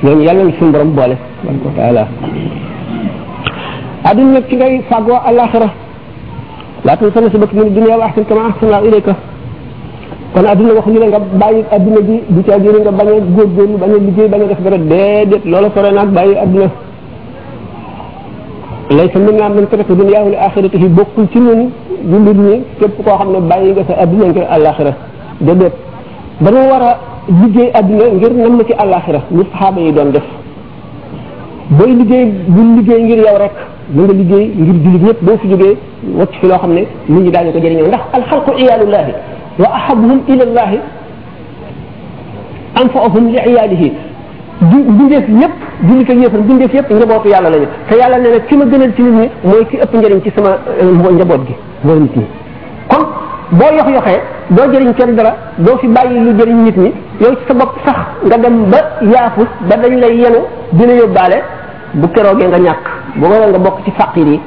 ñoom 0.04 0.20
yàlla 0.26 0.42
na 0.48 0.52
suñu 0.58 0.72
borom 0.74 0.92
boole 1.00 1.16
tabaraka 1.20 1.66
wa 1.68 1.74
taala 1.82 2.04
adduna 4.04 4.32
nag 4.34 4.46
ci 4.50 4.56
ngay 4.56 4.82
fàggoo 4.90 5.20
alaxira 5.28 5.70
laa 6.86 6.98
tansa 6.98 7.22
nasibaka 7.22 7.54
mina 7.56 7.70
dunya 7.70 7.98
wa 7.98 8.06
ahsin 8.06 8.26
kama 8.26 8.42
ahsana 8.48 8.78
Allahu 8.78 8.86
ilayka 8.88 9.14
kon 10.34 10.46
adduna 10.46 10.74
waxuñu 10.78 11.00
la 11.00 11.08
nga 11.08 11.20
bàyyi 11.42 11.66
adduna 11.72 12.02
bi 12.08 12.22
du 12.30 12.42
caa 12.44 12.58
jëriñ 12.60 12.82
nga 12.82 12.92
bañ 12.92 13.08
a 13.08 13.20
góorgóorlu 13.36 13.78
bañ 13.78 13.92
a 13.92 13.98
liggéey 14.00 14.28
bañ 14.28 14.42
a 14.42 14.46
def 14.48 14.60
dara 14.62 14.78
déedéet 14.78 15.44
loola 15.46 15.70
sore 15.76 15.92
naag 15.94 16.10
bàyyi 16.14 16.36
adduna 16.44 16.70
laysa 18.98 19.20
minnaa 19.20 19.50
man 19.50 19.68
taraka 19.70 19.94
dunyaahu 19.94 20.30
li 20.30 20.36
aaxiratihi 20.36 20.88
bokkul 20.98 21.26
ci 21.32 21.40
ñun 21.40 21.62
jullit 22.10 22.38
ñi 22.46 22.64
képp 22.80 22.96
koo 23.06 23.18
xam 23.20 23.30
ne 23.34 23.40
bàyyi 23.50 23.72
nga 23.72 23.84
sa 23.88 23.94
adduna 24.02 24.26
ngir 24.26 24.46
alaxira 24.50 24.92
déedéet 25.42 25.74
dañoo 26.42 26.66
war 26.72 26.84
a 26.90 26.98
liggéey 27.42 27.70
adduna 27.74 28.06
ngir 28.16 28.34
namm 28.34 28.62
ci 28.68 28.74
alaxira 28.74 29.22
lu 29.32 29.44
saxaaba 29.52 29.92
doon 29.96 30.10
def 30.16 30.24
booy 31.70 31.92
liggéey 32.00 32.26
bu 32.48 32.62
liggéey 32.78 33.04
ngir 33.04 33.18
yow 33.28 33.38
rek. 33.44 33.58
mën 33.94 34.04
nga 34.06 34.14
liggéey 34.14 34.46
ngir 34.58 34.74
jullit 34.84 35.02
ñëpp 35.04 35.22
boo 35.24 35.38
fi 35.42 35.50
jógee 35.50 35.78
wacc 36.16 36.32
fi 36.40 36.48
loo 36.48 36.58
xam 36.60 36.72
ne 36.74 36.86
nit 37.10 37.24
ñi 37.24 37.32
daañu 37.32 37.52
ko 37.52 37.60
jëriñoo 37.60 37.88
ndax 37.88 38.00
alxalqu 38.14 38.52
iyaalullahi 38.62 39.12
wa 39.60 39.66
ahabuhum 39.76 40.20
ilallahi 40.28 40.80
anfaahum 42.82 43.28
li 43.34 43.40
iyaalihi 43.52 43.92
bindeef 44.62 45.28
yëpp 45.28 45.52
jullit 45.90 46.10
ak 46.10 46.18
yëpp 46.24 46.48
bindeef 46.48 46.74
yëpp 46.74 46.90
njabootu 46.92 47.28
yàlla 47.28 47.50
lañu 47.50 47.68
te 47.90 47.96
yàlla 47.98 48.18
nee 48.20 48.30
na 48.32 48.40
ki 48.40 48.56
ma 48.56 48.66
gënal 48.66 48.94
ci 48.96 49.02
nit 49.02 49.12
ñi 49.12 49.30
mooy 49.44 49.66
ki 49.68 49.78
ëpp 49.78 49.94
njëriñ 49.94 50.22
ci 50.24 50.32
sama 50.36 50.58
euh, 50.82 51.12
njaboot 51.12 51.46
gi 51.48 51.56
mooy 51.84 52.00
nit 52.00 52.16
ñi 52.16 52.26
kon 52.88 53.04
boo 53.50 53.74
yox 53.78 53.90
yoxee 53.90 54.22
doo 54.48 54.72
jëriñ 54.72 54.94
kenn 54.94 55.16
dara 55.16 55.36
doo 55.58 55.78
fi 55.78 55.88
bàyyi 55.88 56.20
lu 56.20 56.34
jëriñ 56.38 56.64
nit 56.64 56.78
ñi 56.78 56.92
yow 57.20 57.34
ci 57.36 57.42
sa 57.48 57.54
bopp 57.56 57.76
sax 57.84 57.98
nga 58.26 58.38
dem 58.38 58.70
ba 58.70 58.78
yaafus 59.02 59.48
ba 59.68 59.76
dañ 59.76 60.00
lay 60.00 60.16
yenu 60.18 60.38
dina 60.72 60.94
yóbbaale 60.94 61.44
bu 61.94 62.08
keroogee 62.08 62.48
nga 62.48 62.58
ñàkk 62.60 63.01
bu 63.16 63.26
waral 63.32 63.50
nga 63.52 63.60
bokk 63.68 63.78
ci 63.86 63.92
faqir 63.92 64.28
yi 64.28 64.40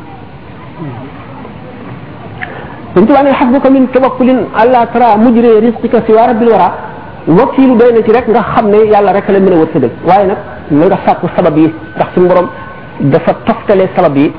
suñ 2.94 3.06
tubaab 3.06 3.24
ne 3.24 3.32
xasbuka 3.40 3.70
min 3.70 3.84
tawakkul 3.94 4.28
ala 4.60 4.80
tara 4.92 5.16
mujri 5.24 5.50
risqika 5.66 5.98
siwa 6.06 6.26
rabbil 6.28 6.48
wara 6.54 6.68
wakkiilu 7.40 7.74
doy 7.78 7.90
na 7.94 8.00
ci 8.06 8.12
rek 8.16 8.26
nga 8.28 8.42
xam 8.52 8.66
ne 8.72 8.78
yàlla 8.92 9.12
rek 9.18 9.28
la 9.34 9.40
mën 9.40 9.52
a 9.54 9.56
wërsëgal 9.62 9.90
waaye 10.08 10.26
nag 10.30 10.38
na 10.70 10.84
nga 10.86 10.98
sàkku 11.06 11.26
sabab 11.36 11.56
yi 11.62 11.68
ndax 11.96 12.08
si 12.14 12.20
moroom 12.20 12.48
dafa 13.12 13.32
toftale 13.46 13.84
sabab 13.96 14.16
yi 14.16 14.32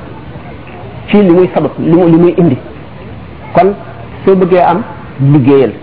ci 1.08 1.18
li 1.28 1.32
muy 1.38 1.48
sabab 1.56 1.72
li 1.90 1.96
muy 1.96 2.10
li 2.14 2.18
muy 2.22 2.34
indi 2.42 2.58
kon 3.56 3.70
soo 4.26 4.36
bëggee 4.42 4.64
am 4.72 4.80
liggéeyal 5.32 5.74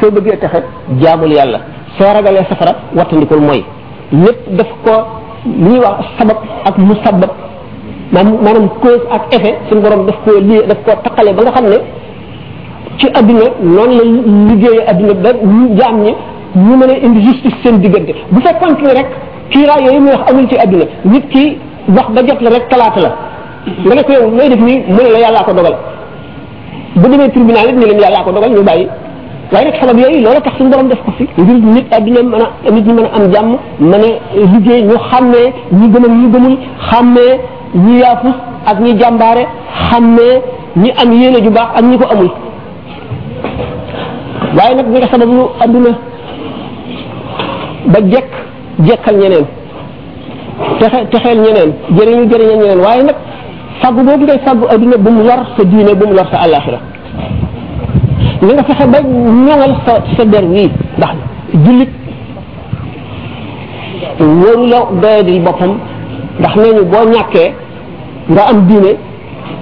soo 0.00 0.10
bëggee 0.14 0.38
taxe 0.40 0.58
jaamul 1.00 1.32
yàlla 1.38 1.58
soo 1.98 2.10
ragalee 2.14 2.44
safara 2.50 2.72
wattandikul 2.96 3.40
mooy 3.48 3.64
lépp 4.24 4.40
daf 4.58 4.66
ko 4.84 4.94
li 5.44 5.52
ñuy 5.64 5.78
wax 5.80 5.98
sabab 6.18 6.36
ak 6.68 6.74
musabab 6.78 7.30
maanaam 8.12 8.68
cause 8.82 9.02
ak 9.10 9.22
effet 9.34 9.56
suñu 9.68 9.80
borom 9.82 10.06
daf 10.06 10.16
ko 10.24 10.38
lii 10.40 10.60
daf 10.68 10.78
koo 10.84 10.94
taqale 11.04 11.32
ba 11.34 11.42
nga 11.42 11.52
xam 11.56 11.64
ne 11.70 11.76
ci 12.98 13.06
adduna 13.20 13.44
noonu 13.62 13.94
la 13.98 14.04
liggéeyee 14.50 14.88
adduna 14.90 15.14
ba 15.24 15.30
ñu 15.42 15.76
jaam 15.78 16.02
ñi 16.02 16.12
ñu 16.56 16.76
mën 16.76 16.90
indi 17.08 17.22
justice 17.24 17.54
seen 17.64 17.78
diggante 17.80 18.14
bu 18.30 18.40
fekkoon 18.40 18.76
ne 18.82 18.92
rek 18.98 19.06
kii 19.50 19.58
kiiraay 19.60 19.84
yooyu 19.84 20.00
muy 20.00 20.10
wax 20.12 20.22
amul 20.30 20.48
ci 20.48 20.56
adduna 20.58 20.84
nit 21.04 21.28
ki 21.28 21.58
wax 21.96 22.08
ba 22.14 22.20
jot 22.26 22.40
la 22.40 22.50
rek 22.50 22.68
talaata 22.68 23.00
la 23.00 23.10
nga 23.86 23.94
ne 23.94 24.02
ko 24.02 24.12
yow 24.12 24.30
looy 24.30 24.48
def 24.48 24.60
nii 24.60 24.78
mu 24.88 25.00
ne 25.02 25.10
la 25.12 25.18
yàllaa 25.18 25.44
ko 25.44 25.52
dogal 25.52 25.76
bu 26.96 27.08
demee 27.08 27.28
tribunal 27.28 27.68
it 27.68 27.76
ni 27.76 27.86
leen 27.86 28.00
yàllaa 28.00 28.22
ko 28.24 28.32
dogal 28.32 28.50
ñu 28.50 28.62
bàyyi. 28.62 28.88
waaye 29.52 29.64
nag 29.68 29.76
xelam 29.80 29.98
yooyu 29.98 30.18
loolu 30.24 30.40
tax 30.44 30.54
suñu 30.56 30.70
borom 30.72 30.88
def 30.88 30.98
ko 31.04 31.10
fi 31.18 31.24
ngir 31.42 31.56
nit 31.74 31.86
àddina 31.96 32.22
mën 32.22 32.42
a 32.66 32.70
nit 32.70 32.86
ñi 32.86 32.92
mën 32.94 33.04
a 33.04 33.16
am 33.16 33.32
jàmm 33.32 33.50
mën 33.80 34.02
a 34.04 34.46
liggéey 34.52 34.82
ñu 34.82 34.96
xàmmee 35.10 35.48
ñi 35.78 35.86
gëm 35.92 36.04
ak 36.04 36.10
ñi 36.18 36.26
gëmul 36.32 36.56
xàmmee 36.90 37.32
ñi 37.84 37.98
yaafus 38.00 38.36
ak 38.70 38.76
ñi 38.84 38.92
jàmbaare 39.00 39.44
xàmmee 39.88 40.34
ñi 40.76 40.90
am 41.02 41.12
yéene 41.12 41.38
ju 41.44 41.50
baax 41.50 41.68
ak 41.78 41.84
ñi 41.90 41.98
ko 41.98 42.06
amul 42.12 42.30
waaye 44.56 44.74
nag 44.76 44.86
nga 44.86 45.08
sabab 45.12 45.28
lu 45.34 45.42
àdduna 45.64 45.90
ba 47.92 47.98
jekk 48.12 48.30
jekkal 48.88 49.16
ñeneen 49.16 49.46
texe 50.78 50.96
texeel 51.10 51.38
ñeneen 51.44 51.70
jëriñu 51.96 52.22
jëriñal 52.30 52.58
ñeneen 52.60 52.80
waaye 52.86 53.02
nag 53.02 53.16
fàggu 53.80 54.00
boobu 54.06 54.24
ngay 54.24 54.38
fàggu 54.46 54.64
àdduna 54.74 54.96
bu 54.96 55.10
mu 55.10 55.22
lor 55.28 55.40
sa 55.56 55.64
diine 55.64 55.92
bu 55.98 56.06
mu 56.06 56.14
lor 56.14 56.26
sa 56.32 56.38
àllaaxira 56.44 56.78
li 58.46 58.52
nga 58.54 58.64
fexe 58.64 58.86
ba 58.92 58.98
ñoŋal 59.02 59.72
sa 59.86 59.92
sa 60.16 60.24
der 60.24 60.44
wi 60.44 60.70
ndax 60.96 61.14
julit 61.64 61.90
waru 64.42 64.64
la 64.70 64.78
doyadil 65.00 65.40
boppam 65.44 65.72
ndax 66.38 66.54
neñu 66.56 66.82
boo 66.92 67.04
ñàkkee 67.12 67.50
nga 68.30 68.42
am 68.50 68.60
diine 68.66 68.92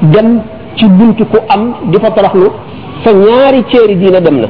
dem 0.02 0.42
ci 0.76 0.86
buntu 0.88 1.24
ku 1.26 1.36
am 1.48 1.74
di 1.90 1.98
fa 1.98 2.10
toroxlu 2.10 2.50
sa 3.02 3.10
ñaari 3.12 3.64
céeri 3.70 3.96
diine 3.98 4.20
dem 4.20 4.40
na 4.40 4.48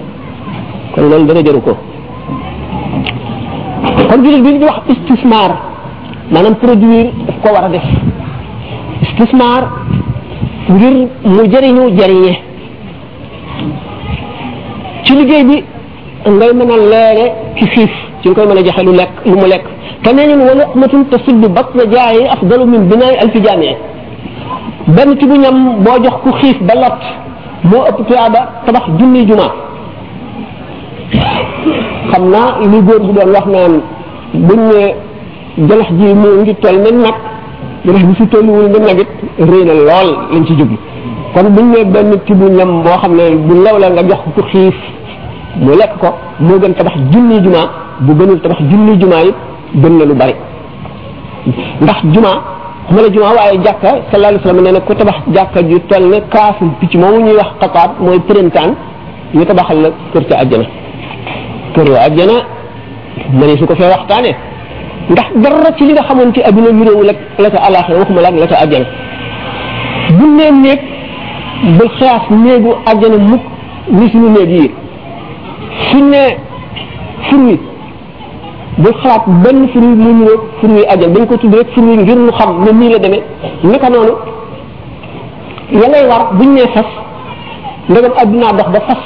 kon 0.92 1.08
loolu 1.08 1.24
dara 1.26 1.40
jaru 1.44 1.60
ko 1.62 1.74
kon 4.08 4.22
julit 4.24 4.42
bi 4.42 4.58
di 4.58 4.64
wax 4.64 4.80
istismar 4.90 5.50
manam 6.32 6.54
produire 6.56 7.12
ko 7.42 7.48
def 7.72 7.84
istismar 9.04 9.62
ngir 10.68 10.92
mu 11.24 11.42
jëriñu 11.52 11.84
jëriñe 11.96 12.44
ci 15.08 15.14
liggéey 15.16 15.42
bi 15.44 15.64
ngay 16.26 16.52
mën 16.52 16.70
a 16.70 16.76
leere 16.92 17.32
ci 17.56 17.64
xiif 17.66 17.90
ci 18.22 18.28
nga 18.28 18.34
koy 18.34 18.46
mën 18.46 18.58
a 18.58 18.62
joxe 18.64 18.82
lu 18.84 18.92
lekk 18.92 19.12
lu 19.24 19.36
mu 19.40 19.46
lekk 19.48 19.64
te 20.02 20.12
nee 20.14 20.26
ñun 20.28 20.40
wa 20.48 20.54
luqmatun 20.60 21.04
tasuddu 21.10 21.48
batna 21.48 21.82
jaayi 21.92 22.24
afdalu 22.34 22.64
min 22.70 22.82
binaay 22.90 23.14
alfi 23.24 23.40
jaamee 23.42 23.76
benn 24.96 25.18
ci 25.18 25.26
bu 25.26 25.36
ñam 25.38 25.78
boo 25.84 25.98
jox 26.04 26.16
ku 26.22 26.30
xiif 26.40 26.60
ba 26.68 26.74
lot 26.74 26.98
moo 27.70 27.86
ëpp 27.88 28.06
tuyaaba 28.06 28.40
tabax 28.66 28.84
junni 28.98 29.26
juma 29.26 29.48
xam 32.12 32.22
naa 32.30 32.58
li 32.70 32.80
góor 32.86 33.00
bu 33.06 33.12
doon 33.12 33.32
wax 33.36 33.46
naan 33.46 33.80
buñ 34.34 34.60
ne 34.72 35.66
jalax 35.68 35.88
ji 35.98 36.14
mu 36.14 36.28
ngi 36.42 36.54
toll 36.56 36.76
ne 36.84 36.92
nag 37.02 37.14
jalax 37.86 38.04
bi 38.04 38.14
si 38.18 38.26
tolluwul 38.28 38.66
ne 38.68 38.78
nag 38.86 39.00
it 39.00 39.08
réy 39.38 39.64
na 39.64 39.72
lool 39.74 40.16
lañ 40.32 40.44
ci 40.46 40.52
jóg 40.58 40.68
kon 41.32 41.48
buñ 41.50 41.66
ne 41.76 41.84
benn 41.84 42.10
ci 42.26 42.34
bu 42.34 42.50
ñam 42.50 42.82
boo 42.82 42.98
xam 43.00 43.16
ne 43.16 43.30
bu 43.36 43.54
law 43.54 43.78
la 43.78 43.88
nga 43.90 44.02
jox 44.02 44.20
ku 44.36 44.42
xiif 44.52 44.74
mu 45.56 45.72
lekk 45.72 45.96
ko 46.00 46.08
moo 46.42 46.58
gën 46.60 46.74
tabax 46.74 46.94
junni 47.12 47.40
jumaa 47.42 47.66
bu 48.04 48.12
gënul 48.14 48.40
tabax 48.40 48.58
junni 48.70 48.98
jumaa 49.00 49.22
yi 49.24 49.32
gën 49.82 49.98
na 49.98 50.04
lu 50.04 50.14
bari 50.14 50.34
ndax 51.80 52.02
jumaa 52.14 52.36
xuma 52.88 53.02
la 53.02 53.08
jumaa 53.08 53.32
waaye 53.36 53.58
jàkka 53.64 53.88
sallallahu 54.10 54.34
la 54.34 54.38
wasallam 54.38 54.64
nee 54.64 54.72
na 54.72 54.80
ku 54.80 54.94
tabax 54.94 55.16
jàkka 55.34 55.60
ju 55.68 55.78
toll 55.88 56.04
ne 56.10 56.18
kaafu 56.30 56.70
picc 56.80 56.94
moomu 56.94 57.20
ñuy 57.24 57.36
wax 57.36 57.74
mooy 58.00 58.18
printemps 58.28 58.74
ñu 59.34 59.44
tabaxal 59.46 59.80
la 59.82 59.88
kër 60.12 60.24
ca 60.28 60.36
àjjana 60.42 60.64
kër 61.74 61.90
wa 61.90 61.98
àjjana 62.06 62.36
ma 63.32 63.46
ne 63.46 63.56
su 63.58 63.66
ko 63.66 63.74
fee 63.74 63.88
waxtaane 63.94 64.30
ndax 65.10 65.26
dara 65.42 65.70
ci 65.76 65.84
li 65.84 65.92
nga 65.92 66.02
xamoon 66.04 66.32
ci 66.34 66.42
adduna 66.42 66.70
yuróowu 66.70 67.02
la 67.02 67.12
la 67.38 67.50
ca 67.50 67.58
àllaaxira 67.66 67.98
waxuma 67.98 68.20
la 68.20 68.28
ak 68.28 68.34
la 68.34 68.46
ca 68.46 68.56
àjjana 68.64 68.86
bu 70.18 70.24
nee 70.36 70.50
néeg 70.62 70.80
bul 71.76 71.90
xeyaas 71.98 72.24
néegu 72.30 72.72
àjjana 72.86 73.16
mukk 73.28 73.44
ni 73.90 74.10
suñu 74.10 74.30
néeg 74.30 74.50
yi 74.50 74.70
suñ 75.86 76.10
ne 76.10 76.24
furwi 77.30 77.56
bu 78.78 78.90
xalaat 79.02 79.22
benn 79.44 79.68
furwi 79.72 79.94
mu 80.04 80.10
ñu 80.20 80.26
furwi 80.60 80.82
ajal 80.88 81.10
dañ 81.14 81.26
ko 81.26 81.36
tudd 81.38 81.54
rek 81.54 81.68
furwi 81.74 81.96
ngir 81.96 82.18
mu 82.18 82.30
xam 82.38 82.50
ne 82.64 82.72
nii 82.72 82.90
la 82.92 82.98
demee 82.98 83.22
naka 83.62 83.88
noonu 83.90 84.14
ya 85.80 85.88
ngay 85.88 86.04
war 86.08 86.32
buñ 86.38 86.50
ne 86.54 86.60
fas 86.74 86.90
ndegam 87.88 88.12
àdduna 88.22 88.52
dox 88.58 88.68
ba 88.74 88.80
fas 88.88 89.00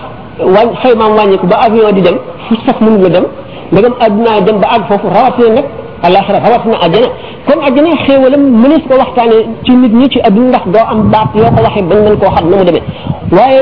wañ 0.57 0.69
xaymaam 0.83 1.13
wàññeeku 1.17 1.47
ba 1.47 1.57
avion 1.67 1.91
di 1.95 2.01
dem 2.03 2.17
fu 2.49 2.55
fas 2.67 2.79
mënu 2.81 3.03
la 3.03 3.09
dem 3.09 3.25
ndegam 3.73 3.95
àdduna 4.07 4.41
dem 4.47 4.59
ba 4.61 4.69
àgg 4.75 4.85
foofu 4.89 5.07
rawatina 5.09 5.55
nag 5.55 5.67
alaxira 6.09 6.39
rawatina 6.47 6.77
aljana 6.87 7.09
kon 7.49 7.59
aljana 7.69 7.93
xéewalam 8.05 8.43
mënees 8.63 8.85
ko 8.89 8.95
waxtaane 9.03 9.37
ci 9.65 9.73
nit 9.81 9.93
ñi 10.01 10.09
ci 10.13 10.19
aduna 10.29 10.47
ndax 10.49 10.65
doo 10.75 10.85
am 10.93 11.01
baat 11.13 11.31
yoo 11.41 11.51
ko 11.57 11.61
waxee 11.63 11.83
bañ 11.89 12.01
nañ 12.05 12.17
koo 12.21 12.33
xam 12.37 12.51
na 12.51 12.57
mu 12.57 12.65
demee 12.69 12.83
waaye 13.37 13.61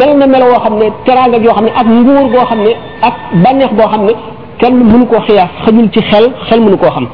mel 0.00 0.12
na 0.20 0.26
melo 0.26 0.46
woo 0.52 0.60
xam 0.64 0.74
ne 0.80 0.86
teraanga 1.06 1.38
yoo 1.38 1.54
xam 1.54 1.64
ne 1.64 1.70
ak 1.80 1.86
nguur 1.88 2.26
goo 2.34 2.46
xam 2.48 2.60
ne 2.64 2.72
ak 3.08 3.14
bànneex 3.44 3.72
goo 3.78 3.88
xam 3.92 4.04
ne 4.04 4.12
kenn 4.58 4.74
mënu 4.92 5.06
koo 5.06 5.20
xiyaas 5.26 5.50
xajul 5.64 5.90
ci 5.90 6.00
xel 6.10 6.26
xel 6.48 6.60
mënu 6.60 6.76
koo 6.78 6.90
xam 6.90 7.06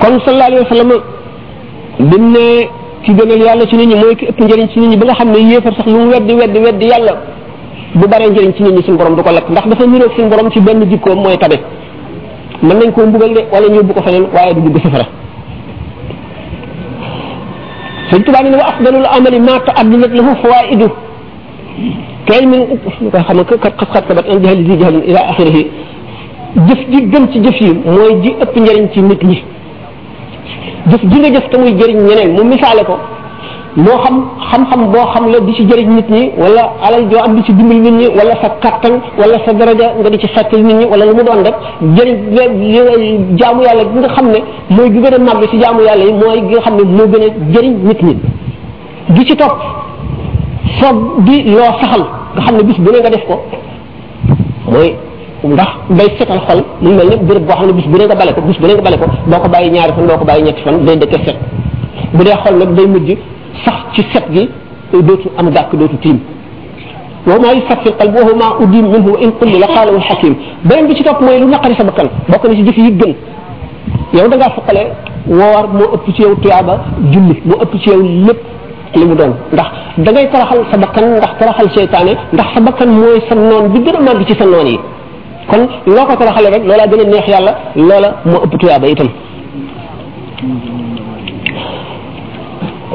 kon 0.00 0.14
sallallahu 0.24 0.50
alayhi 0.52 0.64
wa 0.64 0.70
sallam 0.74 0.90
bi 2.08 2.16
ne 2.20 2.77
ki 3.04 3.12
gënal 3.14 3.42
yàlla 3.46 3.66
ci 3.68 3.76
nit 3.76 3.86
ñi 3.86 3.94
mooy 3.96 4.16
ki 4.16 4.26
ëpp 4.26 4.38
njëriñ 4.40 4.68
ci 4.72 4.80
nit 4.80 4.88
ñi 4.90 4.96
ba 4.96 5.04
nga 5.04 5.14
xam 5.14 5.30
ne 5.30 5.38
yéefar 5.38 5.72
sax 5.76 5.86
lu 5.86 5.98
mu 6.04 6.10
weddi 6.10 6.32
weddi 6.34 6.58
weddi 6.58 6.86
yàlla 6.86 7.14
bu 7.94 8.08
bare 8.08 8.26
njëriñ 8.30 8.52
ci 8.56 8.62
nit 8.62 8.72
ñi 8.74 8.82
suñu 8.82 8.96
borom 8.96 9.14
du 9.16 9.22
ko 9.22 9.30
lekk 9.30 9.48
ndax 9.50 9.66
dafa 9.68 9.86
niroog 9.86 10.12
suñu 10.16 10.28
borom 10.28 10.50
ci 10.50 10.60
benn 10.60 10.82
jikkoom 10.90 11.18
mooy 11.22 11.38
tabe 11.38 11.58
mën 12.62 12.74
nañ 12.76 12.90
koo 12.92 13.06
mbugal 13.06 13.32
de 13.34 13.40
wala 13.52 13.68
ñu 13.68 13.82
bu 13.84 13.94
ko 13.94 14.02
feneen 14.02 14.26
waaye 14.34 14.54
du 14.54 14.60
dugg 14.62 14.78
safara 14.82 15.04
sëñ 18.10 18.22
tubaa 18.24 18.42
ne 18.42 18.56
wa 18.56 18.66
afdalul 18.66 19.06
amali 19.06 19.40
ma 19.40 19.60
taaddadat 19.60 20.12
lahu 20.16 20.34
fawaidu 20.42 20.86
kay 22.26 22.46
min 22.46 22.66
ko 22.66 22.90
xam 22.90 23.36
nga 23.38 23.44
kat 23.60 23.74
xat 23.76 23.92
xat 23.92 24.06
kabat 24.08 24.26
an 24.28 24.42
jahal 24.42 24.64
zi 24.66 24.78
jahal 24.78 25.02
ila 25.06 25.20
akhirih 25.30 25.64
jëf 26.68 26.80
ji 26.90 27.06
gën 27.08 27.30
ci 27.32 27.42
jëf 27.44 27.60
yi 27.60 27.72
mooy 27.84 28.20
ji 28.22 28.30
ëpp 28.40 28.56
njëriñ 28.60 28.88
ci 28.92 29.00
nit 29.02 29.22
ñi 29.22 29.42
jëf 30.86 31.02
ji 31.12 31.18
nga 31.20 31.28
jëf 31.30 31.48
te 31.50 31.58
muy 31.58 31.74
jëriñ 31.78 31.98
ñeneen 32.06 32.32
mu 32.34 32.44
misaale 32.44 32.84
ko 32.84 32.96
moo 33.76 33.98
xam 34.04 34.16
xam-xam 34.50 34.90
boo 34.92 35.06
xam 35.12 35.26
la 35.32 35.40
di 35.40 35.52
ci 35.54 35.64
jëriñ 35.68 35.88
nit 35.90 36.08
ñi 36.10 36.32
wala 36.36 36.72
alal 36.82 37.08
joo 37.10 37.20
am 37.22 37.34
di 37.36 37.42
ci 37.44 37.52
dimbali 37.52 37.80
nit 37.80 37.92
ñi 37.92 38.06
wala 38.18 38.32
sa 38.42 38.50
kàttan 38.62 39.00
wala 39.18 39.34
sa 39.44 39.52
daraja 39.52 39.94
nga 39.98 40.10
di 40.10 40.18
ci 40.18 40.26
sàkkal 40.34 40.60
nit 40.62 40.76
ñi 40.76 40.84
wala 40.84 41.04
lu 41.04 41.14
mu 41.14 41.22
doon 41.22 41.42
rek 41.44 41.54
jëriñ 41.96 43.36
jaamu 43.38 43.62
yàlla 43.62 43.82
gi 43.84 44.08
xam 44.14 44.26
ne 44.30 44.38
mooy 44.70 44.90
gi 44.92 45.00
gën 45.00 45.14
a 45.14 45.18
màgg 45.18 45.48
ci 45.50 45.58
jaamu 45.60 45.80
yàlla 45.82 46.04
gi 46.04 46.42
nga 46.42 46.60
xam 46.62 46.74
ne 46.76 46.84
moo 46.84 47.06
gën 47.08 47.22
a 47.30 47.34
jëriñ 47.52 47.74
nit 47.84 48.02
ñi 48.02 49.24
ci 49.26 49.36
topp 49.36 49.56
foog 50.78 51.22
di 51.24 51.44
loo 51.50 51.72
saxal 51.80 52.04
nga 52.34 52.42
xam 52.42 52.56
ne 52.56 52.62
bis 52.64 52.78
bu 52.78 52.90
ne 52.90 52.98
nga 53.00 53.10
def 53.10 53.24
ko 53.26 53.42
mooy 54.70 54.94
ndax 55.44 55.68
day 55.94 56.08
setal 56.18 56.40
xol 56.46 56.60
mu 56.82 56.90
mel 56.98 57.08
ne 57.12 57.16
béréb 57.16 57.46
boo 57.46 57.54
xam 57.56 57.68
ne 57.68 57.72
bis 57.72 57.86
bu 57.86 57.98
ne 57.98 58.04
nga 58.06 58.14
bale 58.16 58.32
ko 58.34 58.40
bis 58.42 58.58
bu 58.58 58.66
ne 58.66 58.72
nga 58.74 58.82
bale 58.82 58.96
ko 58.98 59.06
doo 59.30 59.40
ko 59.40 59.48
bàyyi 59.48 59.70
ñaari 59.70 59.92
fan 59.92 60.06
doo 60.06 60.18
ko 60.18 60.24
bàyyi 60.24 60.42
ñetti 60.44 60.62
fan 60.62 60.78
day 60.84 60.96
dëkk 60.96 61.14
set 61.26 61.36
bu 62.12 62.24
dee 62.24 62.32
xol 62.44 62.58
nag 62.58 62.74
day 62.74 62.86
mujj 62.86 63.12
sax 63.64 63.74
ci 63.94 64.02
set 64.12 64.24
gi 64.32 64.48
dootu 64.92 65.28
am 65.36 65.50
gàkk 65.50 65.76
dootu 65.76 65.96
tiim 65.98 66.18
وما 67.28 67.48
يسفك 67.52 67.86
القلب 67.86 68.14
وهو 68.18 68.34
ما 68.40 68.48
أديم 68.64 68.84
منه 68.92 69.06
وإن 69.12 69.30
قل 69.40 69.60
لقاله 69.60 69.96
الحكيم 69.96 70.34
بين 70.70 70.86
بي 70.88 70.94
توب 71.02 71.18
موي 71.24 71.38
لو 71.40 71.48
نقاري 71.54 71.74
سبكان 71.80 72.08
بوك 72.32 72.42
ني 72.50 72.62
جيف 72.66 72.78
يي 72.78 72.90
گن 73.00 73.12
ياو 74.16 74.26
داغا 74.32 74.48
فقالي 74.56 74.82
وور 75.38 75.64
مو 75.78 75.84
اوب 75.94 76.04
سي 76.16 76.22
ياو 76.24 76.34
تيابا 76.42 76.74
جولي 77.12 77.34
مو 77.48 77.54
اوب 77.62 77.70
سي 77.82 77.90
ياو 77.90 78.00
لب 78.26 78.38
li 79.00 79.04
mu 79.10 79.14
doon 79.20 79.32
ndax 79.52 79.70
da 80.04 80.10
ngay 80.12 80.26
taraxal 80.32 80.60
sa 80.70 80.76
bakkan 80.84 81.04
ndax 81.20 81.32
taraxal 81.38 81.68
seytaane 81.76 82.12
ndax 82.34 82.46
sa 82.54 82.60
bakkan 82.66 82.88
mooy 83.00 83.18
sa 83.28 83.34
noon 83.34 83.64
bi 83.72 83.78
gën 83.84 83.96
a 83.98 84.00
màgg 84.06 84.22
ci 84.28 84.34
sa 84.40 84.44
noon 84.52 84.66
yi 84.72 84.78
kon 85.50 85.62
loo 85.94 86.04
ko 86.08 86.14
tabaxalee 86.20 86.52
rek 86.54 86.64
loola 86.70 86.84
gën 86.90 87.00
a 87.02 87.08
neex 87.12 87.26
yàlla 87.32 87.52
loola 87.88 88.08
moo 88.30 88.40
ëpp 88.44 88.54
tuyaaba 88.60 88.86
itam 88.94 89.08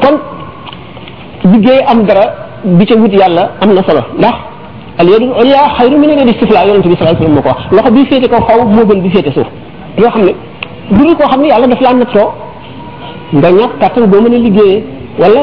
kon 0.02 0.14
liggéey 1.50 1.80
am 1.92 1.98
dara 2.08 2.24
bi 2.78 2.84
ca 2.88 2.94
wut 3.00 3.12
yàlla 3.22 3.44
am 3.62 3.70
na 3.76 3.82
solo 3.86 4.02
ndax 4.20 4.36
al 5.00 5.08
yadul 5.12 5.32
ulya 5.40 5.60
xayru 5.76 5.96
min 6.02 6.10
al-yadi 6.14 6.34
sufla 6.40 6.64
yonente 6.66 6.88
bi 6.92 6.96
sallallahu 6.96 7.16
alayhi 7.16 7.36
wasallam 7.36 7.44
ko 7.46 7.50
wax 7.52 7.60
loxo 7.76 7.92
bi 7.96 8.04
féete 8.10 8.26
kaw 8.32 8.40
xaw 8.48 8.60
bi 9.04 9.10
féete 9.14 9.30
suuf 9.36 9.46
yoo 10.02 10.10
xam 10.14 10.22
ne 10.26 10.32
duru 10.96 11.12
koo 11.18 11.28
xam 11.30 11.40
ne 11.42 11.48
yàlla 11.52 11.66
daf 11.72 11.80
laa 11.86 11.94
nattoo 11.94 12.28
nga 13.36 13.48
ñàkk 13.58 13.72
kàttan 13.80 14.06
boo 14.10 14.20
mën 14.24 14.34
a 14.36 14.38
liggéeyee 14.44 14.82
wala 15.22 15.40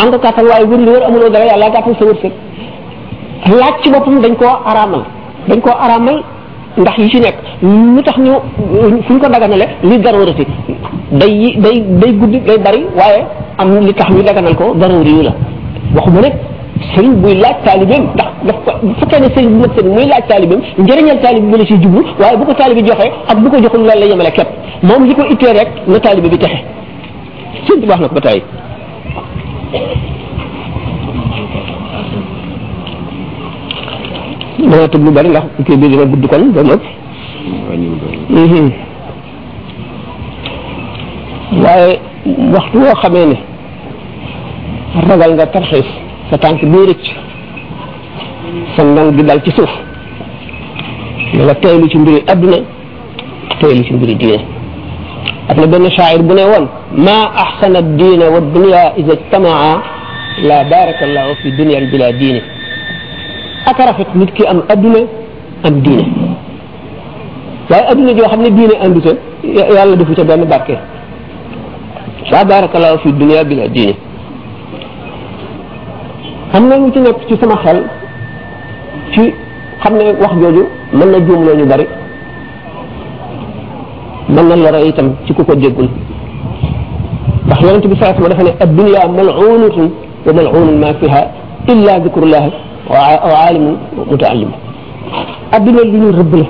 am 0.00 0.08
nga 0.08 0.18
kàttan 0.24 0.44
waaye 0.50 0.64
wër 0.70 0.80
li 0.86 0.90
wër 0.94 1.02
amuloo 1.08 1.28
dara 1.34 1.44
yàlla 1.50 1.68
gàttal 1.74 1.96
sa 1.98 2.04
wërsëg 2.08 2.32
laaj 3.60 3.74
ci 3.82 3.88
boppam 3.92 4.16
dañ 4.24 4.34
koo 4.40 4.52
araamal 4.70 5.02
dañ 5.48 5.60
koo 5.66 5.76
araamal 5.86 6.18
ndax 6.82 6.96
yi 6.98 7.10
ci 7.10 7.20
nekk 7.20 7.36
lu 7.62 8.02
tax 8.06 8.16
ñu 8.18 8.32
fu 9.06 9.12
ñu 9.14 9.18
ko 9.20 9.28
daganale 9.28 9.66
li 9.82 9.98
darurati 9.98 10.44
day 11.20 11.56
day 11.64 11.76
day 12.00 12.12
guddi 12.20 12.38
day 12.48 12.58
bari 12.64 12.80
waaye 12.98 13.22
am 13.58 13.70
li 13.86 13.94
tax 13.94 14.08
ñu 14.10 14.22
daganal 14.22 14.54
ko 14.54 14.74
daruri 14.80 15.12
yu 15.16 15.22
la 15.22 15.32
waxuma 15.96 16.20
nag 16.20 16.34
sëriñ 16.92 17.12
buy 17.22 17.34
laaj 17.34 17.56
taalibeem 17.66 18.04
ndax 18.14 18.30
daf 18.46 18.58
ko 18.64 18.70
bu 18.82 18.92
fekkee 19.00 19.20
ne 19.20 19.28
sëriñ 19.34 19.50
bu 19.54 19.58
mag 19.64 19.70
sëriñ 19.76 19.92
muy 19.94 20.06
laaj 20.12 20.24
taalibeem 20.28 20.60
njëriñal 20.82 21.20
taalibe 21.24 21.46
bi 21.52 21.58
la 21.58 21.64
ciy 21.66 21.78
jublu 21.82 22.02
waaye 22.20 22.36
bu 22.36 22.44
ko 22.44 22.52
taalibe 22.54 22.82
joxee 22.88 23.12
ak 23.30 23.36
bu 23.42 23.50
ko 23.50 23.56
joxul 23.62 23.80
loolu 23.80 24.00
la 24.00 24.06
yemale 24.06 24.30
moom 24.82 25.06
li 25.06 25.14
ko 25.14 25.22
ittee 25.30 25.52
rek 25.60 25.70
na 25.86 25.98
taalibe 26.00 26.28
bi 26.32 26.38
texe 26.38 26.58
sëriñ 27.66 27.80
bi 27.80 27.88
wax 27.88 28.00
na 28.00 28.08
ko 28.08 28.14
ba 28.16 28.20
tey 28.20 28.40
dana 34.70 34.86
tudd 34.92 35.02
lu 35.06 35.10
bari 35.16 35.28
ndax 35.30 35.46
kii 35.66 35.76
bi 35.80 35.86
dina 35.92 36.04
gudd 36.12 36.24
kon 36.32 36.44
ba 36.56 36.62
noppi 36.68 36.88
waaye 41.64 41.94
waxtu 42.54 42.76
woo 42.84 42.94
xamee 43.02 43.26
ne 43.30 43.36
ragal 45.08 45.32
nga 45.34 45.46
tarxiis 45.54 45.88
sa 46.30 46.34
tànk 46.42 46.60
bii 46.72 46.84
rëcc 46.90 47.04
sa 48.76 48.80
ndang 48.84 49.10
di 49.16 49.22
dal 49.28 49.40
ci 49.44 49.50
suuf 49.56 49.70
da 51.34 51.42
nga 51.44 51.54
teelu 51.62 51.86
ci 51.92 51.98
mbiri 51.98 52.20
àdduna 52.32 52.56
teelu 53.60 53.82
ci 53.86 53.92
mbiri 53.94 54.14
diine 54.20 54.44
am 55.48 55.56
na 55.60 55.66
benn 55.72 55.86
shaayir 55.96 56.22
bu 56.28 56.34
ne 56.34 56.44
woon 56.52 56.66
ma 57.06 57.16
ahsana 57.44 57.78
ad-diina 57.82 58.24
wa 58.34 58.38
ad-dunya 58.42 58.82
idha 59.00 59.12
ijtama'a 59.18 59.72
la 60.48 60.58
baraka 60.72 61.02
allahu 61.08 61.32
fi 61.42 61.48
dunya 61.56 61.78
bila 61.92 62.10
diini 62.20 62.42
ak 63.66 63.76
rafet 63.78 64.08
nit 64.14 64.30
ki 64.32 64.46
am 64.46 64.62
aduna 64.70 65.00
am 65.66 65.80
diine 65.82 66.06
waaye 67.68 67.84
aduna 67.90 68.14
joo 68.14 68.28
xam 68.30 68.40
ne 68.42 68.50
diine 68.56 68.74
andu 68.84 69.00
ca 69.02 69.10
yàlla 69.76 69.96
defu 69.96 70.14
ca 70.14 70.24
benn 70.24 70.44
barke 70.46 70.74
saa 72.30 72.44
baarakallahu 72.44 72.98
fi 73.02 73.12
dunia 73.12 73.42
bila 73.44 73.68
diine 73.68 73.94
am 76.54 76.68
na 76.68 76.76
ñu 76.78 76.92
ci 76.92 76.98
nekk 77.00 77.18
ci 77.28 77.34
sama 77.40 77.56
xel 77.64 77.82
ci 79.14 79.34
xam 79.82 79.94
ne 79.98 80.04
wax 80.22 80.34
jooju 80.40 80.62
mën 80.98 81.08
na 81.10 81.18
juum 81.26 81.40
ñu 81.44 81.66
bari 81.66 81.86
mën 84.34 84.46
na 84.48 84.56
lora 84.56 84.78
itam 84.86 85.10
ci 85.26 85.34
ku 85.34 85.42
ko 85.44 85.54
déggul 85.56 85.88
ndax 87.46 87.60
yonente 87.62 87.88
bi 87.88 87.96
saa 87.98 88.14
sama 88.14 88.28
dafa 88.28 88.42
ne 88.44 88.52
ad 88.60 88.70
dunia 88.76 89.08
mal'unatun 89.08 89.90
wa 90.26 90.32
mal'unun 90.36 90.78
ma 90.78 90.94
fiha 91.00 91.22
illa 91.72 91.98
dhikrullahi 92.04 92.52
wa 92.90 92.98
aalimu 93.42 93.72
mutaallim 94.12 94.50
adduna 95.56 95.80
lu 95.84 95.98
ñu 96.02 96.10
rëbb 96.20 96.34
la 96.40 96.46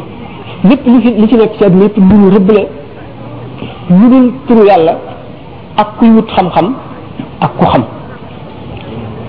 lépp 0.68 0.84
ci 1.02 1.10
li 1.20 1.28
ci 1.28 1.34
nekk 1.36 1.52
ci 1.58 1.64
adduna 1.64 1.84
yëpp 1.84 1.96
lu 1.96 2.16
ñu 2.22 2.28
rëbb 2.36 2.48
la 2.56 2.62
lu 3.98 4.06
dul 4.12 4.26
turu 4.46 4.64
yàlla 4.66 4.94
ak 5.78 5.88
kuy 5.98 6.10
wut 6.10 6.28
xam-xam 6.36 6.74
ak 7.40 7.52
ku 7.58 7.64
xam 7.72 7.84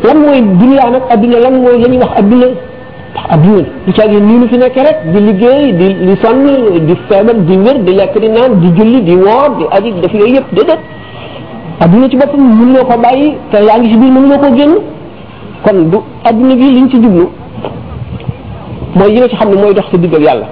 lan 0.07 0.17
mooy 0.25 0.41
duniyaa 0.59 0.89
nag 0.91 1.01
adduna 1.09 1.39
lan 1.39 1.55
mooy 1.61 1.77
la 1.81 1.87
ñuy 1.87 1.97
wax 1.97 2.11
adduna 2.19 2.47
ndax 2.47 3.67
li 3.85 3.93
ci 3.93 4.01
àdduna 4.01 4.25
nii 4.25 4.39
nu 4.39 4.47
fi 4.47 4.57
nekkee 4.57 4.83
rek 4.87 4.97
di 5.13 5.19
liggéey 5.27 5.73
di 5.79 5.87
di 6.07 6.13
sonn 6.21 6.43
di 6.87 6.93
feebar 7.07 7.35
di 7.47 7.57
wér 7.57 7.77
di 7.85 7.91
lekk 7.95 8.13
di 8.19 8.29
naan 8.35 8.59
di 8.61 8.67
julli 8.77 9.01
di 9.03 9.15
woor 9.15 9.55
di 9.57 9.63
aji 9.75 9.93
def 10.01 10.13
yooyu 10.13 10.33
yëpp 10.35 10.53
déedéet 10.55 10.79
adduna 11.79 12.09
ci 12.09 12.17
boppam 12.17 12.43
mënuloo 12.57 12.85
ko 12.85 12.95
bàyyi 13.01 13.37
te 13.51 13.57
yaa 13.63 13.79
ngi 13.79 13.89
si 13.91 13.97
biir 13.97 14.11
mënuloo 14.11 14.39
koo 14.43 14.55
génn 14.57 14.75
kon 15.63 15.89
du 15.89 15.97
adduna 16.23 16.55
bi 16.55 16.71
liñ 16.75 16.87
ci 16.89 16.97
jublu 17.01 17.27
mooy 18.95 19.11
yi 19.13 19.17
nga 19.19 19.27
ci 19.29 19.35
xam 19.35 19.49
ne 19.49 19.55
mooy 19.55 19.73
dox 19.73 19.85
sa 19.91 19.97
diggal 19.97 20.21
yàlla 20.23 20.45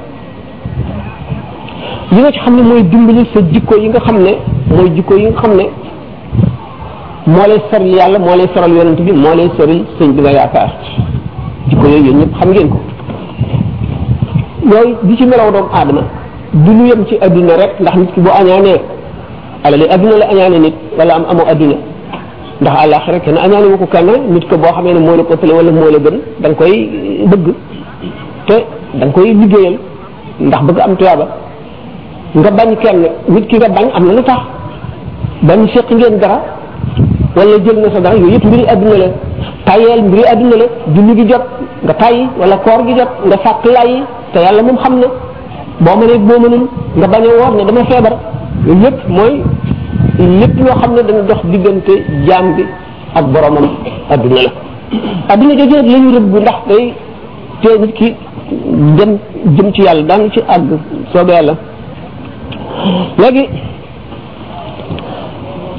yi 2.12 2.20
nga 2.22 2.32
ci 2.32 2.39
xam 2.39 2.56
ne 2.56 2.62
mooy 2.64 2.84
dimbali 2.84 3.26
sa 3.34 3.41
jikko 3.41 3.76
yi 3.78 3.89
nga 3.89 3.99
xam 3.99 4.18
ne 4.24 4.36
mooy 4.76 4.89
jikko 4.95 5.16
yi 5.16 5.28
nga 5.30 5.41
xam 5.41 5.56
ne 5.58 5.64
moo 7.28 7.45
lay 7.47 7.62
serl 7.72 7.88
yàlla 7.95 8.20
moo 8.20 8.36
lay 8.36 8.47
soral 8.53 8.72
yonent 8.76 8.95
bi 8.99 9.12
moo 9.12 9.36
lay 9.36 9.49
seril 9.58 9.84
sëñ 9.99 10.12
bi 10.16 10.22
nga 10.22 10.32
yaakaar 10.32 10.72
jikko 11.70 11.88
yooyu 11.88 12.03
yéen 12.06 12.18
ñëpp 12.20 12.36
xam 12.39 12.49
ngeen 12.51 12.70
ko 12.70 12.78
yooyu 14.72 14.95
di 15.03 15.18
ci 15.18 15.26
meloo 15.26 15.51
doomu 15.51 15.70
aadama 15.74 16.01
du 16.53 16.72
lu 16.74 16.86
yem 16.88 17.06
ci 17.08 17.16
adduna 17.22 17.56
rek 17.58 17.80
ndax 17.80 17.95
nit 17.97 18.12
ki 18.14 18.22
boo 18.22 18.32
añaanee 18.34 18.80
alali 19.64 19.84
adduna 19.89 20.18
la 20.18 20.26
añaane 20.32 20.60
nit 20.60 20.76
wala 20.97 21.14
am 21.14 21.26
amoo 21.30 21.47
adduna 21.47 21.76
ndax 22.62 22.74
àllaaxira 22.84 23.20
kenn 23.20 23.38
añaani 23.38 23.68
wu 23.72 23.78
ko 23.78 23.86
kenn 23.91 24.10
nit 24.34 24.45
ko 24.49 24.58
boo 24.58 24.72
xamee 24.76 24.93
ne 24.93 24.99
moo 24.99 25.16
la 25.18 25.24
ëppale 25.24 25.53
wala 25.53 25.72
moo 25.72 25.89
la 25.91 25.99
gën 26.06 26.16
da 26.41 26.49
koy 26.60 26.74
bëgg 27.30 27.45
te 28.47 28.53
da 28.99 29.06
koy 29.16 29.28
liggéeyal 29.39 29.76
ndax 30.47 30.62
bëgg 30.68 30.80
am 30.80 30.95
tuyaaba 30.97 31.26
nga 32.38 32.51
bañ 32.58 32.70
kenn 32.84 33.01
nit 33.28 33.47
ki 33.49 33.56
nga 33.58 33.70
bañ 33.70 33.88
am 33.95 34.06
na 34.08 34.14
lu 34.14 34.24
tax 34.24 34.41
bañ 35.47 35.68
seq 35.74 35.88
ngeen 35.91 36.18
dara 36.20 36.39
wala 37.36 37.51
jël 37.66 37.78
na 37.84 37.93
sa 37.93 37.99
dara 38.01 38.16
yooyu 38.16 38.34
yëpp 38.34 38.45
mbiri 38.45 38.66
àdduna 38.74 38.95
la 38.97 39.08
tayeel 39.66 40.01
mbiri 40.93 41.16
gi 41.18 41.28
jot 41.32 41.45
nga 41.84 41.93
tayyi 41.93 42.28
wala 42.39 42.58
koor 42.58 42.86
gi 42.88 42.93
jot 42.99 43.12
nga 43.28 43.38
sàkk 43.43 43.66
lay 43.66 44.03
te 44.34 44.39
yàlla 44.39 44.62
moom 44.62 44.78
xam 44.78 44.95
ne 44.99 45.08
boo 45.82 45.95
mënee 45.99 46.18
boo 46.18 46.39
mënul 46.39 46.68
nga 46.97 47.08
bañ 47.08 47.24
a 47.26 47.32
woor 47.39 47.56
ne 47.58 47.64
dama 47.66 47.86
feebar 47.89 48.16
yooyu 48.68 48.82
yëpp 48.84 49.10
mooy 49.10 49.41
lépp 50.24 50.57
loo 50.63 50.76
xam 50.82 50.95
ne 50.95 51.01
dana 51.07 51.22
dox 51.30 51.39
diggante 51.51 51.93
jaam 52.28 52.55
bi 52.55 52.63
ak 53.16 53.26
boromam 53.28 53.66
adduna 54.09 54.41
la 54.41 54.49
adduna 55.34 55.55
jooju 55.57 55.76
nag 55.76 55.86
la 55.91 55.99
ñu 55.99 56.30
ndax 56.39 56.55
day 56.70 56.93
tee 57.61 57.80
nit 57.80 57.93
ki 57.95 58.13
dem 58.97 59.18
jëm 59.57 59.72
ci 59.74 59.82
yàlla 59.82 60.03
daan 60.03 60.32
ci 60.32 60.39
àgg 60.47 60.80
soobee 61.13 61.32
yàlla 61.36 61.53
léegi 63.18 63.49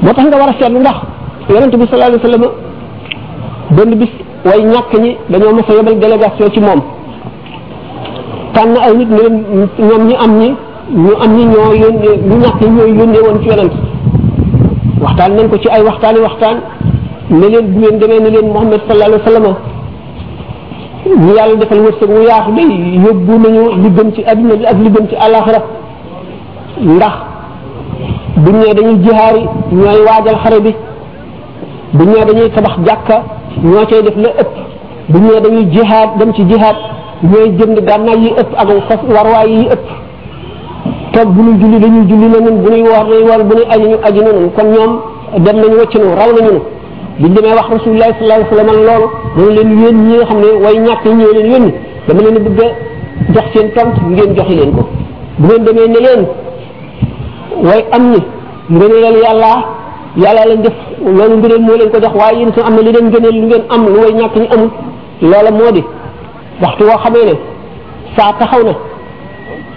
moo 0.03 0.13
tax 0.13 0.27
nga 0.27 0.39
war 0.39 0.49
a 0.49 0.55
seetlu 0.61 0.79
ndax 0.81 0.97
yonent 1.49 1.77
bi 1.77 1.87
sallallahu 1.91 2.13
alayhi 2.13 2.25
wa 2.25 2.31
sallam 2.31 2.47
benn 3.71 4.09
way 4.45 4.63
ñàkk 4.65 4.93
ñi 5.01 5.17
dañoo 5.31 5.55
mos 5.55 5.69
a 5.69 5.73
yebal 5.75 5.99
délégation 5.99 6.51
ci 6.53 6.61
moom 6.61 6.81
tànn 8.53 8.77
ay 8.85 8.95
nit 8.97 9.09
ne 9.09 9.23
ñoom 9.87 10.07
ñi 10.09 10.15
am 10.25 10.39
ñi 10.39 10.55
ñu 10.95 11.11
am 11.25 11.37
ñi 11.37 11.45
ñoo 11.45 11.73
yónnee 11.83 12.17
ñu 12.27 12.37
ñàkk 12.39 12.61
ñi 12.63 12.69
ñooy 12.71 12.97
yónnee 12.99 13.21
woon 13.21 13.43
ci 13.43 13.49
yonent 13.49 13.73
waxtaan 15.03 15.31
nañ 15.37 15.47
ko 15.51 15.57
ci 15.63 15.69
ay 15.75 15.83
waxtaani 15.89 16.21
waxtaan 16.27 16.57
ne 17.39 17.47
leen 17.53 17.67
bu 17.73 17.79
ngeen 17.81 17.97
demee 18.01 18.21
ne 18.25 18.29
leen 18.35 18.47
Muhammad 18.55 18.81
sallallahu 18.87 19.11
alayhi 19.11 19.23
wa 19.25 19.29
sallam 19.31 19.47
ñu 21.25 21.33
yàlla 21.39 21.57
defal 21.63 21.81
wërsëg 21.87 22.11
wu 22.17 22.23
yóbbu 23.07 23.33
nañu 23.45 23.65
li 23.83 23.89
ci 24.15 24.23
adduna 24.33 24.55
bi 24.61 24.65
ak 24.73 24.79
li 24.85 24.91
gën 24.95 25.07
ci 25.11 25.17
àllaaxira 25.25 25.61
ndax 26.95 27.15
buñ 28.45 28.57
ne 28.63 28.75
dañuy 28.79 28.97
jihaari 29.05 29.43
ñooy 29.73 30.01
waajal 30.07 30.37
xare 30.43 30.59
bi 30.65 30.73
buñ 31.97 32.09
ne 32.13 32.25
dañuy 32.29 32.49
tabax 32.55 32.75
jàkka 32.87 33.17
ñoo 33.71 33.85
cay 33.91 34.03
def 34.07 34.17
la 34.25 34.29
ëpp 34.43 34.53
buñ 35.13 35.23
ne 35.27 35.41
dañuy 35.45 35.65
jihaad 35.75 36.09
dem 36.19 36.31
ci 36.37 36.43
jihaad 36.51 36.77
ñooy 37.31 37.47
jënd 37.59 37.79
gànnaay 37.89 38.19
yi 38.25 38.29
ëpp 38.41 38.51
ak 38.93 39.01
warwaay 39.15 39.51
yi 39.61 39.67
ëpp 39.75 39.87
toog 41.17 41.29
bu 41.37 41.41
ñuy 41.47 41.57
julli 41.61 41.79
dañuy 41.85 42.05
julli 42.11 42.29
na 42.33 42.39
ñun 42.45 42.57
bu 42.63 42.69
ñuy 42.71 42.83
woor 42.89 43.03
dañuy 43.09 43.25
woor 43.29 43.43
bu 43.49 43.55
ñuy 43.59 43.67
aji 43.77 43.85
ñu 43.91 43.99
aji 44.09 44.21
na 44.27 44.31
ñun 44.37 44.49
kon 44.57 44.67
ñoom 44.75 44.93
dem 45.45 45.57
nañu 45.63 45.77
wacc 45.81 45.95
nu 46.03 46.09
raw 46.21 46.31
nañu 46.37 46.55
biñ 47.21 47.33
demee 47.37 47.55
wax 47.59 47.67
rasulullah 47.77 48.09
sallallahu 48.17 48.41
alayhi 48.41 48.55
wasallam 48.55 48.81
loolu 48.85 49.11
mu 49.37 49.47
leen 49.57 49.71
yéen 49.81 49.97
ñi 50.09 50.17
nga 50.17 50.25
xam 50.29 50.39
ne 50.43 50.49
way 50.65 50.77
ñàkk 50.87 51.05
ñoo 51.19 51.33
leen 51.37 51.49
yónni 51.53 51.71
dama 52.07 52.21
leen 52.25 52.37
bëgg 52.45 52.61
a 52.65 52.69
jox 53.33 53.47
seen 53.55 53.67
tont 53.77 53.95
ngeen 54.15 54.31
joxe 54.37 54.55
leen 54.59 54.71
ko 54.77 54.83
bu 55.39 55.45
ngeen 55.47 55.63
demee 55.65 55.89
ne 55.95 55.99
leen 56.07 56.23
way 57.69 57.81
am 57.97 58.03
ni 58.13 58.19
ngëneelal 58.77 59.17
yàlla 59.25 59.53
yàlla 60.23 60.43
leen 60.49 60.61
def 60.67 60.77
loolu 61.17 61.35
ngëneel 61.41 61.63
moo 61.67 61.77
leen 61.81 61.91
ko 61.93 61.99
jox 62.05 62.15
waaye 62.21 62.37
yéen 62.41 62.53
su 62.55 62.61
am 62.69 62.75
na 62.77 62.81
li 62.87 62.91
leen 62.97 63.09
gëneel 63.15 63.37
lu 63.41 63.47
ngeen 63.49 63.65
am 63.75 63.83
lu 63.93 63.99
way 64.05 64.13
ñàkk 64.21 64.35
ñu 64.41 64.47
amul 64.55 64.71
loola 65.31 65.51
moo 65.59 65.73
di 65.77 65.83
waxtu 66.63 66.83
woo 66.89 66.99
xamee 67.05 67.25
ne 67.31 67.35
saa 68.17 68.31
taxaw 68.39 68.63
na 68.67 68.73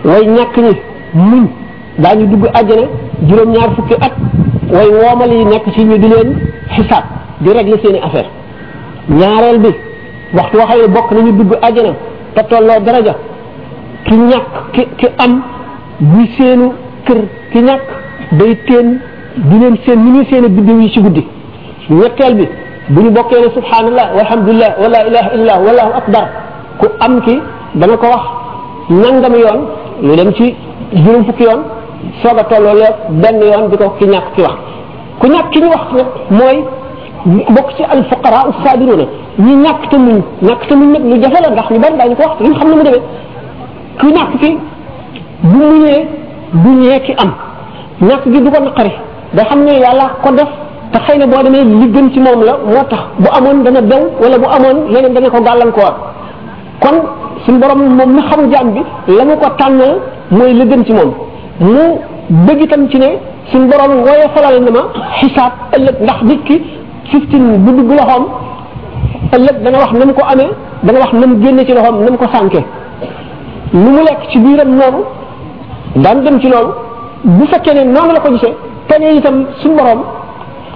way 0.10 0.26
ñàkk 0.38 0.58
ñi 0.66 0.76
muñ 1.14 1.46
dañu 1.98 2.26
dugg 2.28 2.46
aljana 2.54 2.88
juróom 3.28 3.52
ñaar 3.52 3.76
fukki 3.76 3.96
at 4.02 4.14
way 4.74 4.88
womal 4.90 5.32
yi 5.32 5.46
nekk 5.46 5.64
ci 5.74 5.84
ñu 5.86 5.98
di 5.98 6.08
leen 6.08 6.36
xisaab 6.76 7.04
di 7.42 7.50
régler 7.52 7.80
seeni 7.84 8.00
affaire 8.00 8.30
ñaareel 9.10 9.60
bi 9.60 9.70
waxtu 10.34 10.58
waxee 10.58 10.88
bokk 10.88 11.12
nañu 11.12 11.32
dugg 11.32 11.54
aljana 11.62 11.90
te 12.36 12.42
tolloo 12.50 12.80
daraja 12.86 13.16
ki 14.06 14.14
ñàkk 14.16 14.74
ki 14.74 14.88
ki 14.98 15.08
am 15.18 15.42
bu 16.00 16.26
seenu 16.38 16.74
kër 17.06 17.18
ki 17.52 17.60
ñàkk 17.60 17.88
day 18.38 18.56
teen 18.68 19.00
di 19.38 19.60
leen 19.60 19.76
seen 19.86 20.00
ni 20.04 20.12
ñu 20.18 20.24
seen 20.30 20.48
biddew 20.48 20.80
yi 20.80 20.90
ci 20.92 21.02
guddi 21.02 21.26
ñetteel 21.90 22.36
bi 22.36 22.48
bu 22.90 23.02
ñu 23.02 23.10
bokkee 23.12 23.40
ne 23.40 23.50
subhanallah 23.56 24.16
walhamdulillah 24.16 24.72
wala 24.82 25.08
ilaha 25.08 25.34
illa 25.36 25.54
wallahu 25.58 25.92
akbar 25.98 26.28
ku 26.78 26.88
am 27.00 27.22
ki 27.22 27.40
dana 27.76 27.98
ko 27.98 28.06
wax 28.06 28.26
nangam 28.90 29.34
yoon 29.34 29.60
lu 30.02 30.16
dem 30.16 30.32
ci 30.34 30.54
juróom 30.94 31.26
fukki 31.26 31.44
yoon 31.44 31.62
soog 32.22 32.40
a 32.40 32.44
tolloo 32.48 32.74
leeg 32.74 32.96
benn 33.22 33.42
yoon 33.44 33.70
di 33.72 33.78
ko 33.78 33.90
ki 34.00 34.06
ñàkk 34.06 34.28
ci 34.36 34.42
wax 34.42 34.62
ku 35.20 35.28
ñàkk 35.28 35.48
ci 35.54 35.60
ñu 35.62 35.68
wax 35.70 35.88
nag 35.94 36.08
mooy 36.30 36.64
bokk 37.54 37.70
ci 37.76 37.84
al 37.84 38.04
fuqara 38.10 38.48
u 38.50 38.52
sabiruna 38.66 39.04
ñi 39.38 39.56
ñàkk 39.56 39.90
te 39.90 39.98
muñ 39.98 40.22
ñàkk 40.42 40.68
te 40.68 40.76
muñ 40.76 40.92
nag 40.92 41.04
lu 41.04 41.22
jafe 41.22 41.42
la 41.42 41.50
ndax 41.50 41.70
ñu 41.70 41.80
bari 41.80 41.98
daañu 41.98 42.16
ko 42.16 42.24
wax 42.30 42.42
ñu 42.50 42.56
xam 42.56 42.70
na 42.70 42.76
mu 42.76 42.84
demee 42.84 43.02
ku 44.00 44.06
ñàkk 44.08 44.32
ci 44.42 44.58
bu 45.42 45.58
muñee 45.58 46.08
du 46.54 46.70
ñee 46.70 47.00
ki 47.02 47.14
am 47.18 47.34
ñàkk 48.08 48.24
gi 48.32 48.42
du 48.42 48.52
ko 48.52 48.64
naqari 48.64 48.94
da 49.34 49.44
xam 49.46 49.64
ne 49.64 49.74
yàlla 49.78 50.14
ko 50.24 50.32
def 50.32 50.48
te 50.92 51.00
xëy 51.06 51.18
na 51.20 51.28
boo 51.28 51.44
demee 51.44 51.64
li 51.64 51.92
gën 51.92 52.12
ci 52.14 52.20
moom 52.20 52.44
la 52.44 52.58
moo 52.66 52.84
tax 52.90 53.02
bu 53.20 53.28
amoon 53.32 53.64
dana 53.64 53.82
dew 53.82 54.04
wala 54.22 54.38
bu 54.38 54.46
amoon 54.50 54.88
yeneen 54.90 55.14
dana 55.14 55.30
ko 55.30 55.42
gàllankoor 55.44 55.94
kon 56.80 56.96
suñ 57.46 57.60
borom 57.60 57.82
moom 57.96 58.10
mi 58.12 58.22
xamu 58.28 58.52
jaam 58.52 58.74
bi 58.74 58.82
la 59.08 59.26
mu 59.26 59.36
ko 59.38 59.50
tànnal 59.58 60.00
mooy 60.32 60.54
la 60.54 60.66
gën 60.66 60.84
ci 60.86 60.94
moom 60.94 61.12
mu 61.60 62.00
bëgg 62.46 62.62
itam 62.64 62.88
ci 62.90 62.98
ne 63.00 63.08
suñ 63.52 63.66
borom 63.68 64.02
woye 64.04 64.28
falal 64.36 64.62
na 64.62 64.72
ma 64.72 64.82
xisaab 65.20 65.54
ëllëg 65.76 65.96
ndax 66.04 66.22
nit 66.24 66.44
ki 66.44 66.62
fiftin 67.12 67.58
bu 67.66 67.72
dugg 67.78 67.90
loxoom 67.98 68.26
ëllëg 69.36 69.58
dana 69.64 69.78
wax 69.80 69.92
nam 70.00 70.14
ko 70.14 70.22
amee 70.32 70.50
dana 70.84 71.00
wax 71.00 71.12
nam 71.14 71.42
génne 71.42 71.66
ci 71.66 71.74
loxoom 71.74 72.04
nam 72.06 72.18
ko 72.18 72.26
sànke 72.34 72.62
lu 73.74 73.90
mu 73.96 74.02
lekk 74.08 74.28
ci 74.32 74.38
biiram 74.40 74.70
noonu 74.70 75.02
daan 75.96 76.22
dem 76.24 76.40
ci 76.40 76.48
loolu 76.48 76.74
bu 77.24 77.46
fekkee 77.48 77.74
ne 77.74 77.84
noonu 77.94 78.12
la 78.14 78.20
ko 78.20 78.30
gisee 78.32 78.54
kañe 78.88 79.16
itam 79.18 79.48
suñ 79.64 79.76
borom 79.78 80.02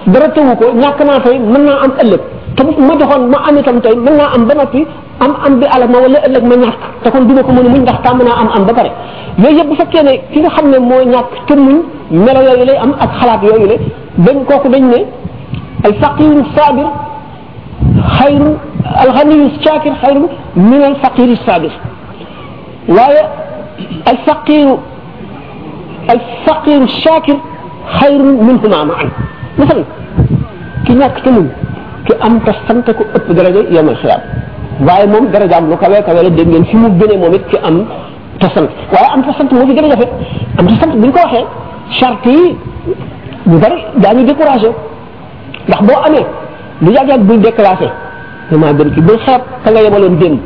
dara 0.06 0.28
tewu 0.30 0.56
ko 0.56 0.64
ñàkk 0.74 1.00
naa 1.06 1.20
fay 1.20 1.38
mën 1.38 1.64
naa 1.64 1.78
am 1.84 1.92
ëllëg 2.02 2.20
te 2.56 2.62
ma 2.86 2.92
joxoon 2.98 3.28
ma 3.28 3.38
am 3.48 3.56
itam 3.58 3.80
tey 3.80 3.94
mën 3.96 4.16
naa 4.16 4.30
am 4.34 4.46
ba 4.48 4.54
noppi 4.54 4.84
am 5.20 5.32
am 5.46 5.60
bi 5.60 5.66
ala 5.72 5.86
ma 5.86 5.98
wala 6.02 6.18
ëllëg 6.26 6.44
ma 6.50 6.56
ñàkk 6.62 6.80
te 7.02 7.10
kon 7.10 7.24
duma 7.28 7.42
ko 7.42 7.52
mën 7.52 7.68
muñ 7.72 7.80
ndax 7.84 7.98
tàmm 8.04 8.18
naa 8.24 8.36
am 8.40 8.48
am 8.56 8.64
ba 8.66 8.72
pare 8.74 8.90
yooyu 9.38 9.56
yëpp 9.58 9.68
bu 9.68 9.74
fekkee 9.76 10.02
ne 10.02 10.12
ki 10.32 10.40
nga 10.40 10.50
xam 10.50 10.70
ne 10.70 10.78
moo 10.78 11.02
ñàkk 11.12 11.30
te 11.46 11.54
muñ 11.56 11.78
melo 12.10 12.40
yooyu 12.42 12.64
lay 12.64 12.76
am 12.76 12.92
ak 12.98 13.10
xalaat 13.20 13.42
yooyu 13.42 13.66
la 13.68 13.76
dañ 14.24 14.44
kooku 14.44 14.68
dañ 14.68 14.84
ne 14.84 15.00
al 15.84 15.94
faqiru 16.00 16.42
sabir 16.56 16.86
xayru 18.18 18.48
al 19.02 19.10
ghaniyu 19.16 19.50
shakir 19.62 19.92
xayru 20.02 20.26
min 20.56 20.82
al 20.82 20.96
faqiri 20.96 21.36
sabir 21.46 21.72
waaye 22.88 23.22
al 24.10 24.18
faqiru 24.26 24.76
al 26.08 26.20
faqiru 26.46 26.88
shakir 26.88 27.36
xayru 27.98 28.30
huma 28.46 28.84
maan 28.90 29.08
masal 29.58 29.84
ki 30.86 30.92
ñàkk 31.00 31.22
te 31.22 31.30
muñ 31.30 31.46
ki 32.06 32.12
am 32.20 32.40
te 32.44 32.52
sant 32.66 32.84
ko 32.96 33.02
ëpp 33.16 33.26
daraja 33.36 33.60
yomal 33.72 33.96
xiyaam 33.96 34.20
waaye 34.88 35.06
moom 35.14 35.26
darajaam 35.34 35.68
lu 35.70 35.76
kawee 35.76 36.02
kawee 36.06 36.22
la 36.26 36.30
dégg 36.30 36.48
ngeen 36.48 36.64
fi 36.64 36.76
mu 36.76 36.88
gënee 37.00 37.18
moom 37.22 37.34
it 37.34 37.44
ci 37.50 37.56
am 37.62 37.76
tasant 38.40 38.68
waaye 38.94 39.06
am 39.14 39.22
tasant 39.26 39.50
moo 39.52 39.66
fi 39.68 39.74
gën 39.74 39.84
a 39.84 39.88
jafe 39.90 40.06
am 40.58 40.66
tasant 40.66 40.92
bu 40.98 41.06
ñu 41.06 41.12
ko 41.12 41.18
waxee 41.24 41.46
charte 41.98 42.26
yi 42.28 42.56
ñu 43.48 43.58
bari 43.58 43.78
daa 44.02 44.12
ñu 44.14 44.24
découragé 44.24 44.70
ndax 45.68 45.80
boo 45.86 45.98
amee 46.06 46.26
lu 46.82 46.90
yàgg 46.92 47.08
yàgg 47.08 47.22
bul 47.26 47.40
déclassé 47.40 47.88
vraiment 48.50 48.74
gën 48.78 48.90
ki 48.94 49.00
bul 49.00 49.18
xeeb 49.26 49.42
ka 49.64 49.70
nga 49.70 49.80
yebaloon 49.82 50.16
démb 50.18 50.38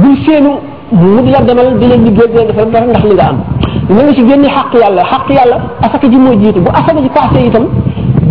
bul 0.00 0.16
seenu 0.24 0.52
mu 0.92 1.22
di 1.22 1.30
la 1.30 1.40
demal 1.40 1.78
di 1.78 1.86
leen 1.86 2.04
liggéey 2.04 2.28
di 2.30 2.36
leen 2.38 2.46
defal 2.48 2.70
dara 2.70 2.86
ndax 2.86 3.02
li 3.04 3.14
nga 3.14 3.26
am 3.30 3.38
na 3.88 4.02
nga 4.02 4.14
ci 4.14 4.26
génne 4.28 4.48
xàq 4.56 4.72
yàlla 4.82 5.02
xàq 5.12 5.26
yàlla 5.36 5.56
asaka 5.82 6.06
ji 6.12 6.16
moo 6.24 6.34
jiitu 6.40 6.60
bu 6.60 6.70
asaka 6.70 7.00
ji 7.04 7.08
passé 7.18 7.38
itam 7.48 7.66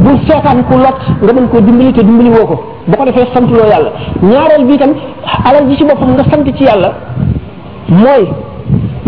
bu 0.04 0.12
seetaan 0.28 0.60
ku 0.68 0.76
lot 0.84 0.96
nga 1.24 1.32
mën 1.36 1.48
koo 1.52 1.62
dimbali 1.66 1.94
te 1.94 2.02
dimbali 2.08 2.30
woo 2.36 2.46
ko 2.52 2.56
bu 2.88 2.94
ko 2.98 3.04
defee 3.08 3.28
santuloo 3.34 3.68
yàlla 3.74 3.92
ñaareel 4.30 4.64
bi 4.70 4.76
tam 4.82 4.92
alal 5.48 5.66
ji 5.70 5.76
ci 5.80 5.84
boppam 5.90 6.10
nga 6.16 6.24
sant 6.30 6.44
ci 6.58 6.64
yàlla 6.70 6.90
mooy 8.02 8.24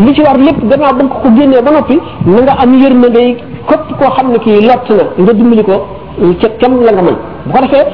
li 0.03 0.11
ci 0.15 0.21
war 0.25 0.37
lépp 0.45 0.59
gannaaw 0.69 0.93
ba 0.97 1.01
nga 1.03 1.15
ko 1.23 1.29
génnee 1.35 1.61
ba 1.65 1.71
noppi 1.71 1.99
na 2.33 2.39
nga 2.43 2.53
am 2.63 2.71
yërmande 2.83 3.23
képp 3.69 3.87
koo 3.99 4.11
xam 4.15 4.27
ne 4.33 4.39
kii 4.43 4.59
lott 4.69 4.87
na 4.95 5.03
nga 5.23 5.33
dimbali 5.39 5.63
ko 5.69 5.75
ca 6.41 6.47
kem 6.61 6.73
la 6.85 6.91
nga 6.91 7.01
mën 7.07 7.17
bu 7.45 7.49
ko 7.53 7.59
defee 7.63 7.85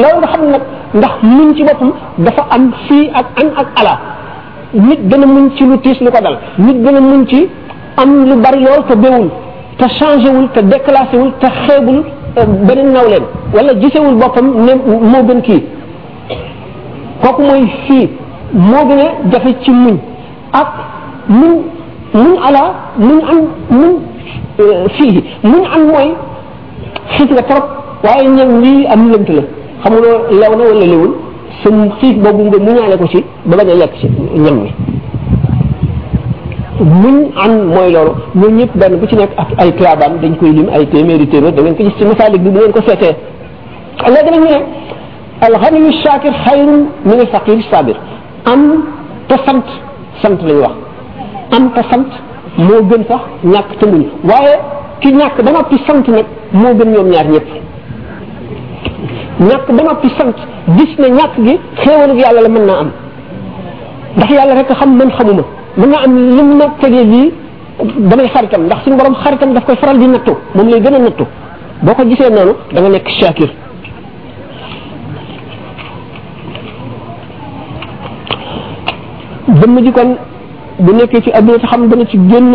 loolu 0.00 0.16
nga 0.20 0.28
xam 0.32 0.42
nag 0.52 0.62
ndax 0.96 1.14
muñ 1.36 1.48
ci 1.56 1.62
boppam 1.68 1.90
dafa 2.24 2.42
am 2.54 2.64
fii 2.88 3.04
ak 3.18 3.26
an 3.42 3.48
ak 3.60 3.68
ala 3.80 3.94
nit 4.86 5.00
gën 5.10 5.22
a 5.24 5.26
muñ 5.34 5.46
ci 5.56 5.62
lu 5.68 5.76
tiis 5.84 5.98
lu 6.04 6.10
ko 6.14 6.20
dal 6.24 6.36
nit 6.64 6.78
gën 6.86 6.96
a 6.96 7.00
muñ 7.00 7.22
ci 7.28 7.48
am 8.00 8.10
lu 8.28 8.34
bari 8.44 8.60
lool 8.64 8.82
te 8.88 8.94
bewul 8.96 9.28
te 9.78 9.86
changé 9.98 10.28
wul 10.36 10.48
te 10.54 10.60
déclassé 10.62 11.14
wul 11.20 11.32
te 11.40 11.46
xeebul 11.62 12.00
beneen 12.36 12.92
nawleem 12.94 13.22
wala 13.54 13.74
gisewul 13.74 14.14
boppam 14.20 14.46
ne 14.66 14.74
moo 15.10 15.22
gën 15.28 15.40
kii 15.42 15.60
kooku 17.22 17.42
mooy 17.42 17.62
fii 17.86 18.08
moo 18.54 18.84
gën 18.88 18.98
a 19.00 19.06
jafe 19.32 19.54
ci 19.62 19.70
muñ 19.70 19.96
ak 20.52 20.68
muñ 21.28 21.54
muñ 22.14 22.36
ala 22.46 22.62
muñ 22.98 23.20
an 23.32 23.38
muñ 23.70 23.92
euh, 24.58 24.88
fii 24.96 25.22
muñ 25.42 25.64
an 25.74 25.80
mooy 25.90 26.08
xiif 27.16 27.30
nga 27.32 27.42
trop 27.42 27.64
waaye 28.04 28.28
ñoom 28.36 28.60
lii 28.62 28.84
am 28.86 29.10
lënt 29.12 29.28
la 29.36 29.42
xamuloo 29.84 30.18
lew 30.40 30.52
na 30.56 30.64
wala 30.64 30.86
lewul 30.86 31.12
sa 31.64 31.70
xiif 32.00 32.16
boobu 32.22 32.42
nga 32.44 32.58
muñaale 32.58 32.96
ko 32.96 33.06
ci 33.12 33.24
ba 33.46 33.56
bañ 33.56 33.68
a 33.70 33.74
lekk 33.74 33.92
ci 34.00 34.06
ñam 34.42 34.56
mi 34.62 34.70
mun 36.84 37.16
an 37.42 37.52
mooy 37.74 37.92
loolu 37.92 38.12
ñoom 38.34 38.54
ñëpp 38.58 38.76
benn 38.76 38.96
bu 38.98 39.06
ci 39.06 39.16
nekk 39.16 39.32
ak 39.36 39.48
ay 39.58 39.72
tuyaabaam 39.76 40.18
dañ 40.22 40.36
koy 40.36 40.50
lim 40.52 40.68
ay 40.72 40.86
téeméeri 40.86 41.26
téeméer 41.28 41.54
da 41.54 41.62
ngeen 41.62 41.76
ko 41.76 41.82
gis 41.84 41.96
ci 41.98 42.04
masaalik 42.04 42.40
bi 42.42 42.50
bu 42.50 42.58
ngeen 42.58 42.72
ko 42.72 42.80
seetee 42.86 43.14
léegi 44.12 44.30
nag 44.30 44.40
ñu 44.40 44.48
ne 44.48 44.56
alxaniyu 45.46 45.92
shakir 46.04 46.32
xayrun 46.44 46.84
min 47.04 47.18
alfaqir 47.24 47.58
sabir 47.70 47.96
am 48.46 48.84
te 49.28 49.34
sant 49.46 49.62
sant 50.22 50.40
lañu 50.46 50.60
wax 50.60 50.74
am 51.52 51.70
te 51.74 51.82
sant 51.90 52.06
moo 52.58 52.82
gën 52.88 53.04
sax 53.08 53.22
ñàkk 53.44 53.78
te 53.78 53.86
muñ 53.86 54.02
waaye 54.24 54.54
ki 55.00 55.12
ñàkk 55.12 55.42
ba 55.44 55.50
noppi 55.52 55.76
sant 55.86 56.04
nag 56.08 56.24
moo 56.52 56.74
gën 56.78 56.88
ñoom 56.92 57.08
ñaar 57.10 57.26
ñëpp 57.32 57.48
ñàkk 59.48 59.68
ba 59.76 59.82
noppi 59.82 60.08
sant 60.18 60.34
gis 60.78 60.98
ne 60.98 61.08
ñàkk 61.10 61.34
gi 61.44 61.58
xéewalu 61.84 62.18
yàlla 62.20 62.40
la 62.40 62.48
mën 62.48 62.64
naa 62.66 62.78
am 62.80 62.90
ndax 64.16 64.30
yàlla 64.32 64.54
rek 64.54 64.68
xam 64.78 64.96
man 64.96 65.10
xamuma 65.18 65.42
mën 65.76 65.88
naa 65.88 66.02
am 66.04 66.14
li 66.36 66.42
mu 66.42 66.54
ma 66.58 66.66
tegee 66.80 67.32
damay 68.10 68.26
xaritam 68.34 68.62
ndax 68.64 68.84
suñu 68.84 68.96
borom 68.96 69.14
xaritam 69.22 69.52
daf 69.54 69.64
koy 69.64 69.76
faral 69.76 69.98
di 70.00 70.06
nattu 70.08 70.32
moom 70.54 70.68
lay 70.68 70.80
gën 70.80 70.94
a 70.94 70.98
nattu 70.98 71.24
boo 71.82 71.94
ko 71.94 72.02
gisee 72.08 72.28
noonu 72.36 72.52
da 72.74 72.88
nekk 72.94 73.08
shakir 73.20 73.50
jëmm 79.60 79.76
ji 79.84 79.90
bu 80.84 80.90
nekkee 80.96 81.22
ci 81.24 81.30
adduna 81.38 81.58
xam 81.68 81.88
dana 81.88 82.04
ci 82.10 82.18
génn 82.30 82.52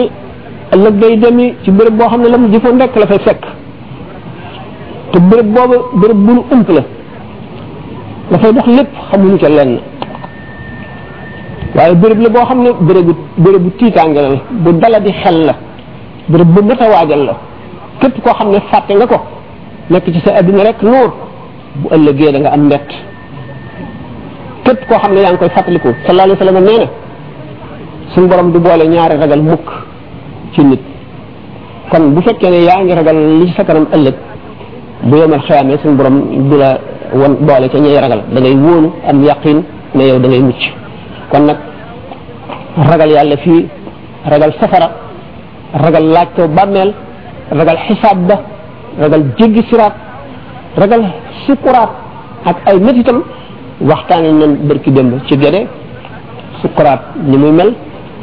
ëllëg 0.74 0.96
day 1.02 1.18
demi 1.24 1.56
ci 1.64 1.72
béréb 1.72 1.96
boo 1.98 2.08
xam 2.10 2.22
ne 2.22 2.30
la 2.30 2.38
mu 2.38 2.52
jëfoon 2.52 2.80
rek 2.80 2.96
la 3.02 3.08
fay 3.08 3.20
fekk 3.28 3.44
te 5.14 5.18
béréb 5.30 5.48
boobu 5.56 5.78
béréb 6.02 6.18
bu 6.26 6.32
nu 6.34 6.44
ump 6.54 6.68
la 6.76 6.82
dafay 8.32 8.54
dox 8.56 8.68
lépp 8.78 8.90
xamuñu 9.10 9.38
ca 9.40 9.50
lenn 9.50 9.74
waaye 11.78 11.94
béréb 12.02 12.20
la 12.26 12.30
boo 12.36 12.46
xam 12.50 12.60
ne 12.64 12.72
bérébu 12.88 13.14
bérébu 13.38 13.70
tiitaange 13.78 14.20
la 14.26 14.30
bu 14.64 14.72
dala 14.82 15.00
di 15.02 15.12
xel 15.22 15.38
la 15.48 15.54
béréb 16.30 16.50
bu 16.56 16.62
mata 16.70 16.86
waajal 16.94 17.24
la 17.28 17.34
képp 18.00 18.16
koo 18.24 18.34
xam 18.38 18.50
ne 18.54 18.60
fàtte 18.72 18.92
nga 18.96 19.06
ko 19.12 19.18
nekk 19.92 20.06
ci 20.14 20.20
sa 20.26 20.32
adduna 20.40 20.64
rek 20.68 20.80
nuur 20.84 21.10
bu 21.80 21.88
ëllëgee 21.96 22.32
da 22.34 22.40
nga 22.40 22.50
am 22.56 22.62
mbett 22.66 22.90
képp 24.66 24.82
koo 24.88 24.98
xam 25.02 25.12
ne 25.14 25.20
yaa 25.24 25.32
ngi 25.34 25.38
koy 25.42 25.50
fàttaliku 25.56 25.90
sallallahu 26.06 26.28
alayhi 26.28 26.40
wa 26.40 26.44
sallam 26.46 26.58
nee 26.68 26.80
na 26.84 26.88
suñ 28.14 28.24
borom 28.30 28.48
du 28.54 28.60
boole 28.66 28.84
ñaari 28.92 29.16
ragal 29.22 29.42
mukk 29.52 29.68
ci 30.54 30.62
nit 30.70 30.82
kon 31.92 32.04
bu 32.14 32.22
fekkee 32.26 32.50
ne 32.54 32.60
yaa 32.68 32.80
ngi 32.84 32.94
ragal 33.00 33.18
li 33.40 33.48
ci 33.48 33.54
sa 33.58 33.64
kanam 33.66 33.86
ëllëg 33.96 34.16
bu 35.08 35.16
yemal 35.18 35.42
xeyaamee 35.48 35.78
suñ 35.84 35.92
borom 35.98 36.18
du 36.50 36.56
la 36.62 36.70
won 37.22 37.34
boole 37.48 37.66
ca 37.72 37.78
ñay 37.84 37.96
ragal 38.06 38.22
da 38.34 38.40
ngay 38.40 38.56
wóolu 38.66 38.90
am 39.10 39.18
yaqin 39.30 39.60
ne 39.96 40.04
yow 40.10 40.20
da 40.24 40.28
ngay 40.30 40.42
mucc 40.50 40.66
kon 41.32 41.46
nag 41.46 41.58
ragal 42.90 43.10
yàlla 43.16 43.38
fii 43.44 43.62
ragal 44.32 44.52
safara 44.60 44.88
ragal 45.84 46.04
laajtoo 46.16 46.48
bàmmeel 46.58 46.92
ragal 47.58 47.78
xisaab 47.88 48.20
ba 48.30 48.36
ragal 49.04 49.22
jéggi 49.38 49.62
siraat 49.70 49.94
ragal 50.82 51.02
sukuraat 51.46 51.92
ak 52.50 52.58
ay 52.70 52.78
métitam 52.86 53.20
waxtaane 53.90 54.32
nan 54.40 54.52
bërki 54.70 54.92
démb 54.96 55.12
ci 55.28 55.34
gede 55.42 55.62
sukuraat 56.62 57.02
ni 57.30 57.38
muy 57.42 57.52
mel 57.60 57.72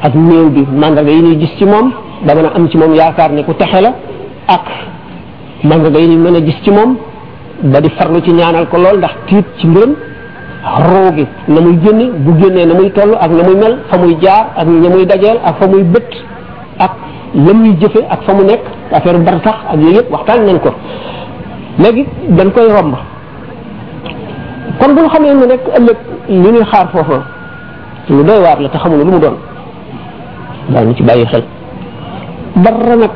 ak 0.04 0.14
néew 0.14 0.46
bi 0.54 0.62
mandarga 0.80 1.10
yi 1.16 1.22
ñuy 1.26 1.36
gis 1.42 1.52
ci 1.58 1.64
moom 1.64 1.86
ba 2.26 2.34
mën 2.34 2.46
am 2.56 2.64
ci 2.70 2.76
moom 2.80 2.92
yaakaar 3.00 3.30
ni 3.32 3.44
ku 3.44 3.52
texe 3.60 3.78
la 3.84 3.90
ak 4.56 4.66
mandarga 5.68 5.98
yi 6.02 6.06
ñuy 6.10 6.18
mën 6.24 6.36
a 6.38 6.40
gis 6.46 6.58
ci 6.64 6.70
moom 6.70 6.90
ba 7.72 7.78
di 7.80 7.88
farlu 7.96 8.18
ci 8.24 8.32
ñaanal 8.32 8.66
ko 8.68 8.76
lool 8.76 8.98
ndax 8.98 9.14
tiit 9.28 9.44
ci 9.58 9.66
mbiram 9.66 9.92
roo 10.62 11.10
gi 11.16 11.26
na 11.48 11.60
muy 11.60 11.76
génne 11.82 12.10
bu 12.24 12.32
génnee 12.40 12.66
na 12.66 12.74
muy 12.74 12.90
toll 12.90 13.14
ak 13.20 13.30
na 13.30 13.42
muy 13.42 13.54
mel 13.56 13.78
fa 13.90 13.98
muy 13.98 14.16
jaar 14.22 14.46
ak 14.56 14.66
ña 14.66 14.88
muy 14.90 15.06
dajeel 15.06 15.38
ak 15.44 15.56
fa 15.58 15.66
muy 15.66 15.82
bët 15.82 16.08
ak 16.78 16.92
la 17.34 17.52
muy 17.52 17.76
jëfe 17.80 18.00
ak 18.10 18.22
fa 18.24 18.32
mu 18.32 18.42
nekk 18.44 18.60
affaire 18.92 19.18
bar 19.18 19.34
sax 19.44 19.54
ak 19.70 19.76
yooyu 19.80 19.96
yëpp 19.96 20.10
waxtaan 20.12 20.46
nañ 20.46 20.58
ko 20.60 20.70
léegi 21.78 22.06
dañ 22.28 22.50
koy 22.52 22.68
romb 22.70 22.94
kon 24.78 24.94
bu 24.94 25.08
xamee 25.08 25.34
ne 25.34 25.46
rek 25.46 25.60
ëllëg 25.78 25.96
li 26.28 26.38
ñuy 26.52 26.64
xaar 26.64 26.88
foofa 26.92 27.22
lu 28.08 28.22
doy 28.24 28.40
waar 28.42 28.60
la 28.60 28.68
te 28.68 28.78
xamul 28.78 28.98
lu 28.98 29.04
mu 29.04 29.18
doon 29.18 29.36
ñu 30.86 30.94
ci 30.94 31.02
bàyyi 31.02 31.26
xel 31.26 31.42
dara 32.56 32.96
nag 32.96 33.10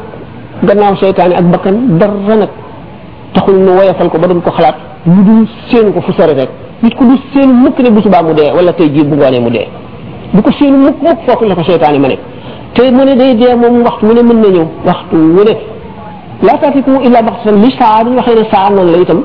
gannaaw 0.62 0.97
seytaane 0.97 1.34
ak 1.34 1.44
bakkan 1.44 1.99
dara 1.99 2.36
nag 2.40 2.51
taxul 3.34 3.57
nu 3.59 3.70
woyafal 3.74 4.11
ko 4.11 4.18
ba 4.18 4.26
duñ 4.26 4.40
ko 4.40 4.51
xalaat 4.51 4.76
ñu 5.07 5.24
dul 5.24 5.47
seen 5.70 5.92
ko 5.92 6.01
fu 6.01 6.12
sori 6.12 6.34
rek 6.34 6.51
nit 6.82 6.92
ko 6.94 7.04
du 7.08 7.14
seen 7.32 7.50
mukk 7.64 7.78
ne 7.78 7.88
bu 7.96 8.02
subaa 8.02 8.22
mu 8.22 8.34
dee 8.36 8.50
wala 8.56 8.70
tey 8.74 8.88
jii 8.94 9.04
bu 9.04 9.16
ngoonee 9.16 9.40
mu 9.40 9.50
dee 9.50 9.66
du 10.34 10.42
ko 10.42 10.50
seen 10.58 10.74
mukk 10.84 10.96
mukk 11.02 11.20
foofu 11.26 11.44
la 11.48 11.54
ko 11.54 11.62
seytaane 11.64 11.98
ma 11.98 12.08
ne 12.08 12.16
te 12.74 12.90
mu 12.90 13.04
ne 13.04 13.14
day 13.16 13.34
dee 13.34 13.54
moom 13.56 13.82
waxtu 13.84 14.04
mu 14.06 14.12
ne 14.14 14.20
mën 14.22 14.36
na 14.42 14.48
ñëw 14.54 14.66
waxtu 14.86 15.16
mu 15.16 15.42
ne 15.46 15.54
laa 16.46 16.58
taatikum 16.62 16.98
illa 17.06 17.22
baxtatan 17.22 17.56
li 17.62 17.70
saa 17.80 18.04
bi 18.04 18.10
ñu 18.10 18.16
waxee 18.16 18.34
ne 18.34 18.44
saa 18.52 18.70
noonu 18.70 18.92
la 18.92 18.98
itam 19.00 19.20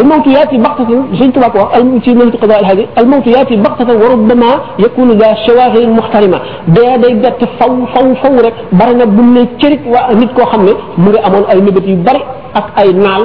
الموت 0.00 0.26
ياتي 0.26 0.56
بغتة 0.66 0.90
زي 1.20 1.28
تبقى 1.34 1.64
في 2.04 2.12
منطق 2.14 2.40
قضاء 2.42 2.60
هذه 2.70 2.84
الموت 2.98 3.26
ياتي 3.36 3.54
بغتة 3.66 3.90
وربما 4.02 4.50
يكون 4.84 5.08
ذا 5.22 5.30
شواغل 5.46 5.90
محترمة 5.98 6.38
دا 6.76 6.96
داي 7.02 7.14
بات 7.22 7.38
فو 7.58 7.74
فو 7.94 8.06
فو 8.20 8.30
رك 8.46 8.56
برنا 8.78 9.04
بن 9.16 9.36
تشرك 9.58 9.82
ونيت 9.92 10.30
كو 10.36 10.42
خامني 10.50 10.72
مغي 11.04 11.18
امون 11.26 11.44
اي 11.52 11.58
مبت 11.66 11.86
yu 11.92 11.96
bari 12.06 12.20
ak 12.60 12.66
ay 12.82 12.88
naal 13.04 13.22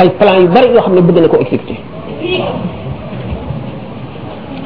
ay 0.00 0.08
plan 0.18 0.36
yu 0.42 0.48
bari 0.54 0.68
yo 0.76 0.80
xamne 0.86 1.00
bëgg 1.06 1.18
na 1.22 1.28
ko 1.32 1.36
exécuter 1.44 1.76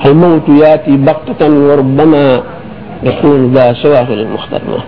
الموت 0.07 0.47
ياتي 0.63 0.95
بغتة 1.07 1.43
وربما 1.69 2.25
يكون 3.09 3.39
ذا 3.55 3.67
سوافل 3.83 4.21
مختلفة 4.35 4.83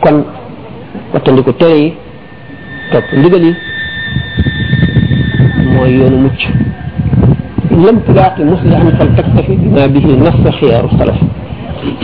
kon 0.00 0.24
wattandiku 1.12 1.52
tere 1.60 1.76
yi 1.82 1.88
topp 2.92 3.06
ndigal 3.20 3.44
yi 3.48 3.52
mooy 5.74 5.90
yoonu 6.00 6.16
mucc 6.24 6.40
lam 7.84 7.96
tulaaqi 8.06 8.40
muslihan 8.52 8.88
fal 8.96 9.10
taktafi 9.18 9.52
bima 9.60 9.84
bihi 9.92 10.16
nassa 10.26 10.50
xiyaaru 10.58 10.88
salaf 10.96 11.18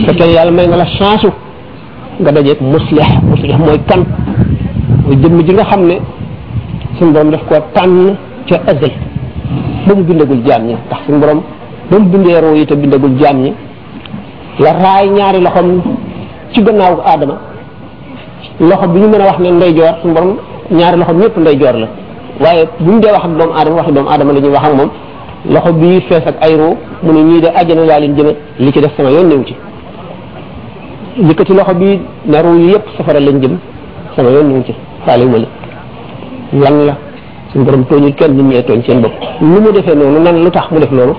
fekkee 0.05 0.29
yàlla 0.37 0.51
may 0.53 0.67
nga 0.69 0.77
la 0.81 0.85
chance 0.97 1.27
nga 2.21 2.31
kan 3.89 3.97
mooy 6.97 6.97
jëmm 6.99 8.17
ca 8.47 8.63
azal 8.71 8.91
ba 9.85 9.91
mu 9.93 10.03
bindagul 10.03 10.41
jaam 10.47 10.63
ñi 10.67 10.75
tax 10.89 11.01
suñu 11.05 11.19
borom 11.19 11.41
ba 11.91 11.99
mu 11.99 12.05
bindee 12.09 12.39
roo 12.41 12.55
yi 12.55 12.65
te 12.65 12.75
bindagul 12.75 13.13
jaam 13.19 13.37
ñi 13.43 13.53
la 14.59 14.71
raay 14.71 15.09
ñaari 15.09 15.39
loxom 15.41 15.81
ci 16.53 16.63
gannaaw 16.63 16.97
aadama 17.05 17.35
loxo 18.59 18.87
bi 18.87 18.99
ñu 19.01 19.07
mën 19.07 19.21
a 19.21 19.25
wax 19.27 19.39
ne 19.39 19.51
ndey 19.51 19.73
joor 19.75 19.95
suñu 20.01 20.13
borom 20.13 20.33
ñaari 20.71 20.97
loxom 20.97 21.17
ñëpp 21.19 21.37
ndey 21.37 21.57
joor 21.59 21.75
la 21.75 21.87
waaye 22.43 22.67
bu 22.79 22.91
ñu 22.91 22.99
dee 23.01 23.11
wax 23.15 23.23
ak 23.25 23.31
doomu 23.37 23.53
aadama 23.53 23.75
waxi 23.77 23.91
doomu 23.91 24.09
aadama 24.09 24.33
la 24.33 24.39
ñuy 24.39 24.51
wax 24.55 24.65
ak 24.67 24.73
moom 24.79 24.89
loxo 25.53 25.73
bi 25.79 26.01
fees 26.07 26.23
ak 26.25 26.35
ay 26.41 26.55
roo 26.55 26.77
mu 27.03 27.11
ne 27.11 27.21
ñii 27.29 27.41
de 27.41 27.47
àjjana 27.49 27.99
leen 27.99 28.15
jëme 28.15 28.31
li 28.59 28.71
ci 28.71 28.79
def 28.79 28.95
sama 28.95 29.09
yoon 29.09 29.27
néew 29.27 29.43
ci 29.45 29.55
yëkkati 31.19 31.53
loxo 31.53 31.73
bi 31.75 31.99
ne 32.25 32.41
roo 32.41 32.55
yi 32.55 32.71
yëpp 32.71 32.85
safara 32.97 33.19
lañ 33.19 33.39
jëm 33.41 33.57
sama 34.15 34.29
yoon 34.29 34.47
néew 34.47 34.63
ci 34.65 34.73
faale 35.05 35.25
ma 35.25 35.39
la 36.87 37.06
suñu 37.57 37.65
borom 37.65 37.83
tooñul 37.85 38.13
kenn 38.13 38.35
nit 38.37 38.43
ñee 38.45 38.61
tooñ 38.63 38.81
seen 38.87 39.01
bopp 39.01 39.13
ni 39.41 39.59
mu 39.59 39.71
defee 39.71 39.95
noonu 39.95 40.19
nan 40.19 40.43
lu 40.43 40.49
tax 40.49 40.67
mu 40.71 40.79
def 40.79 40.91
loolu 40.91 41.13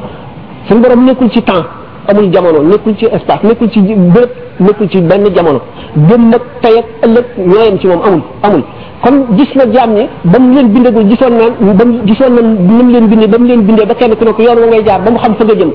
suñu 0.68 0.80
borom 0.80 1.04
nekkul 1.04 1.30
ci 1.30 1.42
temps 1.42 1.64
amul 2.08 2.30
jamono 2.32 2.62
nekkul 2.62 2.96
ci 2.96 3.06
espace 3.06 3.40
nekkul 3.46 3.68
ci 3.70 3.80
bërëb 3.82 4.30
nekkul 4.60 4.88
ci 4.88 5.00
benn 5.00 5.24
jamono 5.34 5.60
dem 5.94 6.28
nag 6.28 6.40
tey 6.60 6.78
ak 6.78 6.84
ëllëg 7.06 7.24
ñooyam 7.38 7.78
ci 7.80 7.86
moom 7.86 8.00
amul 8.06 8.22
amul 8.42 8.62
kon 9.02 9.36
gis 9.36 9.54
na 9.56 9.66
jaam 9.72 9.92
ñi 9.94 10.06
ba 10.24 10.38
mu 10.38 10.54
leen 10.54 10.68
bindagul 10.68 11.08
gisoon 11.08 11.30
na 11.34 11.72
ba 11.72 11.84
mu 11.84 12.00
gisoon 12.06 12.32
na 12.34 12.40
ni 12.42 12.82
mu 12.84 12.92
leen 12.92 13.08
bindee 13.08 13.28
ba 13.28 13.38
mu 13.38 13.46
leen 13.46 13.62
bindee 13.62 13.86
ba 13.86 13.94
kenn 13.94 14.14
ku 14.16 14.24
nekk 14.24 14.38
yoon 14.38 14.58
wa 14.60 14.66
ngay 14.66 14.84
jaar 14.84 15.02
ba 15.02 15.10
mu 15.10 15.18
xam 15.18 15.34
fa 15.34 15.44
nga 15.44 15.54
jëm 15.54 15.70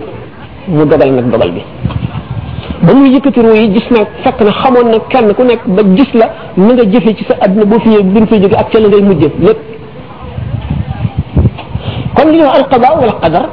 mu 0.67 0.85
dogal 0.85 1.11
nag 1.13 1.29
dogal 1.31 1.51
bi 1.51 1.61
ba 2.85 2.93
muy 2.93 3.09
yëkkati 3.13 3.41
ruu 3.41 3.53
yi 3.55 3.69
gis 3.73 3.87
na 3.91 4.05
fekk 4.23 4.39
na 4.41 4.51
xamoon 4.51 4.87
na 4.91 4.97
kenn 5.09 5.33
ku 5.33 5.43
nekk 5.43 5.61
ba 5.65 5.81
gis 5.95 6.13
la 6.13 6.27
na 6.57 6.73
nga 6.73 6.83
jëfee 6.91 7.15
ci 7.15 7.25
sa 7.25 7.35
àdduna 7.41 7.65
boo 7.65 7.79
fi 7.79 7.89
ñëw 7.89 8.03
bi 8.03 8.19
nga 8.19 8.27
fay 8.27 8.41
jóge 8.41 8.53
ak 8.55 8.69
ca 8.71 8.79
la 8.79 8.87
ngay 8.87 9.01
mujjee 9.01 9.31
lépp 9.39 9.57
kon 12.23 12.31
li 12.31 12.39
wax 12.43 12.55
alqada 12.57 12.89
wal 13.01 13.13
qadar 13.21 13.45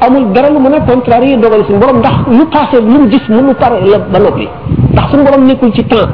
amul 0.00 0.32
dara 0.32 0.48
lu 0.54 0.58
mën 0.60 0.72
a 0.74 0.80
contrarier 0.88 1.36
dogal 1.36 1.64
suñu 1.66 1.78
borom 1.78 1.98
ndax 1.98 2.16
lu 2.36 2.44
passé 2.52 2.80
lu 2.80 2.88
mu 2.98 3.10
gis 3.10 3.26
mënu 3.28 3.54
par 3.54 3.72
la 3.90 3.98
ba 3.98 4.18
noppi 4.20 4.46
ndax 4.94 5.04
suñu 5.10 5.22
borom 5.24 5.44
nekkul 5.48 5.72
ci 5.74 5.84
temps 5.84 6.08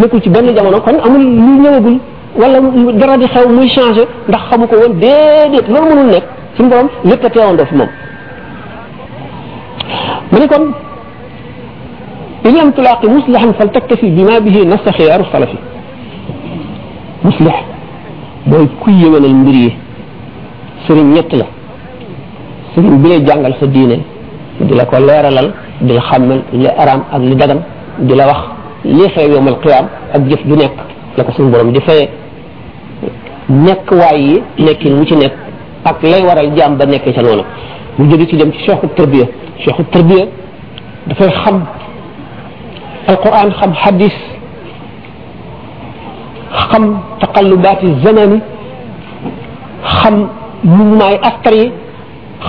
nekkul 0.00 0.20
ci 0.22 0.30
benn 0.30 0.48
jamono 0.56 0.80
kon 0.80 0.96
amul 1.06 1.22
lu 1.46 1.52
ñëwagul 1.62 1.96
wala 2.40 2.58
dara 3.00 3.16
di 3.20 3.26
xew 3.32 3.46
muy 3.56 3.68
changé 3.74 4.04
ndax 4.28 4.42
xamu 4.50 4.66
ko 4.70 4.74
woon 4.80 4.92
déedéet 5.02 5.66
loolu 5.72 5.86
mënul 5.94 6.08
nekk 6.14 6.24
suñu 6.56 6.68
borom 6.70 6.88
lépp 7.08 7.24
a 7.24 7.30
teewoon 7.30 7.56
daf 7.56 7.72
moom 7.78 7.88
mu 10.32 10.38
ne 10.40 10.46
kon 10.52 10.66
إن 12.46 12.54
لم 12.56 12.70
تلاقي 12.76 13.08
مصلحا 13.14 13.46
فلتكتفي 13.58 14.08
بما 14.16 14.38
به 14.44 14.56
نص 14.72 14.84
خيار 14.98 15.20
السلف 15.24 15.50
مصلح 17.28 17.56
بوي 18.48 18.68
كوي 18.84 19.04
من 19.12 19.24
المديريه 19.30 19.72
سرين 20.86 21.16
يتلا 21.16 21.46
سرين 22.72 22.94
بلي 23.02 23.16
جانغال 23.28 23.54
سدينه 23.60 23.98
دي 24.68 24.72
لكو 24.78 24.94
ليرالال 25.08 25.48
دي 25.88 25.96
خامل 26.08 26.38
لي 26.60 26.68
ارام 26.82 27.00
اك 27.14 27.22
لي 27.28 27.34
دي 28.06 28.14
لا 28.18 28.34
لي 28.96 29.04
خي 29.14 29.24
يوم 29.34 29.46
القيام 29.52 29.86
اك 30.16 30.22
جيف 30.30 30.42
دي 30.48 30.54
نيك 30.60 30.74
لكو 31.18 31.30
سن 31.36 31.46
بوروم 31.52 31.70
دي 31.76 31.80
فاي 31.86 32.00
نيك 33.64 33.86
واي 34.00 34.22
نيكين 34.64 34.92
موتي 34.98 35.14
نيك 35.20 35.34
اك 35.90 36.00
لي 36.10 36.20
وارال 36.28 36.54
جام 36.54 36.72
با 36.78 36.84
نيك 36.90 37.04
سا 37.16 37.22
نونو 37.26 37.44
مو 37.98 38.84
التربيه 38.88 39.26
شيخ 39.64 39.76
التربيه 39.86 40.24
دا 41.08 41.14
فاي 41.18 41.30
خام 41.42 41.56
القران 43.10 43.48
خام 43.58 43.72
حديث 43.84 44.16
خم 46.70 46.84
تقلبات 47.24 47.80
الزمن 47.90 48.32
خم 50.00 50.16
mouvement 50.64 51.10
yi 51.10 51.18
askar 51.22 51.52
yi 51.52 51.72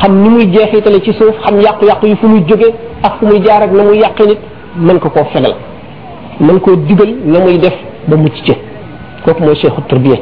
xam 0.02 0.14
ni 0.24 0.30
muy 0.30 0.46
jeexitale 0.54 1.02
ci 1.04 1.14
suuf 1.14 1.36
xam 1.46 1.60
yàqu-yàqu 1.62 2.08
yi 2.08 2.16
fu 2.16 2.28
muy 2.28 2.42
jóge 2.48 2.70
ak 3.04 3.18
fu 3.20 3.26
muy 3.26 3.42
jaar 3.44 3.62
ak 3.64 3.72
na 3.74 3.84
muy 3.84 3.98
yàqi 4.00 4.28
nit 4.28 4.40
mën 4.78 5.00
ko 5.00 5.10
koo 5.10 5.26
fegal 5.34 5.54
mën 6.40 6.60
koo 6.62 6.76
digal 6.78 7.14
na 7.26 7.40
muy 7.40 7.60
def 7.60 7.74
ba 8.08 8.16
mucc 8.18 8.38
ci 8.46 8.54
kooku 9.26 9.44
mooy 9.44 9.56
cheikhu 9.56 9.82
tarbiya 9.90 10.18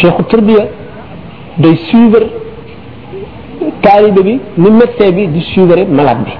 cheikhu 0.00 0.22
tarbiya 0.24 0.66
day 1.58 1.76
suivre 1.90 2.26
taalibe 3.80 4.20
bi 4.22 4.40
ni 4.58 4.70
médecin 4.70 5.10
bi 5.12 5.28
di 5.28 5.40
suivre 5.54 5.84
malade 5.88 6.24
bi 6.24 6.32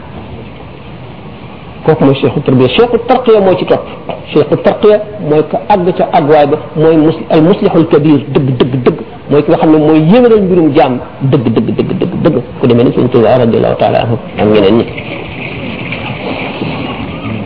kooku 1.86 2.04
mooy 2.04 2.16
cheikhu 2.20 2.40
tarbiya 2.40 2.68
cheikhu 2.68 2.98
tarqiya 3.06 3.40
moo 3.40 3.54
ci 3.58 3.64
topp 3.66 3.84
cheikhu 4.32 4.56
tarqiya 4.62 5.02
mooy 5.30 5.42
ko 5.50 5.56
àgg 5.68 5.92
ca 5.96 6.08
àgguwaay 6.12 6.46
ba 6.46 6.56
mooy 6.76 6.98
al 7.30 7.42
muslihul 7.42 7.86
kabir 7.86 8.24
dëgg 8.32 8.46
dëgg 8.58 8.70
dëgg 8.84 8.91
moy 9.32 9.42
ki 9.44 9.50
nga 9.50 9.58
xamne 9.62 9.76
moy 9.78 9.86
mooy 9.88 10.00
yëngal 10.12 10.34
mbirum 10.46 10.68
jaam 10.76 10.92
deug 11.32 11.42
deug 11.42 11.66
deug 11.76 11.88
deug 11.88 12.10
dëgg 12.24 12.36
ku 12.60 12.66
demee 12.70 12.84
ne 12.86 12.90
suñ 12.96 13.08
tuba 13.14 13.36
radiallahu 13.42 13.76
taala 13.82 13.98
anhu 14.04 14.16
am 14.42 14.48
ñeneen 14.54 14.74
ñi 14.78 14.84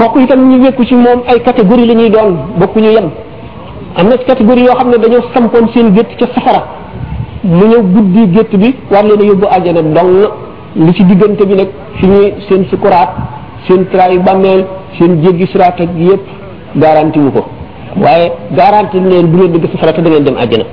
kooku 0.01 0.19
itam 0.25 0.41
ñu 0.51 0.57
wekku 0.65 0.85
ci 0.85 0.95
mom 0.97 1.21
ay 1.31 1.39
catégorie 1.49 1.87
la 1.87 1.95
ñuy 1.95 2.11
doon 2.11 2.31
bokku 2.59 2.79
ñu 2.81 2.91
yam 2.97 3.09
am 3.99 4.07
na 4.09 4.17
catégorie 4.31 4.65
yo 4.69 4.73
xamne 4.79 4.97
dañu 5.03 5.21
sampon 5.35 5.67
seen 5.73 5.93
gëtt 5.97 6.11
ci 6.19 6.25
safara 6.35 6.61
mu 7.45 7.67
ñëw 7.71 7.83
guddi 7.95 8.23
gëtt 8.37 8.57
bi 8.63 8.75
war 8.91 9.05
leen 9.05 9.23
yobbu 9.29 9.47
aljana 9.49 9.79
àjjana 9.79 9.95
dong 9.97 10.13
li 10.87 10.93
ci 10.95 11.05
digënté 11.05 11.47
bi 11.47 11.55
nak 11.55 11.69
fi 12.01 12.07
ñuy 12.09 12.35
seen 12.49 12.65
sukurat 12.71 13.11
seen 13.67 13.87
traay 13.93 14.19
bamel 14.19 14.65
seen 14.99 15.23
jéggi 15.23 15.47
suraat 15.53 15.81
ak 15.81 15.91
yépp 15.97 16.25
garantie 16.83 17.23
wu 17.23 17.31
ko 17.31 17.45
waaye 18.03 18.33
garantie 18.57 18.99
leen 19.01 19.31
du 19.31 19.37
ngeen 19.37 19.53
dëgg 19.53 19.67
safara 19.73 19.93
te 19.93 20.01
da 20.03 20.11
ngeen 20.11 20.25
dem 20.25 20.37
aljana 20.37 20.67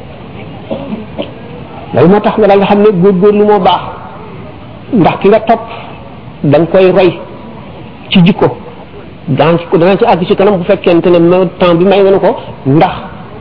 loolu 1.94 2.10
moo 2.10 2.20
tax 2.20 2.34
nga 2.40 2.48
daal 2.48 2.60
nga 2.60 2.68
xam 2.70 2.80
ne 2.82 2.90
góor 3.02 3.32
lu 3.34 3.46
moo 3.46 3.60
baax 3.60 3.82
ndax 5.00 5.16
ki 5.22 5.28
nga 5.30 5.40
topp 5.40 5.62
da 6.44 6.58
koy 6.72 6.92
roy 6.92 7.20
ci 8.10 8.20
jikko 8.26 8.48
daan 9.28 9.58
ko 9.70 9.78
danañ 9.78 9.98
ci 9.98 10.06
àgg 10.06 10.26
ci 10.28 10.36
kanam 10.36 10.58
bu 10.58 10.64
fekkente 10.64 11.08
ne 11.08 11.20
ma 11.20 11.46
temps 11.60 11.76
bi 11.76 11.86
may 11.86 12.02
nga 12.04 12.20
ko 12.20 12.36
ndax 12.66 12.96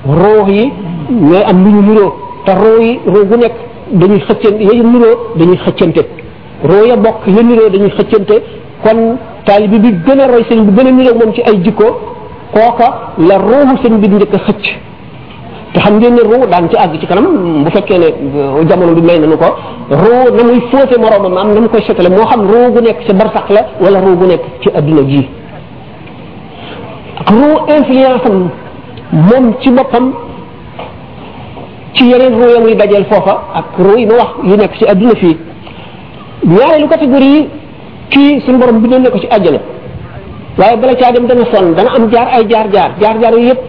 roox 0.06 0.48
yi 0.50 0.72
ñooy 1.10 1.42
am 1.48 1.64
lu 1.64 1.70
ñu 1.70 1.82
niroo 1.88 2.14
te 2.44 2.52
roox 2.54 2.78
yi 2.84 3.00
roox 3.06 3.24
bu 3.30 3.36
nekk 3.36 3.54
dañuy 3.90 4.20
xëccante 4.20 4.60
ya 4.62 4.72
niroo 4.82 5.14
dañuy 5.36 5.56
xëccante 5.64 6.00
roox 6.62 6.86
ya 6.88 6.96
bokk 6.96 7.20
ya 7.26 7.42
niroo 7.42 7.68
dañuy 7.70 7.90
xëccante 7.90 8.34
kon 8.82 9.16
taalibi 9.46 9.78
bi 9.78 9.92
gën 10.06 10.20
a 10.20 10.26
roy 10.26 10.42
sëñ 10.48 10.60
bi 10.66 10.72
gën 10.76 10.86
a 10.88 10.90
niroo 10.90 11.14
moom 11.18 11.32
ci 11.34 11.40
ay 11.46 11.60
jikko 11.64 11.86
kooka 12.52 12.86
la 13.18 13.38
rooxu 13.38 13.76
sëñ 13.82 13.98
bi 14.00 14.08
njëkk 14.08 14.34
a 14.34 14.38
xëcc 14.38 14.64
te 15.74 15.80
xam 15.84 15.94
ngeen 15.98 16.14
ne 16.16 16.22
ruu 16.30 16.44
daan 16.52 16.64
ci 16.70 16.76
àgg 16.84 16.94
ci 17.00 17.06
kanam 17.10 17.26
bu 17.64 17.70
fekkee 17.74 17.98
ne 18.02 18.08
jamono 18.68 18.92
bi 18.98 19.02
may 19.08 19.18
nañu 19.22 19.36
ko 19.42 19.48
ruu 20.00 20.24
na 20.36 20.42
muy 20.48 20.60
fóote 20.70 20.96
moroomam 21.02 21.36
am 21.38 21.48
na 21.54 21.60
mu 21.62 21.68
koy 21.72 21.82
setale 21.86 22.08
moo 22.16 22.26
xam 22.30 22.40
ruu 22.50 22.66
gu 22.74 22.80
nekk 22.86 22.98
ci 23.06 23.12
barsax 23.20 23.46
la 23.56 23.60
wala 23.82 23.98
ruu 24.04 24.14
gu 24.20 24.26
nekk 24.32 24.42
ci 24.62 24.68
adduna 24.78 25.02
ji 25.10 25.22
ruu 27.36 27.54
influence 27.76 28.24
am 28.28 28.36
moom 29.26 29.46
ci 29.60 29.70
boppam 29.76 30.06
ci 31.94 32.04
yeneen 32.10 32.34
ruu 32.40 32.50
yam 32.54 32.64
yi 32.70 32.74
dajeel 32.80 33.04
foofa 33.12 33.34
ak 33.58 33.68
ruu 33.84 33.96
yi 34.00 34.06
mu 34.10 34.14
wax 34.20 34.30
yu 34.48 34.54
nekk 34.62 34.72
ci 34.78 34.84
adduna 34.92 35.14
fii 35.22 35.36
ñaareelu 36.54 36.88
catégorie 36.92 37.30
yi 37.38 37.48
kii 38.12 38.32
suñu 38.42 38.58
borom 38.62 38.78
bi 38.82 38.88
ne 38.88 39.08
ko 39.12 39.18
ci 39.22 39.26
àjjana 39.36 39.58
waaye 40.58 40.76
bala 40.80 40.94
caa 41.00 41.12
dem 41.14 41.24
dana 41.30 41.44
sonn 41.52 41.66
dana 41.76 41.90
am 41.96 42.04
jaar 42.12 42.28
ay 42.36 42.44
jaar 42.50 42.66
jaar 42.74 42.90
jaar 43.00 43.16
jaar 43.22 43.34
yëpp 43.46 43.60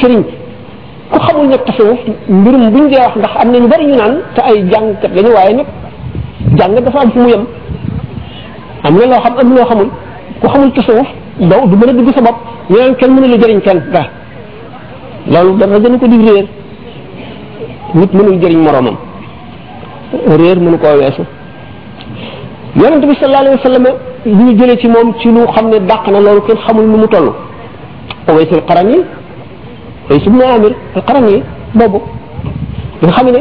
sëriñ 0.00 0.22
ku 1.12 1.18
xamul 1.26 1.46
nag 1.52 1.62
tasawuf 1.66 2.00
mbirum 2.38 2.64
buñ 2.72 2.84
dee 2.90 3.00
wax 3.04 3.14
ndax 3.20 3.32
am 3.40 3.48
na 3.52 3.58
ñu 3.62 3.68
bari 3.72 3.84
ñu 3.86 3.96
naan 4.00 4.14
te 4.34 4.40
ay 4.48 4.58
jàngkat 4.70 5.12
lañu 5.16 5.30
waaye 5.36 5.52
nag 5.58 5.66
jàng 6.58 6.74
dafa 6.86 6.98
am 7.04 7.10
fu 7.12 7.18
mu 7.22 7.28
yem 7.34 7.44
am 8.84 8.94
na 8.98 9.04
loo 9.10 9.20
xam 9.24 9.34
am 9.42 9.48
loo 9.54 9.64
xamul 9.64 9.90
ku 10.40 10.48
xamul 10.52 10.70
tasawuf 10.76 11.08
daw 11.48 11.62
du 11.68 11.74
mën 11.80 11.88
a 11.90 11.92
dugg 11.98 12.10
sa 12.16 12.20
bopp 12.26 12.38
ñu 12.70 12.76
naan 12.80 12.94
kenn 12.98 13.10
mënu 13.14 13.26
la 13.32 13.36
jëriñ 13.42 13.60
kenn 13.66 13.80
dara 13.94 14.08
loolu 15.32 15.52
dara 15.60 15.78
gën 15.82 15.96
ko 16.00 16.06
di 16.12 16.16
réer 16.26 16.46
nit 17.98 18.10
mënul 18.16 18.36
jëriñ 18.42 18.58
moromam 18.66 18.96
réer 20.40 20.58
mënu 20.64 20.78
koo 20.82 20.94
weesu 21.00 21.22
yonente 22.80 23.06
bi 23.10 23.14
sallallahu 23.18 23.44
alayhi 23.44 23.58
wa 23.58 23.64
sallam 23.68 23.86
ñu 24.38 24.52
jëlee 24.58 24.78
ci 24.80 24.86
moom 24.94 25.08
ci 25.18 25.28
lu 25.34 25.40
xam 25.54 25.66
ne 25.70 25.76
dàq 25.90 26.04
na 26.12 26.18
loolu 26.24 26.42
kenn 26.46 26.56
xamul 26.64 26.86
nu 26.90 26.96
mu 27.02 27.08
toll 27.14 27.26
awaysul 28.28 28.62
qaran 28.70 28.88
yi 28.94 29.00
qais 30.10 30.26
ibn 30.26 30.42
amir 30.42 30.72
al 30.96 31.02
qarani 31.04 31.42
bobu 31.80 32.00
nga 33.02 33.12
xam 33.16 33.26
ne 33.36 33.40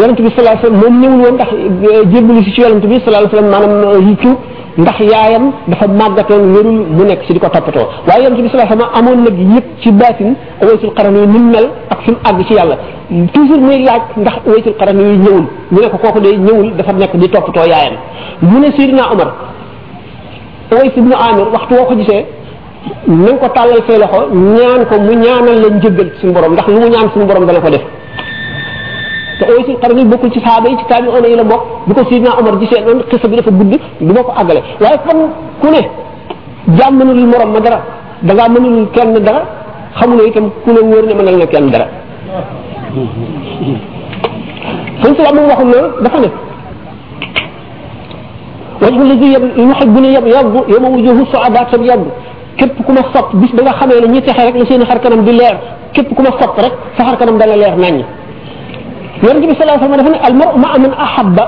yonent 0.00 0.16
bi 0.24 0.30
sallallahu 0.30 0.58
alayhi 0.58 0.64
wasallam 0.64 0.92
mom 0.92 1.00
ñewul 1.02 1.20
won 1.26 1.34
ndax 1.36 1.50
jébbalu 2.12 2.40
ci 2.44 2.60
yonent 2.62 2.80
bi 2.90 2.94
sallallahu 3.02 3.28
alayhi 3.28 3.36
wasallam 3.36 3.50
manam 3.52 4.06
riccu 4.08 4.30
ndax 4.78 4.96
yaayam 5.12 5.44
dafa 5.70 5.86
màggatoon 6.00 6.42
wérul 6.54 6.80
mu 6.96 7.04
nekk 7.04 7.22
ci 7.26 7.32
di 7.34 7.38
ko 7.40 7.48
toppatoo 7.48 7.86
waaye 8.08 8.24
yonent 8.24 8.40
bi 8.42 8.48
sallallahu 8.48 8.72
alayhi 8.72 8.84
wasallam 8.86 8.98
amoon 8.98 9.24
nag 9.24 9.36
yëpp 9.54 9.66
ci 9.82 9.90
baatin 9.92 10.30
waysul 10.62 10.92
qaran 10.96 11.14
yi 11.20 11.26
ni 11.26 11.38
mel 11.52 11.66
ak 11.90 11.98
suñu 12.04 12.16
àgg 12.24 12.40
ci 12.48 12.54
yàlla 12.54 12.76
toujours 13.34 13.60
muy 13.60 13.78
laaj 13.84 14.02
ndax 14.16 14.34
waysul 14.46 14.74
qaran 14.80 14.98
yi 14.98 15.16
ñëwul 15.22 15.46
ñu 15.72 15.80
ne 15.82 15.88
ko 15.90 15.98
kooku 15.98 16.20
day 16.20 16.36
ñëwul 16.38 16.72
dafa 16.76 16.92
nekk 16.94 17.16
di 17.16 17.28
toppatoo 17.28 17.66
yaayam 17.68 17.94
mu 18.40 18.58
ne 18.60 18.68
sidina 18.76 19.12
omar 19.12 19.28
ways 20.72 20.92
ibnu 20.96 21.12
amir 21.14 21.46
waxtu 21.52 21.74
woo 21.74 21.84
ko 21.84 21.94
gisee 21.96 22.24
na 23.06 23.28
ko 23.40 23.48
tàllal 23.54 23.80
say 23.86 23.98
loxo 23.98 24.18
ñaan 24.34 24.82
ko 24.88 24.94
mu 25.00 25.12
ñaanal 25.22 25.58
la 25.62 25.68
njëggal 25.76 26.08
suñu 26.20 26.32
borom 26.32 26.52
ndax 26.52 26.66
lu 26.68 26.74
mu 26.80 26.88
ñaan 26.92 27.10
suñu 27.12 27.26
borom 27.26 27.46
dana 27.46 27.60
ko 27.60 27.70
def 27.70 27.84
te 29.40 29.44
aussi 29.52 29.76
xarni 29.82 30.04
bokkul 30.04 30.30
ci 30.32 30.40
saaba 30.46 30.68
yi 30.68 30.76
ci 30.76 30.84
taami 30.88 31.08
ona 31.08 31.26
yi 31.28 31.36
la 31.36 31.44
bokk 31.44 31.62
bu 31.86 31.94
ko 31.94 32.04
sidna 32.08 32.30
omar 32.38 32.58
gisee 32.60 32.80
noonu 32.80 33.02
xisa 33.10 33.28
bi 33.28 33.36
dafa 33.36 33.50
gudd 33.50 33.72
du 34.00 34.12
ma 34.12 34.22
ko 34.22 34.32
àggale 34.32 34.60
waaye 34.80 34.98
fan 35.06 35.18
ku 35.60 35.66
ne 35.70 35.80
jaam 36.78 36.96
mënul 36.98 37.26
morom 37.26 37.52
ma 37.52 37.60
dara 37.60 37.80
da 38.22 38.34
ngaa 38.34 38.48
mënul 38.48 38.90
kenn 38.90 39.14
dara 39.24 39.42
xamuloo 39.98 40.26
itam 40.26 40.50
ku 40.64 40.70
ne 40.72 40.80
wóor 40.80 41.06
ne 41.06 41.14
mënal 41.14 41.36
na 41.38 41.46
kenn 41.46 41.70
dara 41.70 41.86
suñ 45.00 45.14
si 45.16 45.22
amul 45.30 45.46
waxul 45.50 45.68
loolu 45.72 46.02
dafa 46.02 46.18
ne 46.20 46.28
wajhu 48.82 49.02
ladi 49.08 49.26
yuhibbuni 49.56 50.08
yabyadu 50.16 50.58
yawma 50.72 50.88
wujuhu 50.90 51.22
su'adat 51.32 51.70
tabyadu 51.70 52.08
képp 52.58 52.78
ku 52.86 52.92
ma 52.96 53.02
sopp 53.12 53.28
bis 53.42 53.50
ba 53.56 53.60
nga 53.66 53.72
xamee 53.78 54.00
ne 54.02 54.08
ñi 54.12 54.20
texe 54.26 54.42
rek 54.46 54.56
la 54.60 54.64
seen 54.68 54.84
xar 54.90 54.98
kanam 55.02 55.20
di 55.26 55.32
leer 55.38 55.56
képp 55.94 56.08
ku 56.16 56.22
ma 56.26 56.30
sopp 56.40 56.54
rek 56.64 56.74
sa 56.96 57.02
xar 57.08 57.16
kanam 57.20 57.36
dana 57.40 57.56
leer 57.60 57.74
naññ 57.82 57.98
yonente 59.22 59.46
bi 59.50 59.54
salaa 59.60 59.78
sallam 59.82 59.96
dafa 60.00 60.10
ne 60.14 60.18
al 60.28 60.34
maru 60.40 60.58
ma 60.64 60.68
man 60.84 60.92
ahabba 61.06 61.44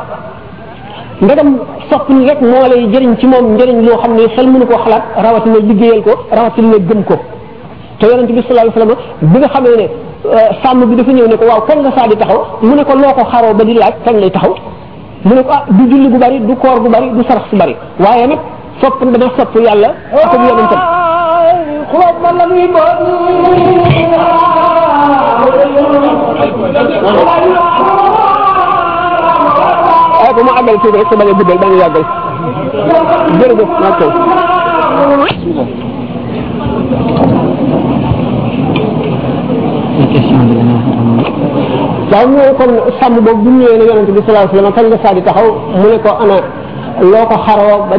ndagam 1.23 1.49
sopp 1.91 2.05
ni 2.15 2.21
rek 2.29 2.41
moo 2.51 2.65
lay 2.73 2.83
jëriñ 2.95 3.13
ci 3.21 3.27
moom 3.31 3.45
njëriñ 3.55 3.77
loo 3.89 3.99
xam 4.03 4.13
ne 4.19 4.25
xel 4.35 4.47
mënu 4.53 4.67
ko 4.71 4.77
xalaat 4.85 5.05
rawatina 5.25 5.59
liggéeyal 5.67 6.01
ko 6.07 6.13
rawatina 6.37 6.79
gëm 6.89 7.03
ko 7.09 7.17
te 7.99 8.05
yonente 8.11 8.33
bi 8.37 8.43
salaa 8.49 8.73
sallam 8.77 8.95
bi 9.31 9.39
nga 9.41 9.49
xamee 9.55 9.77
ne 9.81 9.87
sàmm 10.63 10.81
bi 10.91 10.95
dafa 10.99 11.11
ñëw 11.17 11.27
ne 11.31 11.37
ko 11.41 11.45
waaw 11.51 11.63
kañ 11.69 11.79
nga 11.83 11.93
saa 11.99 12.07
di 12.11 12.17
taxaw 12.21 12.41
mu 12.67 12.75
ne 12.79 12.83
ko 12.89 12.93
loo 13.03 13.13
ko 13.19 13.23
xaroo 13.31 13.53
ba 13.59 13.63
di 13.69 13.75
laaj 13.83 13.95
kañ 14.05 14.17
lay 14.23 14.31
taxaw 14.37 14.53
mu 15.27 15.33
ne 15.37 15.43
ko 15.45 15.51
ah 15.57 15.63
du 15.77 15.83
julli 15.91 16.09
gu 16.13 16.19
bari 16.23 16.39
du 16.49 16.55
koor 16.63 16.77
gu 16.83 16.89
bari 16.95 17.09
du 17.17 17.23
sarax 17.29 17.45
su 17.51 17.57
bari 17.61 17.75
waaye 18.05 18.27
nag 18.31 18.39
sopp 18.81 18.97
dama 19.13 19.27
sopp 19.37 19.53
yàlla 19.65 19.89
ak 20.25 20.33
yonentam 20.49 20.83
وأكمل 21.95 22.41
الإيمان 22.43 22.99
ما 30.47 30.63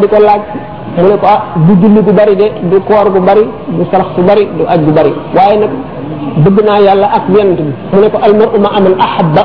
ko 0.01 0.05
ko 0.11 0.60
mu 0.97 1.03
ne 1.07 1.15
ko 1.17 1.25
ah 1.27 1.41
du 1.67 1.73
julli 1.79 2.01
gu 2.03 2.11
bari 2.13 2.35
de 2.35 2.51
du 2.71 2.79
koor 2.81 3.11
gu 3.11 3.19
bari 3.21 3.41
du 3.67 3.83
sarax 3.91 4.07
su 4.15 4.21
bari 4.23 4.45
du 4.57 4.63
aj 4.67 4.79
gu 4.85 4.91
bari 4.91 5.13
waaye 5.35 5.57
nag 5.59 5.69
bëgg 6.43 6.59
naa 6.67 6.79
yàlla 6.81 7.07
ak 7.17 7.23
yonent 7.29 7.59
mu 7.91 8.01
ne 8.01 8.09
ko 8.11 8.17
al 8.25 8.33
mar'u 8.37 8.59
ma 8.59 8.69
aman 8.77 8.93
ahabba 9.05 9.43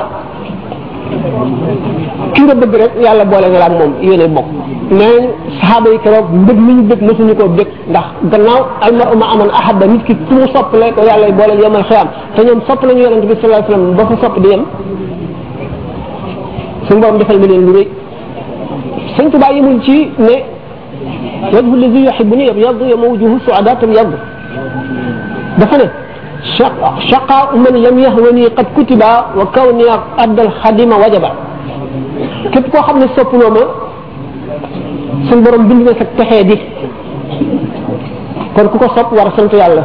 ki 2.35 2.41
nga 2.45 2.53
bëgg 2.61 2.73
rek 2.81 2.91
yàlla 3.05 3.25
boole 3.25 3.47
nga 3.51 3.59
la 3.59 3.65
ak 3.65 3.73
moom 3.79 3.93
yéene 4.01 4.27
bokk 4.35 4.47
mais 4.91 5.29
saxaaba 5.59 5.89
yi 5.93 5.99
keroog 6.03 6.27
mi 6.33 6.73
ñu 6.75 6.83
bëgg 6.89 7.01
mësuñu 7.07 7.35
koo 7.39 7.47
bëgg 7.57 7.69
ndax 7.91 8.05
gannaaw 8.31 8.61
al 8.81 8.93
mar'u 8.99 9.17
ma 9.17 9.25
aman 9.33 9.49
ahabba 9.59 9.85
nit 9.87 10.03
ki 10.03 10.15
ku 10.27 10.33
mu 10.33 10.47
sopp 10.53 10.73
la 10.79 10.91
ko 10.95 11.01
yàlla 11.07 11.31
boole 11.31 11.55
yomal 11.63 11.83
xiyam 11.85 12.07
te 12.35 12.41
ñoom 12.43 12.61
sopp 12.67 12.83
lañu 12.83 13.03
yonent 13.03 13.25
bi 13.25 13.35
sallallahu 13.41 13.63
alayhi 13.63 13.71
wasallam 13.71 13.95
ba 13.95 14.03
fa 14.09 14.15
sopp 14.21 14.39
di 19.39 19.81
ci 19.85 20.11
ne 20.19 20.56
وجه 21.53 21.69
الذي 21.79 22.01
يحبني 22.09 22.43
يبيض 22.47 22.77
يوم 22.91 23.01
وجهه 23.13 23.33
سعداء 23.47 23.77
يبيض 23.83 24.09
دفنه 25.59 25.89
شقا 26.57 26.89
شقاء 27.11 27.45
من 27.63 27.73
لم 27.85 27.95
يهوني 28.05 28.45
قد 28.57 28.65
كتب 28.77 29.01
وكوني 29.39 29.87
أدى 30.23 30.41
الخادمه 30.47 30.95
وجبا 31.03 31.31
كيف 32.53 32.65
كو 32.71 32.77
خامل 32.85 33.09
سوبلوما 33.15 33.63
سن 35.29 35.39
بروم 35.43 35.63
بند 35.69 35.81
نا 35.89 35.93
سك 35.99 36.09
تخي 36.17 36.41
دي 36.49 36.57
كون 38.55 38.67
كوكو 38.71 38.87
سوب 38.95 39.09
وار 39.17 39.27
سنتو 39.37 39.57
يالا 39.61 39.83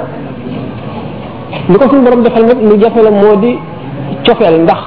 نيكو 1.70 1.86
سن 1.90 2.00
بروم 2.04 2.20
دفال 2.26 2.44
نك 2.48 2.58
لو 2.68 2.74
جافال 2.82 3.06
مودي 3.22 3.52
تيوفال 4.24 4.54
ندخ 4.64 4.80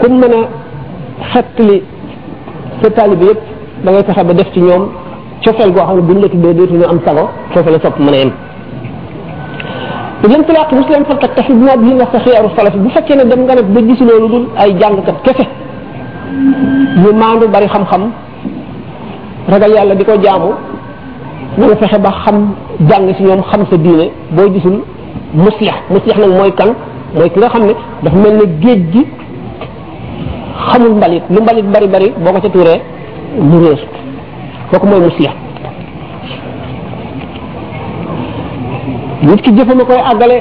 كوم 0.00 0.14
مانا 0.20 0.38
فتلي 1.32 1.76
سي 2.80 2.88
بيت 3.22 3.22
يب 3.30 3.40
داغي 3.84 4.02
تخا 4.08 4.22
با 4.28 4.36
ديف 4.38 4.48
سي 4.54 4.60
نيوم 4.64 4.82
cofeel 5.44 5.70
goo 5.74 5.84
xam 5.86 5.96
ne 5.96 6.02
buñ 6.02 6.18
la 6.22 6.28
tuddee 6.28 6.54
dootu 6.54 6.74
ñu 6.74 6.84
am 6.88 6.98
sago 7.06 7.28
foofu 7.52 7.70
la 7.70 7.78
sopp 7.80 7.98
mën 8.00 8.14
a 8.14 8.16
yem 10.28 10.32
lam 10.32 10.44
talaq 10.44 10.72
muslim 10.72 11.04
fa 11.04 11.14
tattafi 11.22 11.52
bi 11.52 11.64
ma 11.68 11.76
bi 11.76 11.90
wax 12.00 12.08
sa 12.12 12.18
xiyaaru 12.24 12.48
salaf 12.56 12.74
bu 12.76 12.88
fekkee 12.90 13.16
ne 13.16 13.24
dem 13.30 13.44
nga 13.44 13.54
nag 13.56 13.66
ba 13.74 13.80
gis 13.86 14.00
loolu 14.08 14.28
dul 14.32 14.44
ay 14.56 14.74
jàngkat 14.80 15.16
kese 15.24 15.46
ñu 17.02 17.12
maandu 17.20 17.46
bari 17.52 17.68
xam-xam 17.68 18.02
ragal 19.52 19.70
yàlla 19.74 19.94
di 19.94 20.04
ko 20.04 20.12
jaamu 20.22 20.50
na 21.58 21.66
nga 21.66 21.76
fexe 21.80 21.98
ba 22.04 22.10
xam 22.24 22.38
jàng 22.88 23.14
si 23.16 23.22
ñoom 23.24 23.42
xam 23.50 23.62
sa 23.70 23.76
diine 23.84 24.06
boo 24.34 24.48
gisul 24.54 24.76
muslix 25.42 25.74
muslix 25.90 26.16
nag 26.22 26.30
mooy 26.38 26.52
kan 26.58 26.70
mooy 27.16 27.28
ki 27.32 27.38
nga 27.40 27.48
xam 27.50 27.64
ne 27.68 27.74
dafa 28.02 28.16
mel 28.22 28.34
ne 28.38 28.44
géej 28.62 28.80
gi 28.92 29.02
xamul 30.68 30.94
mbalit 30.96 31.22
lu 31.32 31.40
mbalit 31.42 31.66
bari 31.72 31.86
bari 31.94 32.08
boo 32.22 32.32
ko 32.32 32.40
ca 32.42 32.48
tuuree 32.48 32.80
mu 33.50 33.58
réer 33.64 34.03
kooku 34.74 34.86
mooy 34.86 35.00
musiya 35.00 35.32
nit 39.22 39.40
ki 39.42 39.52
jëfam 39.56 39.80
koy 39.86 40.00
àggale 40.10 40.38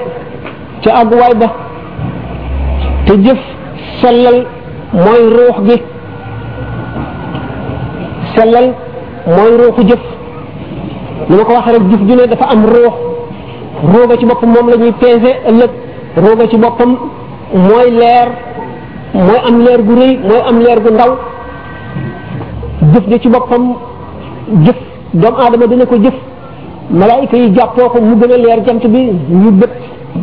ca 0.84 0.90
àgguwaay 1.02 1.34
ba 1.42 1.48
te 3.06 3.14
jëf 3.26 3.38
sellal 4.02 4.38
mooy 4.94 5.22
ruux 5.36 5.58
gi 5.70 5.78
sellal 8.36 8.68
mooy 9.36 9.52
ruuxu 9.62 9.86
jëf 9.90 10.02
ni 11.30 11.36
ma 11.38 11.44
ko 11.46 11.54
waxee 11.54 11.74
rek 11.76 11.84
jëf 11.92 12.00
ju 12.08 12.16
ne 12.16 12.26
dafa 12.32 12.46
am 12.56 12.66
ruux 12.74 12.96
ruuga 13.92 14.18
ci 14.18 14.26
boppam 14.26 14.50
moom 14.54 14.70
la 14.70 14.76
ñuy 14.78 14.92
peese 15.04 15.32
ëllëg 15.50 15.70
ruuga 16.18 16.48
ci 16.50 16.58
boppam 16.58 16.98
mooy 17.68 17.90
leer 18.00 18.30
mooy 19.14 19.40
am 19.48 19.58
leer 19.66 19.82
gu 19.86 19.96
rëy 20.02 20.18
mooy 20.28 20.42
am 20.50 20.60
leer 20.62 20.80
gu 20.82 20.94
ndaw 20.94 21.18
jëf 22.94 23.08
ja 23.10 23.20
ci 23.20 23.30
boppam 23.30 23.76
jëf 24.66 24.76
doomu 25.14 25.38
aadama 25.40 25.68
dana 25.68 25.86
ko 25.86 25.96
jëf 26.04 26.14
malaayika 26.90 27.38
yi 27.38 27.50
jàppoo 27.56 27.90
ko 27.90 28.02
mu 28.02 28.16
gën 28.16 28.32
a 28.34 28.38
leer 28.38 28.64
jant 28.66 28.88
bi 28.88 29.10
ñu 29.30 29.52
bët 29.52 29.72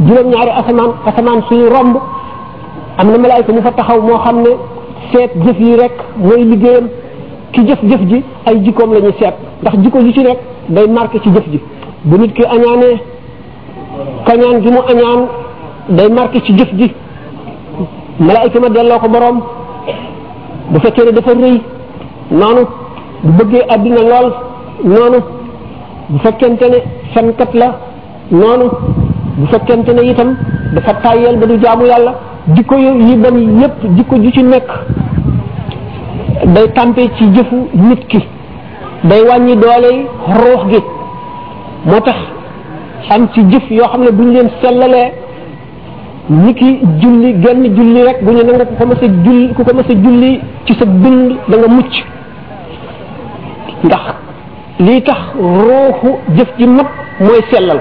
juróom-ñaari 0.06 0.50
asamaan 0.50 0.92
asamaan 1.06 1.42
suy 1.48 1.68
romb 1.68 1.96
am 2.98 3.10
na 3.10 3.18
malaayika 3.18 3.52
mu 3.52 3.62
fa 3.62 3.72
taxaw 3.72 4.00
moo 4.00 4.18
xam 4.18 4.40
ne 4.42 4.50
seet 5.12 5.30
jëf 5.44 5.60
yi 5.60 5.76
rek 5.76 5.92
mooy 6.16 6.44
liggéeyam 6.44 6.88
ki 7.52 7.64
jëf-jëf 7.66 8.00
ji 8.08 8.22
ay 8.46 8.60
jikkoom 8.64 8.92
la 8.94 9.00
seet 9.18 9.34
ndax 9.62 9.78
jikko 9.82 9.98
ji 10.00 10.12
ci 10.12 10.22
rek 10.26 10.38
day 10.68 10.86
marqué 10.88 11.20
ci 11.20 11.30
jëf 11.32 11.48
ji 11.50 11.60
bu 12.04 12.18
nit 12.18 12.32
ki 12.34 12.44
añaanee 12.44 12.96
kañaan 14.26 14.60
gi 14.62 14.70
mu 14.70 14.78
añaan 14.88 15.26
day 15.88 16.08
marqué 16.10 16.40
ci 16.44 16.56
jëf 16.56 16.74
ji 16.74 16.92
malaayika 18.20 18.60
ma 18.60 18.68
delloo 18.68 18.98
ko 18.98 19.08
boroom 19.08 19.42
bu 20.70 20.80
fekkee 20.80 21.04
ne 21.04 21.10
dafa 21.12 21.32
rëy 21.34 21.60
noonu 22.30 22.66
bu 23.22 23.30
bëggee 23.38 23.64
àddina 23.68 24.02
lool 24.10 24.30
noonu 24.84 25.18
bu 26.08 26.18
fekkente 26.18 26.64
ne 26.70 26.78
fenkat 27.14 27.52
la 27.54 27.68
noonu 28.30 28.68
bu 29.38 29.46
fekkente 29.52 29.90
ne 29.94 30.02
itam 30.10 30.36
dafa 30.74 30.94
tàyyeel 31.02 31.36
ba 31.38 31.46
du 31.46 31.58
jaamu 31.62 31.86
yàlla 31.86 32.12
jikko 32.56 32.74
yi 32.76 33.16
dem 33.22 33.36
yépp 33.60 33.76
jikko 33.96 34.16
ju 34.22 34.30
ci 34.32 34.42
nekk 34.42 34.68
day 36.54 36.72
tàmpe 36.74 37.00
ci 37.16 37.24
jëfu 37.34 37.56
nit 37.74 38.06
ki 38.08 38.18
day 39.04 39.22
wàññi 39.28 39.54
dooley 39.56 40.06
ruux 40.40 40.70
gi 40.70 40.80
moo 41.86 42.00
tax 42.00 42.16
am 43.10 43.28
ci 43.34 43.40
jëf 43.50 43.70
yoo 43.70 43.88
xam 43.88 44.02
ne 44.04 44.10
bu 44.12 44.22
ñu 44.22 44.30
leen 44.32 44.48
sellalee 44.62 45.12
ni 46.30 46.54
ki 46.54 46.78
julli 47.00 47.34
genn 47.42 47.64
julli 47.76 48.02
rek 48.02 48.24
bu 48.24 48.30
ñu 48.32 48.44
nanga 48.44 48.64
ku 48.64 48.74
ko 48.78 48.86
mës 48.86 49.00
a 49.02 49.06
julli 49.24 49.52
ku 49.54 49.62
ko 49.64 49.74
mës 49.74 49.88
a 49.90 49.94
julli 50.04 50.40
ci 50.64 50.74
sa 50.74 50.86
dund 50.86 51.36
da 51.48 51.56
mucc 51.68 52.04
ndax 53.86 54.04
lii 54.84 55.00
tax 55.06 55.20
rooxu 55.56 56.10
jëf 56.36 56.48
ji 56.58 56.66
mat 56.76 56.86
mooy 57.24 57.40
sellal 57.50 57.80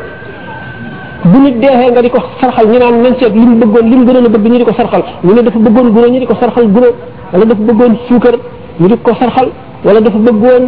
bu 1.29 1.37
nit 1.43 1.55
deexee 1.61 1.89
nga 1.91 2.01
di 2.05 2.09
ko 2.15 2.19
sarxal 2.41 2.65
ñu 2.71 2.77
naan 2.81 2.95
nañ 3.03 3.13
seet 3.19 3.33
li 3.39 3.45
mu 3.49 3.55
bëggoon 3.61 3.85
li 3.91 3.95
mu 3.99 4.05
gënoon 4.07 4.25
a 4.29 4.29
bëgg 4.35 4.47
ñu 4.51 4.57
di 4.61 4.65
ko 4.69 4.73
sarxal 4.79 5.03
ñu 5.25 5.33
ne 5.35 5.41
dafa 5.45 5.59
bëggoon 5.65 5.87
guro 5.95 6.07
ñu 6.13 6.19
di 6.21 6.25
ko 6.31 6.35
sarxal 6.41 6.67
guro 6.75 6.89
wala 7.31 7.45
dafa 7.49 7.61
bëggoon 7.69 7.93
suukar 8.07 8.35
ñu 8.79 8.87
di 8.89 8.95
ko 9.07 9.13
sarxal 9.19 9.47
wala 9.85 9.99
dafa 10.05 10.17
bëggoon 10.27 10.65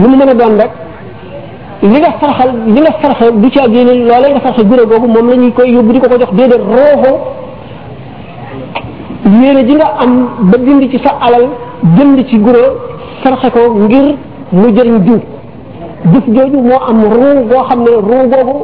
lu 0.00 0.06
mu 0.10 0.16
mën 0.20 0.28
a 0.30 0.34
doon 0.40 0.54
rek 0.62 0.70
li 1.90 1.98
nga 2.02 2.10
sarxal 2.20 2.50
li 2.74 2.80
nga 2.84 2.92
sarxal 3.02 3.28
du 3.40 3.48
ci 3.52 3.58
génne 3.72 3.92
loolee 4.08 4.30
nga 4.32 4.40
sarxal 4.44 4.66
guro 4.70 4.82
googu 4.90 5.06
moom 5.14 5.26
la 5.30 5.36
ñuy 5.42 5.52
koy 5.56 5.68
yóbbu 5.74 5.92
di 5.92 6.00
ko 6.00 6.08
ko 6.08 6.18
jox 6.20 6.32
déedéet 6.38 6.60
rooxoo 6.74 7.16
yéene 9.40 9.62
ji 9.68 9.74
nga 9.78 9.88
am 10.02 10.12
ba 10.50 10.56
dindi 10.58 10.86
ci 10.92 10.98
sa 11.04 11.10
alal 11.26 11.44
jënd 11.96 12.18
ci 12.28 12.36
guro 12.44 12.64
sarxe 13.22 13.48
ko 13.54 13.60
ngir 13.82 14.16
mu 14.56 14.66
jëriñ 14.76 14.98
diw 15.06 15.18
jëf 16.12 16.24
jooju 16.36 16.60
moo 16.68 16.80
am 16.90 16.98
ruu 17.12 17.44
boo 17.50 17.62
xam 17.68 17.80
ne 17.84 17.90
ruu 18.06 18.22
boobu 18.30 18.54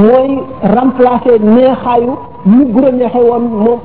mooy 0.00 0.28
remplacer 0.74 1.38
neexaayu 1.54 2.12
mu 2.50 2.58
gura 2.72 2.90
neexe 2.98 3.18
woon 3.26 3.44
moom 3.64 3.80